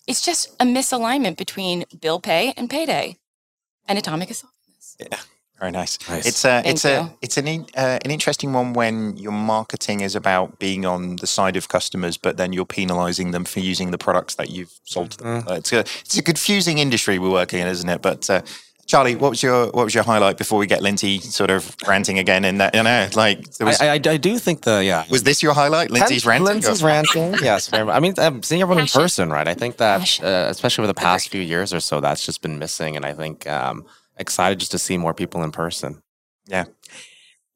It's 0.05 0.21
just 0.21 0.49
a 0.59 0.63
misalignment 0.63 1.37
between 1.37 1.85
bill 1.99 2.19
pay 2.19 2.53
and 2.55 2.69
payday. 2.69 3.17
And 3.87 3.97
atomic 3.97 4.29
is 4.29 4.43
Very 5.59 5.71
nice. 5.71 5.97
Nice. 6.07 6.25
It's 6.25 6.45
a 6.45 6.61
Thank 6.61 6.67
it's 6.67 6.85
a 6.85 7.01
you. 7.01 7.17
it's 7.21 7.37
an 7.37 7.47
in, 7.47 7.65
uh, 7.75 7.99
an 8.03 8.11
interesting 8.11 8.53
one 8.53 8.71
when 8.73 9.17
your 9.17 9.33
marketing 9.33 9.99
is 9.99 10.15
about 10.15 10.57
being 10.57 10.85
on 10.85 11.17
the 11.17 11.27
side 11.27 11.57
of 11.57 11.67
customers, 11.67 12.15
but 12.15 12.37
then 12.37 12.53
you're 12.53 12.65
penalising 12.65 13.33
them 13.33 13.43
for 13.43 13.59
using 13.59 13.91
the 13.91 13.97
products 13.97 14.35
that 14.35 14.49
you've 14.49 14.71
sold 14.85 15.11
to 15.11 15.17
them. 15.17 15.47
Uh, 15.47 15.55
it's 15.55 15.73
a 15.73 15.79
it's 15.79 16.17
a 16.17 16.23
confusing 16.23 16.77
industry 16.77 17.19
we're 17.19 17.29
working 17.29 17.59
in, 17.59 17.67
isn't 17.67 17.89
it? 17.89 18.01
But 18.01 18.29
uh, 18.29 18.41
Charley, 18.89 19.15
what 19.15 19.29
was 19.29 19.43
your 19.43 19.65
what 19.65 19.83
was 19.83 19.93
your 19.93 20.03
highlight 20.03 20.37
before 20.37 20.57
we 20.57 20.65
get 20.65 20.81
Lindsay 20.81 21.19
sort 21.19 21.51
of 21.51 21.75
ranting 21.87 22.17
again? 22.17 22.43
In 22.43 22.57
that, 22.57 22.73
you 22.73 22.81
know, 22.81 23.07
like 23.13 23.51
there 23.57 23.67
was, 23.67 23.79
I, 23.79 23.89
I, 23.89 23.93
I 23.93 24.17
do 24.17 24.39
think 24.39 24.61
the 24.61 24.83
yeah. 24.83 25.03
was 25.11 25.23
this 25.23 25.43
your 25.43 25.53
highlight? 25.53 25.91
Lindsay's 25.91 26.25
ranting. 26.25 26.45
Lindsay's 26.45 26.81
ranting. 26.81 27.35
Yes. 27.43 27.71
I 27.71 27.99
mean, 27.99 28.15
I'm 28.17 28.41
seeing 28.41 28.61
everyone 28.61 28.81
in 28.81 28.87
person, 28.87 29.29
right? 29.29 29.47
I 29.47 29.53
think 29.53 29.77
that, 29.77 30.23
uh, 30.23 30.47
especially 30.49 30.83
over 30.83 30.87
the 30.87 30.99
past 30.99 31.29
few 31.29 31.41
years 31.41 31.71
or 31.71 31.79
so, 31.79 32.01
that's 32.01 32.25
just 32.25 32.41
been 32.41 32.57
missing, 32.57 32.95
and 32.95 33.05
I 33.05 33.13
think 33.13 33.45
um, 33.47 33.85
excited 34.19 34.59
just 34.59 34.71
to 34.71 34.79
see 34.79 34.97
more 34.97 35.13
people 35.13 35.43
in 35.43 35.51
person. 35.51 36.01
Yeah. 36.47 36.65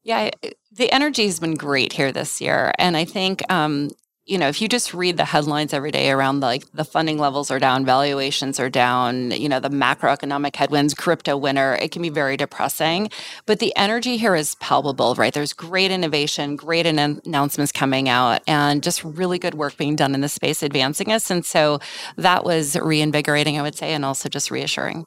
Yeah, 0.04 0.30
the 0.70 0.92
energy 0.92 1.24
has 1.24 1.40
been 1.40 1.54
great 1.54 1.94
here 1.94 2.12
this 2.12 2.40
year, 2.40 2.72
and 2.78 2.94
I 2.94 3.06
think 3.06 3.42
um, 3.50 3.90
you 4.26 4.36
know 4.36 4.48
if 4.48 4.60
you 4.60 4.68
just 4.68 4.92
read 4.92 5.16
the 5.16 5.24
headlines 5.24 5.72
every 5.72 5.90
day 5.90 6.10
around 6.10 6.40
like 6.40 6.70
the 6.72 6.84
funding 6.84 7.16
levels 7.16 7.50
are 7.50 7.58
down, 7.58 7.86
valuations 7.86 8.60
are 8.60 8.68
down, 8.68 9.30
you 9.30 9.48
know 9.48 9.60
the 9.60 9.70
macroeconomic 9.70 10.56
headwinds, 10.56 10.92
crypto 10.92 11.38
winter, 11.38 11.76
it 11.80 11.90
can 11.90 12.02
be 12.02 12.10
very 12.10 12.36
depressing. 12.36 13.08
But 13.46 13.60
the 13.60 13.74
energy 13.76 14.18
here 14.18 14.34
is 14.34 14.56
palpable, 14.56 15.14
right? 15.14 15.32
There's 15.32 15.54
great 15.54 15.90
innovation, 15.90 16.56
great 16.56 16.84
an- 16.84 17.22
announcements 17.24 17.72
coming 17.72 18.10
out, 18.10 18.42
and 18.46 18.82
just 18.82 19.02
really 19.04 19.38
good 19.38 19.54
work 19.54 19.78
being 19.78 19.96
done 19.96 20.14
in 20.14 20.20
the 20.20 20.28
space, 20.28 20.62
advancing 20.62 21.12
us, 21.12 21.30
and 21.30 21.46
so 21.46 21.78
that 22.18 22.44
was 22.44 22.76
reinvigorating, 22.76 23.58
I 23.58 23.62
would 23.62 23.74
say, 23.76 23.94
and 23.94 24.04
also 24.04 24.28
just 24.28 24.50
reassuring. 24.50 25.06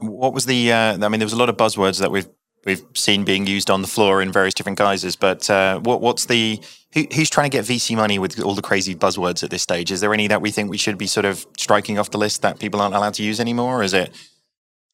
What 0.00 0.32
was 0.32 0.46
the? 0.46 0.72
Uh, 0.72 1.04
I 1.04 1.08
mean, 1.08 1.18
there 1.18 1.26
was 1.26 1.32
a 1.32 1.36
lot 1.38 1.48
of 1.48 1.56
buzzwords 1.56 1.98
that 2.00 2.10
we've 2.10 2.28
we've 2.64 2.82
seen 2.94 3.24
being 3.24 3.46
used 3.46 3.70
on 3.70 3.82
the 3.82 3.88
floor 3.88 4.22
in 4.22 4.30
various 4.30 4.54
different 4.54 4.78
guises. 4.78 5.16
But 5.16 5.48
uh, 5.50 5.80
what 5.80 6.00
what's 6.00 6.26
the? 6.26 6.60
Who, 6.94 7.04
who's 7.14 7.30
trying 7.30 7.50
to 7.50 7.56
get 7.56 7.64
VC 7.64 7.94
money 7.96 8.18
with 8.18 8.40
all 8.40 8.54
the 8.54 8.62
crazy 8.62 8.94
buzzwords 8.94 9.42
at 9.42 9.50
this 9.50 9.62
stage? 9.62 9.90
Is 9.92 10.00
there 10.00 10.12
any 10.14 10.26
that 10.28 10.40
we 10.42 10.50
think 10.50 10.70
we 10.70 10.76
should 10.78 10.98
be 10.98 11.06
sort 11.06 11.24
of 11.26 11.44
striking 11.56 11.98
off 11.98 12.10
the 12.10 12.18
list 12.18 12.42
that 12.42 12.58
people 12.58 12.80
aren't 12.80 12.94
allowed 12.94 13.14
to 13.14 13.22
use 13.22 13.40
anymore? 13.40 13.80
Or 13.80 13.82
is 13.82 13.94
it? 13.94 14.10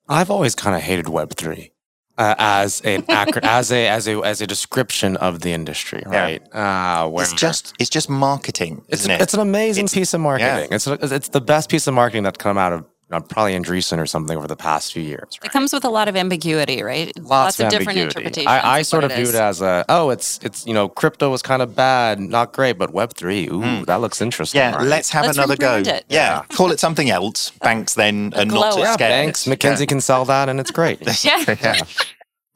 I've 0.09 0.31
always 0.31 0.55
kind 0.55 0.77
of 0.77 0.83
hated 0.83 1.09
Web 1.09 1.35
three. 1.35 1.73
Uh, 2.19 2.35
as 2.39 2.81
an 2.81 3.05
acro- 3.11 3.41
as 3.45 3.71
a 3.71 3.89
as 3.89 4.09
a 4.09 4.19
as 4.23 4.41
a 4.41 4.47
description 4.47 5.19
of 5.19 5.41
the 5.43 5.53
industry, 5.53 6.03
right? 6.07 6.41
Uh, 6.55 7.07
where 7.11 7.25
It's 7.25 7.35
just 7.35 7.75
it's 7.79 7.91
just 7.91 8.09
marketing, 8.09 8.83
it's 8.89 9.03
isn't 9.03 9.11
it? 9.11 9.21
it's 9.21 9.35
an 9.35 9.41
amazing 9.41 9.85
It's- 9.85 9.95
piece 9.95 10.15
of 10.15 10.23
marketing. 10.23 10.69
yeah. 10.71 10.75
It's 10.77 10.87
it's 10.87 11.29
the 11.29 11.43
best 11.43 11.69
piece 11.71 11.87
of 11.87 11.93
marketing 11.93 12.23
that's 12.23 12.39
come 12.39 12.57
out 12.57 12.73
of 12.73 12.87
uh, 13.11 13.21
probably 13.21 13.55
Andreessen 13.55 13.99
or 13.99 14.07
something 14.07 14.37
over 14.37 14.47
the 14.47 14.57
past 14.57 14.93
few 14.93 15.03
years. 15.03 15.39
It 15.45 15.53
comes 15.53 15.73
with 15.73 15.85
a 15.85 15.89
lot 15.89 16.09
of 16.09 16.17
ambiguity, 16.17 16.83
right? 16.83 17.17
Lots, 17.19 17.61
of, 17.61 17.69
different 17.69 17.99
interpretations. 17.99 18.47
I, 18.47 18.79
I 18.79 18.83
sort 18.83 19.05
of 19.05 19.13
it 19.13 19.15
view 19.15 19.25
is. 19.25 19.35
it 19.35 19.41
as 19.41 19.63
a 19.63 19.85
oh, 19.89 20.11
it's 20.11 20.41
it's 20.43 20.67
you 20.67 20.75
know 20.75 20.89
crypto 20.89 21.31
was 21.31 21.43
kind 21.43 21.63
of 21.63 21.77
bad, 21.77 22.19
not 22.19 22.53
great, 22.53 22.79
but 22.79 22.93
Web 22.93 23.13
three, 23.15 23.49
ooh, 23.49 23.85
that 23.85 24.01
looks 24.01 24.21
interesting. 24.21 24.59
Yeah, 24.59 24.77
right? 24.77 24.87
let's 24.87 25.11
have 25.11 25.27
Let's 25.27 25.39
another 25.39 25.57
go. 25.57 25.77
it. 25.79 26.05
Yeah, 26.09 26.43
call 26.51 26.73
it 26.73 26.81
something 26.81 27.11
else. 27.11 27.51
Banks 27.51 27.95
then 27.95 28.33
are 28.35 28.45
not 28.45 28.49
glow 28.49 28.71
so 28.71 28.79
up. 28.79 28.85
yeah, 28.85 28.93
scared. 28.95 29.11
banks, 29.11 29.45
McKinsey 29.45 29.87
can 29.89 30.01
sell 30.01 30.25
that, 30.25 30.49
and 30.49 30.61
it's 30.61 30.71
great. 30.71 31.01
Yeah. 31.25 31.45
yeah. 31.63 31.81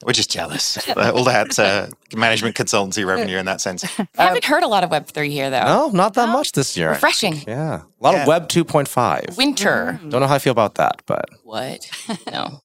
We're 0.05 0.13
just 0.13 0.31
jealous. 0.31 0.77
Uh, 0.89 1.11
All 1.15 1.23
that 1.25 1.57
uh, 1.59 1.87
management 2.15 2.55
consultancy 2.55 3.05
revenue 3.05 3.37
in 3.37 3.45
that 3.45 3.61
sense. 3.61 3.83
I 3.99 4.07
haven't 4.23 4.45
heard 4.45 4.63
a 4.63 4.67
lot 4.67 4.83
of 4.83 4.89
Web3 4.89 5.29
here, 5.29 5.49
though. 5.49 5.63
no, 5.63 5.89
not 5.89 6.13
that 6.15 6.29
much 6.29 6.51
this 6.53 6.75
year. 6.75 6.89
Refreshing. 6.89 7.41
Yeah, 7.47 7.81
a 7.81 8.03
lot 8.03 8.13
Yeah. 8.15 8.21
of 8.23 8.27
Web 8.27 8.47
two 8.49 8.63
point 8.65 8.87
five. 8.87 9.25
Winter. 9.37 9.99
Don't 10.09 10.21
know 10.21 10.27
how 10.27 10.35
I 10.35 10.39
feel 10.39 10.51
about 10.51 10.75
that, 10.75 11.01
but 11.05 11.25
What? 11.43 11.87
No, 12.31 12.61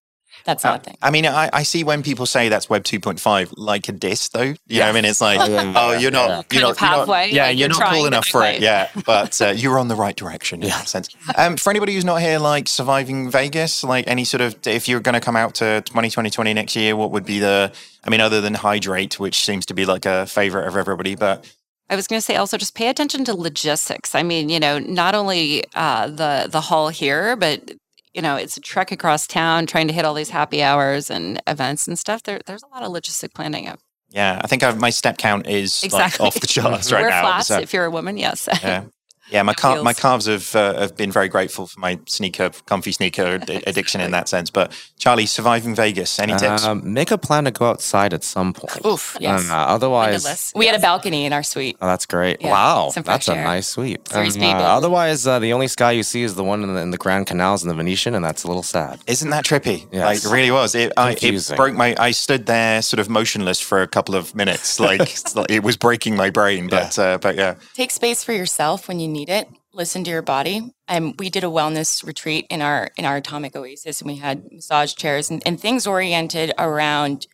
that's 0.47 0.65
not 0.65 0.81
a 0.81 0.83
thing. 0.85 0.97
I 1.03 1.11
mean, 1.11 1.27
I, 1.27 1.51
I 1.53 1.63
see 1.65 1.85
when 1.85 2.03
people 2.03 2.25
say 2.25 2.49
that's 2.49 2.71
Web 2.71 2.85
2.5 2.85 3.53
like 3.57 3.89
a 3.89 3.93
diss, 3.93 4.29
though. 4.29 4.41
You 4.43 4.57
know 4.69 4.81
what 4.81 4.89
I 4.89 4.93
mean? 4.93 5.05
It's 5.05 5.21
like, 5.21 5.39
oh, 5.41 5.93
you're 5.99 6.11
not, 6.11 6.29
you're 6.29 6.33
Kind 6.33 6.33
not, 6.33 6.37
of 6.41 6.53
you're 6.53 6.63
not- 6.63 6.79
halfway, 6.79 7.31
yeah, 7.33 7.47
like 7.49 7.59
you're 7.59 7.69
you're 7.69 7.79
not 7.81 7.93
cool 7.93 8.07
enough 8.07 8.27
for 8.29 8.41
way. 8.41 8.57
it. 8.57 8.63
Yeah, 8.63 8.89
but 9.05 9.43
uh, 9.43 9.49
you're 9.57 9.79
on 9.79 9.89
the 9.89 9.95
right 9.97 10.17
direction 10.17 10.63
in 10.63 10.71
that 10.71 10.89
sense. 10.89 11.09
Um, 11.37 11.57
for 11.57 11.71
anybody 11.71 11.95
who's 11.95 12.05
not 12.05 12.23
here, 12.23 12.39
like 12.39 12.69
surviving 12.69 13.31
Vegas, 13.31 13.85
like 13.85 14.07
any 14.07 14.25
sort 14.25 14.41
of, 14.41 14.57
if 14.67 14.89
you're 14.89 15.01
going 15.01 15.15
to 15.15 15.21
come 15.21 15.37
out 15.37 15.55
to 15.57 15.83
2020 15.83 16.55
next 16.55 16.77
year, 16.77 16.97
what 16.97 17.11
would 17.11 17.27
be 17.27 17.39
the, 17.41 17.73
I 18.05 18.11
mean, 18.11 18.21
other 18.21 18.41
than 18.41 18.55
Hydrate, 18.55 19.19
which 19.21 19.45
seems 19.45 19.67
to 19.67 19.75
be 19.75 19.85
like 19.85 20.07
a 20.07 20.27
favorite 20.27 20.67
of 20.69 20.77
everybody, 20.77 21.15
but 21.17 21.45
I 21.89 21.95
was 21.97 22.07
going 22.09 22.19
to 22.19 22.25
say 22.25 22.35
also 22.37 22.57
just 22.57 22.75
pay 22.75 22.89
attention 22.89 23.25
to 23.27 23.35
logistics. 23.35 24.15
I 24.17 24.23
mean, 24.25 24.49
you 24.49 24.59
know, 24.59 24.79
not 24.81 25.15
only 25.15 25.65
uh, 25.75 26.09
the 26.09 26.49
the 26.51 26.61
hall 26.61 26.89
here, 26.89 27.37
but 27.37 27.71
you 28.17 28.23
know, 28.23 28.35
it's 28.37 28.57
a 28.57 28.61
trek 28.61 28.91
across 28.91 29.27
town 29.27 29.67
trying 29.67 29.87
to 29.89 29.93
hit 29.93 30.05
all 30.07 30.15
these 30.15 30.31
happy 30.31 30.63
hours 30.63 31.11
and 31.11 31.41
events 31.47 31.87
and 31.87 31.99
stuff. 31.99 32.23
There, 32.23 32.41
there's 32.47 32.63
a 32.63 32.69
lot 32.75 32.83
of 32.83 32.91
logistic 32.91 33.35
planning. 33.35 33.69
Of. 33.69 33.79
yeah, 34.09 34.41
I 34.43 34.47
think 34.47 34.63
I've, 34.63 34.81
my 34.81 34.89
step 34.91 35.19
count 35.19 35.47
is 35.47 35.85
Exactly. 35.85 36.25
like 36.25 36.35
off 36.35 36.41
the 36.41 36.47
charts 36.47 36.91
right 36.93 37.03
Wear 37.03 37.11
now. 37.11 37.21
flats 37.21 37.49
so- 37.49 37.61
if 37.61 37.75
you're 37.75 37.85
a 37.85 37.91
woman. 37.91 38.17
Yes. 38.17 38.49
yeah. 38.63 38.85
Yeah, 39.31 39.43
my 39.43 39.55
cal- 39.55 39.83
my 39.83 39.93
calves 39.93 40.27
have 40.27 40.55
uh, 40.55 40.79
have 40.79 40.97
been 40.97 41.11
very 41.11 41.29
grateful 41.29 41.67
for 41.67 41.81
my 41.81 41.99
sneaker, 42.07 42.51
comfy 42.67 42.93
sneaker 42.93 43.23
ad- 43.43 43.65
addiction 43.67 44.01
in 44.01 44.11
that 44.13 44.29
sense. 44.29 44.51
But 44.51 44.73
Charley, 44.99 45.27
surviving 45.27 45.75
Vegas, 45.75 46.19
any 46.19 46.37
tips? 46.37 46.65
um, 46.65 46.93
make 46.93 47.11
a 47.11 47.19
plan 47.19 47.45
to 47.45 47.51
go 47.51 47.67
outside 47.67 48.15
at 48.15 48.23
some 48.23 48.53
point. 48.53 48.85
Oof. 48.87 49.17
Yes. 49.21 49.51
Uh, 49.51 49.55
otherwise, 49.55 50.25
Endless. 50.25 50.53
we 50.55 50.67
had 50.67 50.77
a 50.77 50.79
balcony 50.79 51.25
in 51.25 51.33
our 51.33 51.43
suite. 51.43 51.77
Oh, 51.81 51.87
that's 51.87 52.07
great! 52.07 52.41
Yeah, 52.41 52.51
wow, 52.51 52.91
that's 52.95 53.27
fresh 53.27 53.29
a 53.29 53.35
nice 53.35 53.67
suite. 53.67 54.01
Um, 54.15 54.29
uh, 54.29 54.45
otherwise, 54.55 55.27
uh, 55.27 55.39
the 55.39 55.53
only 55.53 55.69
sky 55.69 55.93
you 55.93 56.03
see 56.03 56.23
is 56.23 56.35
the 56.35 56.45
one 56.45 56.63
in 56.63 56.75
the, 56.75 56.81
in 56.81 56.91
the 56.91 56.99
Grand 56.99 57.27
Canals 57.27 57.63
and 57.63 57.71
the 57.71 57.75
Venetian, 57.75 58.15
and 58.15 58.25
that's 58.25 58.45
a 58.45 58.47
little 58.47 58.63
sad. 58.63 59.01
Isn't 59.07 59.31
that 59.31 59.45
trippy? 59.45 59.87
Yes. 59.91 60.25
Like, 60.25 60.33
it 60.33 60.35
really 60.35 60.51
was. 60.51 60.75
It, 60.75 60.93
I, 60.97 61.17
it 61.21 61.53
broke 61.57 61.75
my. 61.75 61.97
I 61.99 62.13
stood 62.13 62.47
there, 62.47 62.81
sort 62.83 63.01
of 63.01 63.09
motionless 63.09 63.61
for 63.61 63.83
a 63.83 63.89
couple 63.89 64.15
of 64.15 64.35
minutes. 64.35 64.79
Like, 64.79 65.01
it 65.49 65.63
was 65.63 65.77
breaking 65.77 66.17
my 66.17 66.31
brain. 66.31 66.69
But 66.69 66.99
uh, 66.99 67.19
but 67.19 67.35
yeah, 67.37 67.57
Take 67.75 67.91
space 67.91 68.23
for 68.23 68.33
yourself 68.33 68.89
when 68.89 69.01
you 69.01 69.09
need 69.17 69.29
it. 69.29 69.49
Listen 69.73 70.05
to 70.05 70.11
your 70.11 70.23
body. 70.23 70.73
Um, 70.89 71.15
we 71.19 71.31
did 71.31 71.45
a 71.45 71.49
wellness 71.49 72.05
retreat 72.07 72.47
in 72.51 72.63
our 72.63 72.91
in 72.97 73.05
our 73.05 73.17
atomic 73.17 73.57
oasis, 73.57 74.01
and 74.01 74.11
we 74.11 74.17
had 74.17 74.45
massage 74.53 74.95
chairs 74.95 75.31
and, 75.31 75.43
and 75.47 75.61
things 75.61 75.87
oriented 75.87 76.53
around 76.59 77.27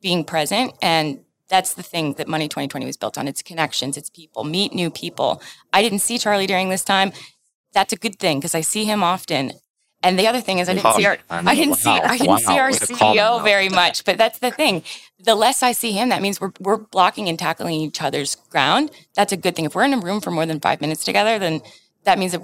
being 0.00 0.24
present. 0.24 0.72
And 0.82 1.20
that's 1.48 1.74
the 1.74 1.82
thing 1.82 2.14
that 2.14 2.28
Money 2.28 2.48
2020 2.48 2.86
was 2.86 2.96
built 2.96 3.16
on. 3.18 3.26
It's 3.26 3.42
connections. 3.42 3.96
It's 3.96 4.10
people. 4.10 4.44
Meet 4.44 4.74
new 4.74 4.90
people. 4.90 5.42
I 5.72 5.82
didn't 5.82 6.00
see 6.00 6.18
Charley 6.18 6.46
during 6.46 6.68
this 6.68 6.84
time. 6.84 7.12
That's 7.72 7.92
a 7.92 7.96
good 7.96 8.18
thing 8.18 8.38
because 8.38 8.54
I 8.54 8.60
see 8.60 8.84
him 8.84 9.02
often. 9.02 9.52
And 10.02 10.16
the 10.18 10.28
other 10.28 10.40
thing 10.40 10.60
is, 10.60 10.68
I 10.68 10.74
didn't 10.74 10.94
see 10.94 11.06
our 11.06 11.18
I 11.28 11.54
didn't 11.54 11.74
see 11.74 11.90
I 11.90 12.16
didn't 12.16 12.38
see 12.38 12.58
our 12.58 12.70
Way 12.70 12.78
to 12.78 12.86
call 12.94 13.12
him 13.12 13.18
CEO 13.18 13.44
very 13.44 13.68
much. 13.68 14.04
But 14.04 14.16
that's 14.16 14.38
the 14.38 14.52
thing. 14.52 14.84
The 15.18 15.34
less 15.34 15.62
I 15.62 15.72
see 15.72 15.92
him, 15.92 16.10
that 16.10 16.22
means 16.22 16.40
we're 16.40 16.52
we're 16.60 16.76
blocking 16.76 17.28
and 17.28 17.38
tackling 17.38 17.74
each 17.80 18.00
other's 18.00 18.36
ground. 18.36 18.90
That's 19.14 19.32
a 19.32 19.36
good 19.36 19.56
thing. 19.56 19.64
If 19.64 19.74
we're 19.74 19.84
in 19.84 19.94
a 19.94 19.98
room 19.98 20.20
for 20.20 20.30
more 20.30 20.46
than 20.46 20.60
five 20.60 20.80
minutes 20.80 21.04
together, 21.04 21.38
then 21.38 21.62
that 22.04 22.18
means 22.18 22.32
that 22.32 22.42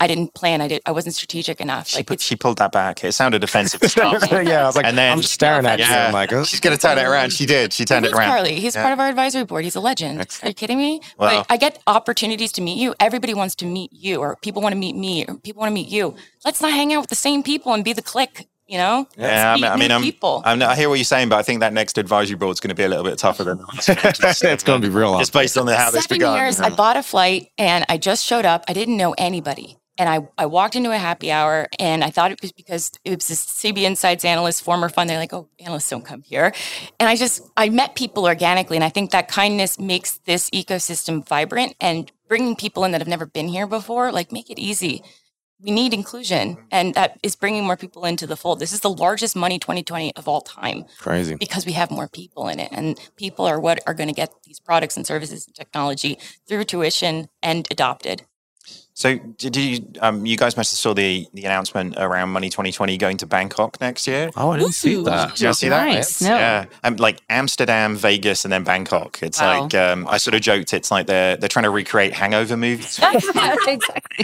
I 0.00 0.06
didn't 0.06 0.34
plan. 0.34 0.60
I 0.60 0.68
did. 0.68 0.82
I 0.86 0.90
wasn't 0.92 1.14
strategic 1.14 1.60
enough. 1.60 1.88
she 1.88 1.98
Like 1.98 2.06
put, 2.06 2.20
she 2.20 2.36
pulled 2.36 2.58
that 2.58 2.72
back. 2.72 3.04
It 3.04 3.12
sounded 3.12 3.42
offensive. 3.44 3.80
to 3.86 3.88
start 3.88 4.20
with. 4.20 4.30
yeah, 4.46 4.62
I 4.62 4.66
was 4.66 4.76
like, 4.76 4.84
And 4.86 4.96
then- 4.98 5.12
I'm 5.12 5.20
just 5.20 5.34
staring 5.34 5.66
at 5.66 5.78
you. 5.78 5.84
Yeah. 5.84 6.06
I'm 6.08 6.12
like, 6.12 6.32
oh. 6.32 6.44
She's 6.44 6.60
gonna 6.60 6.76
turn 6.76 6.98
it 6.98 7.04
around. 7.04 7.32
She 7.32 7.46
did. 7.46 7.72
She 7.72 7.84
turned 7.84 8.06
it 8.06 8.12
around. 8.12 8.28
Charley. 8.28 8.56
He's 8.60 8.74
Yeah. 8.74 8.82
part 8.82 8.92
of 8.92 9.00
our 9.00 9.08
advisory 9.08 9.44
board. 9.44 9.64
He's 9.64 9.76
a 9.76 9.80
legend. 9.80 10.20
Are 10.42 10.48
you 10.48 10.54
kidding 10.54 10.78
me? 10.78 11.00
Wow. 11.18 11.44
But 11.44 11.46
I 11.48 11.56
get 11.56 11.80
opportunities 11.86 12.52
to 12.52 12.60
meet 12.62 12.78
you. 12.78 12.94
Everybody 13.00 13.34
wants 13.34 13.54
to 13.56 13.66
meet 13.66 13.92
you, 13.92 14.16
or 14.18 14.36
people 14.36 14.62
want 14.62 14.72
to 14.72 14.78
meet 14.78 14.96
me, 14.96 15.24
or 15.26 15.34
people 15.36 15.60
want 15.60 15.70
to 15.70 15.74
meet 15.74 15.88
you. 15.88 16.14
Let's 16.44 16.60
not 16.60 16.72
hang 16.72 16.92
out 16.92 17.00
with 17.00 17.10
the 17.10 17.16
same 17.16 17.42
people 17.42 17.72
and 17.74 17.84
be 17.84 17.92
the 17.92 18.02
clique. 18.02 18.48
You 18.66 18.78
know? 18.78 19.06
Yeah, 19.16 19.52
I 19.52 19.54
mean, 19.54 19.64
I 19.64 19.76
mean 19.76 19.92
I'm, 19.92 20.02
people. 20.02 20.42
I'm, 20.44 20.60
I 20.60 20.74
hear 20.74 20.88
what 20.88 20.96
you're 20.96 21.04
saying, 21.04 21.28
but 21.28 21.36
I 21.36 21.42
think 21.42 21.60
that 21.60 21.72
next 21.72 21.98
advisory 21.98 22.36
board 22.36 22.52
is 22.52 22.60
going 22.60 22.70
to 22.70 22.74
be 22.74 22.82
a 22.82 22.88
little 22.88 23.04
bit 23.04 23.18
tougher 23.18 23.44
than 23.44 23.58
that. 23.58 24.40
it's 24.42 24.62
going 24.64 24.82
to 24.82 24.88
be 24.88 24.92
real. 24.92 25.16
just 25.18 25.32
based 25.32 25.56
on 25.56 25.66
the, 25.66 25.76
how 25.76 25.90
this 25.90 26.04
Seven 26.04 26.18
begun. 26.18 26.36
years. 26.36 26.58
I 26.58 26.70
bought 26.70 26.96
a 26.96 27.02
flight 27.02 27.50
and 27.58 27.84
I 27.88 27.96
just 27.96 28.24
showed 28.24 28.44
up. 28.44 28.64
I 28.66 28.72
didn't 28.72 28.96
know 28.96 29.14
anybody. 29.16 29.78
And 29.98 30.08
I, 30.08 30.28
I 30.36 30.46
walked 30.46 30.76
into 30.76 30.90
a 30.90 30.98
happy 30.98 31.32
hour 31.32 31.68
and 31.78 32.04
I 32.04 32.10
thought 32.10 32.30
it 32.30 32.42
was 32.42 32.52
because 32.52 32.92
it 33.04 33.14
was 33.14 33.28
this 33.28 33.46
CB 33.46 33.78
Insights 33.78 34.24
analyst, 34.24 34.62
former 34.62 34.88
fund. 34.88 35.08
They're 35.08 35.18
like, 35.18 35.32
oh, 35.32 35.48
analysts 35.58 35.88
don't 35.88 36.04
come 36.04 36.22
here. 36.22 36.52
And 37.00 37.08
I 37.08 37.16
just, 37.16 37.40
I 37.56 37.70
met 37.70 37.94
people 37.94 38.26
organically. 38.26 38.76
And 38.76 38.84
I 38.84 38.90
think 38.90 39.12
that 39.12 39.28
kindness 39.28 39.78
makes 39.78 40.18
this 40.18 40.50
ecosystem 40.50 41.26
vibrant 41.26 41.76
and 41.80 42.10
bringing 42.28 42.56
people 42.56 42.84
in 42.84 42.92
that 42.92 43.00
have 43.00 43.08
never 43.08 43.26
been 43.26 43.48
here 43.48 43.66
before, 43.66 44.12
like 44.12 44.32
make 44.32 44.50
it 44.50 44.58
easy. 44.58 45.02
We 45.62 45.70
need 45.70 45.94
inclusion 45.94 46.56
mm. 46.56 46.62
and 46.70 46.94
that 46.94 47.18
is 47.22 47.34
bringing 47.34 47.64
more 47.64 47.76
people 47.76 48.04
into 48.04 48.26
the 48.26 48.36
fold. 48.36 48.60
This 48.60 48.72
is 48.72 48.80
the 48.80 48.90
largest 48.90 49.34
money 49.34 49.58
2020 49.58 50.14
of 50.16 50.28
all 50.28 50.40
time. 50.40 50.84
Crazy. 50.98 51.34
Because 51.34 51.64
we 51.64 51.72
have 51.72 51.90
more 51.90 52.08
people 52.08 52.48
in 52.48 52.60
it 52.60 52.68
and 52.72 52.98
people 53.16 53.46
are 53.46 53.58
what 53.58 53.80
are 53.86 53.94
going 53.94 54.08
to 54.08 54.14
get 54.14 54.32
these 54.44 54.60
products 54.60 54.96
and 54.96 55.06
services 55.06 55.46
and 55.46 55.54
technology 55.54 56.18
through 56.46 56.64
tuition 56.64 57.28
and 57.42 57.66
adopted. 57.70 58.22
So 58.98 59.18
did 59.18 59.54
you 59.56 59.86
um, 60.00 60.24
you 60.24 60.38
guys 60.38 60.56
must 60.56 60.72
have 60.72 60.78
saw 60.78 60.94
the 60.94 61.28
the 61.34 61.44
announcement 61.44 61.96
around 61.98 62.30
Money 62.30 62.48
2020 62.48 62.96
going 62.96 63.18
to 63.18 63.26
Bangkok 63.26 63.78
next 63.78 64.06
year? 64.06 64.30
Oh, 64.38 64.52
I 64.52 64.58
didn't 64.58 64.72
see 64.72 65.04
that. 65.04 65.32
Did 65.36 65.40
you 65.42 65.52
see 65.52 65.68
that? 65.68 65.84
Nice. 65.84 66.22
No. 66.22 66.34
Yeah, 66.34 66.64
um, 66.82 66.96
like 66.96 67.20
Amsterdam, 67.28 67.94
Vegas, 67.96 68.46
and 68.46 68.52
then 68.52 68.64
Bangkok. 68.64 69.22
It's 69.22 69.38
Wow. 69.38 69.64
like 69.64 69.74
um, 69.74 70.08
I 70.08 70.16
sort 70.16 70.34
of 70.34 70.40
joked. 70.40 70.72
It's 70.72 70.90
like 70.90 71.06
they're 71.06 71.36
they're 71.36 71.50
trying 71.50 71.64
to 71.64 71.70
recreate 71.70 72.14
Hangover 72.14 72.56
movies. 72.56 72.98
exactly. 73.02 73.78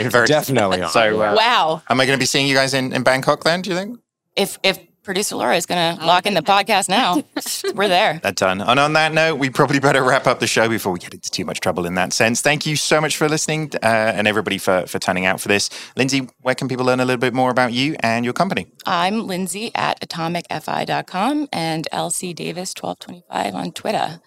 Very- 0.09 0.27
Definitely. 0.27 0.81
on. 0.81 0.89
So 0.91 1.21
uh, 1.21 1.35
Wow. 1.37 1.83
am 1.91 2.01
I 2.01 2.07
going 2.07 2.17
to 2.19 2.23
be 2.23 2.25
seeing 2.25 2.47
you 2.47 2.55
guys 2.55 2.73
in, 2.73 2.95
in 2.95 3.03
Bangkok 3.03 3.45
then? 3.45 3.61
Do 3.61 3.69
you 3.69 3.77
think? 3.77 4.01
If 4.37 4.59
if 4.63 4.79
producer 5.03 5.37
Laura 5.37 5.57
is 5.57 5.67
going 5.67 5.97
to 5.99 6.05
lock 6.05 6.27
in 6.27 6.35
the 6.35 6.43
podcast 6.43 6.89
now, 6.89 7.23
we're 7.75 7.89
there. 7.89 8.21
That 8.23 8.37
done. 8.37 8.61
And 8.61 8.79
on 8.79 8.93
that 8.93 9.13
note, 9.13 9.37
we 9.37 9.51
probably 9.51 9.81
better 9.81 10.03
wrap 10.03 10.27
up 10.27 10.41
the 10.41 10.47
show 10.47 10.69
before 10.69 10.93
we 10.93 10.99
get 10.99 11.13
into 11.15 11.31
too 11.31 11.45
much 11.45 11.61
trouble 11.61 11.87
in 11.87 11.95
that 11.97 12.13
sense. 12.13 12.41
Thank 12.41 12.67
you 12.67 12.77
so 12.77 13.01
much 13.01 13.17
for 13.17 13.29
listening 13.29 13.71
uh, 13.83 13.87
and 13.87 14.29
everybody 14.29 14.59
for, 14.59 14.87
for 14.87 14.99
turning 14.99 15.27
out 15.27 15.41
for 15.41 15.49
this. 15.49 15.71
Lindsay, 15.97 16.29
where 16.41 16.55
can 16.55 16.69
people 16.69 16.87
learn 16.87 17.01
a 17.01 17.05
little 17.05 17.21
bit 17.21 17.35
more 17.35 17.51
about 17.51 17.73
you 17.73 17.97
and 18.01 18.25
your 18.25 18.35
company? 18.35 18.67
I'm 18.87 19.27
Lindsay 19.27 19.71
at 19.75 20.01
atomicfi.com 20.01 21.49
and 21.53 21.89
LC 21.93 22.35
Davis 22.35 22.73
1225 22.79 23.55
on 23.55 23.73
Twitter. 23.73 24.21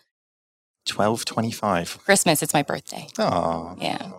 1225. 0.88 2.00
Christmas, 2.06 2.44
it's 2.44 2.54
my 2.54 2.62
birthday. 2.62 3.08
Oh, 3.18 3.76
Yeah. 3.80 4.12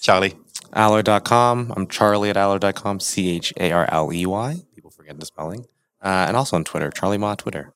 Charley. 0.00 0.34
Alloy.com. 0.72 1.72
I'm 1.76 1.86
Charley 1.86 2.30
at 2.30 2.36
Alloy.com. 2.36 3.00
C 3.00 3.30
H 3.36 3.52
A 3.58 3.70
R 3.72 3.88
L 3.90 4.12
E 4.12 4.26
Y. 4.26 4.56
People 4.74 4.90
forget 4.90 5.18
the 5.18 5.26
spelling. 5.26 5.64
Uh, 6.02 6.26
and 6.28 6.36
also 6.36 6.56
on 6.56 6.64
Twitter, 6.64 6.90
Charley 6.90 7.18
Ma 7.18 7.34
Twitter. 7.34 7.72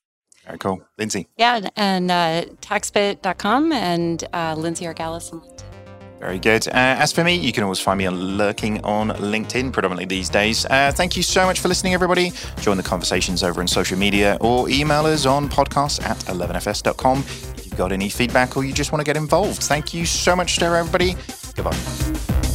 Very 0.47 0.59
cool. 0.59 0.83
Lindsay. 0.99 1.29
Yeah, 1.37 1.69
and 1.77 2.11
uh, 2.11 2.45
taxbit.com 2.61 3.73
and 3.73 4.25
uh, 4.33 4.55
Lindsay 4.57 4.85
Argalas 4.85 5.33
on 5.33 5.41
LinkedIn. 5.41 5.63
Very 6.21 6.39
good. 6.39 6.67
Uh, 6.69 6.73
as 6.73 7.13
for 7.13 7.23
me, 7.23 7.35
you 7.35 7.53
can 7.53 7.65
always 7.65 7.81
find 7.81 7.99
me 7.99 8.07
on 8.07 8.39
lurking 8.39 8.83
on 8.83 9.11
LinkedIn 9.11 9.73
predominantly 9.73 10.07
these 10.07 10.31
days. 10.31 10.65
Uh, 10.65 10.91
thank 10.95 11.17
you 11.17 11.23
so 11.23 11.45
much 11.45 11.61
for 11.61 11.69
listening, 11.69 11.93
everybody. 11.93 12.33
Join 12.61 12.77
the 12.79 12.83
conversations 12.83 13.43
over 13.43 13.61
on 13.61 13.69
social 13.69 13.99
media 13.99 14.39
or 14.41 14.69
email 14.71 15.05
us 15.07 15.27
on 15.27 15.49
podcast 15.51 16.03
at 16.03 16.17
11fs.com 16.19 17.19
if 17.19 17.67
you've 17.67 17.77
got 17.77 17.93
any 17.93 18.09
feedback 18.09 18.57
or 18.57 18.65
you 18.65 18.73
just 18.73 18.91
want 18.93 19.01
to 19.01 19.05
get 19.05 19.19
involved. 19.19 19.63
Thank 19.65 19.93
you 19.93 20.07
so 20.07 20.35
much 20.35 20.57
to 20.59 20.65
everybody. 20.65 21.15
Goodbye. 21.55 22.54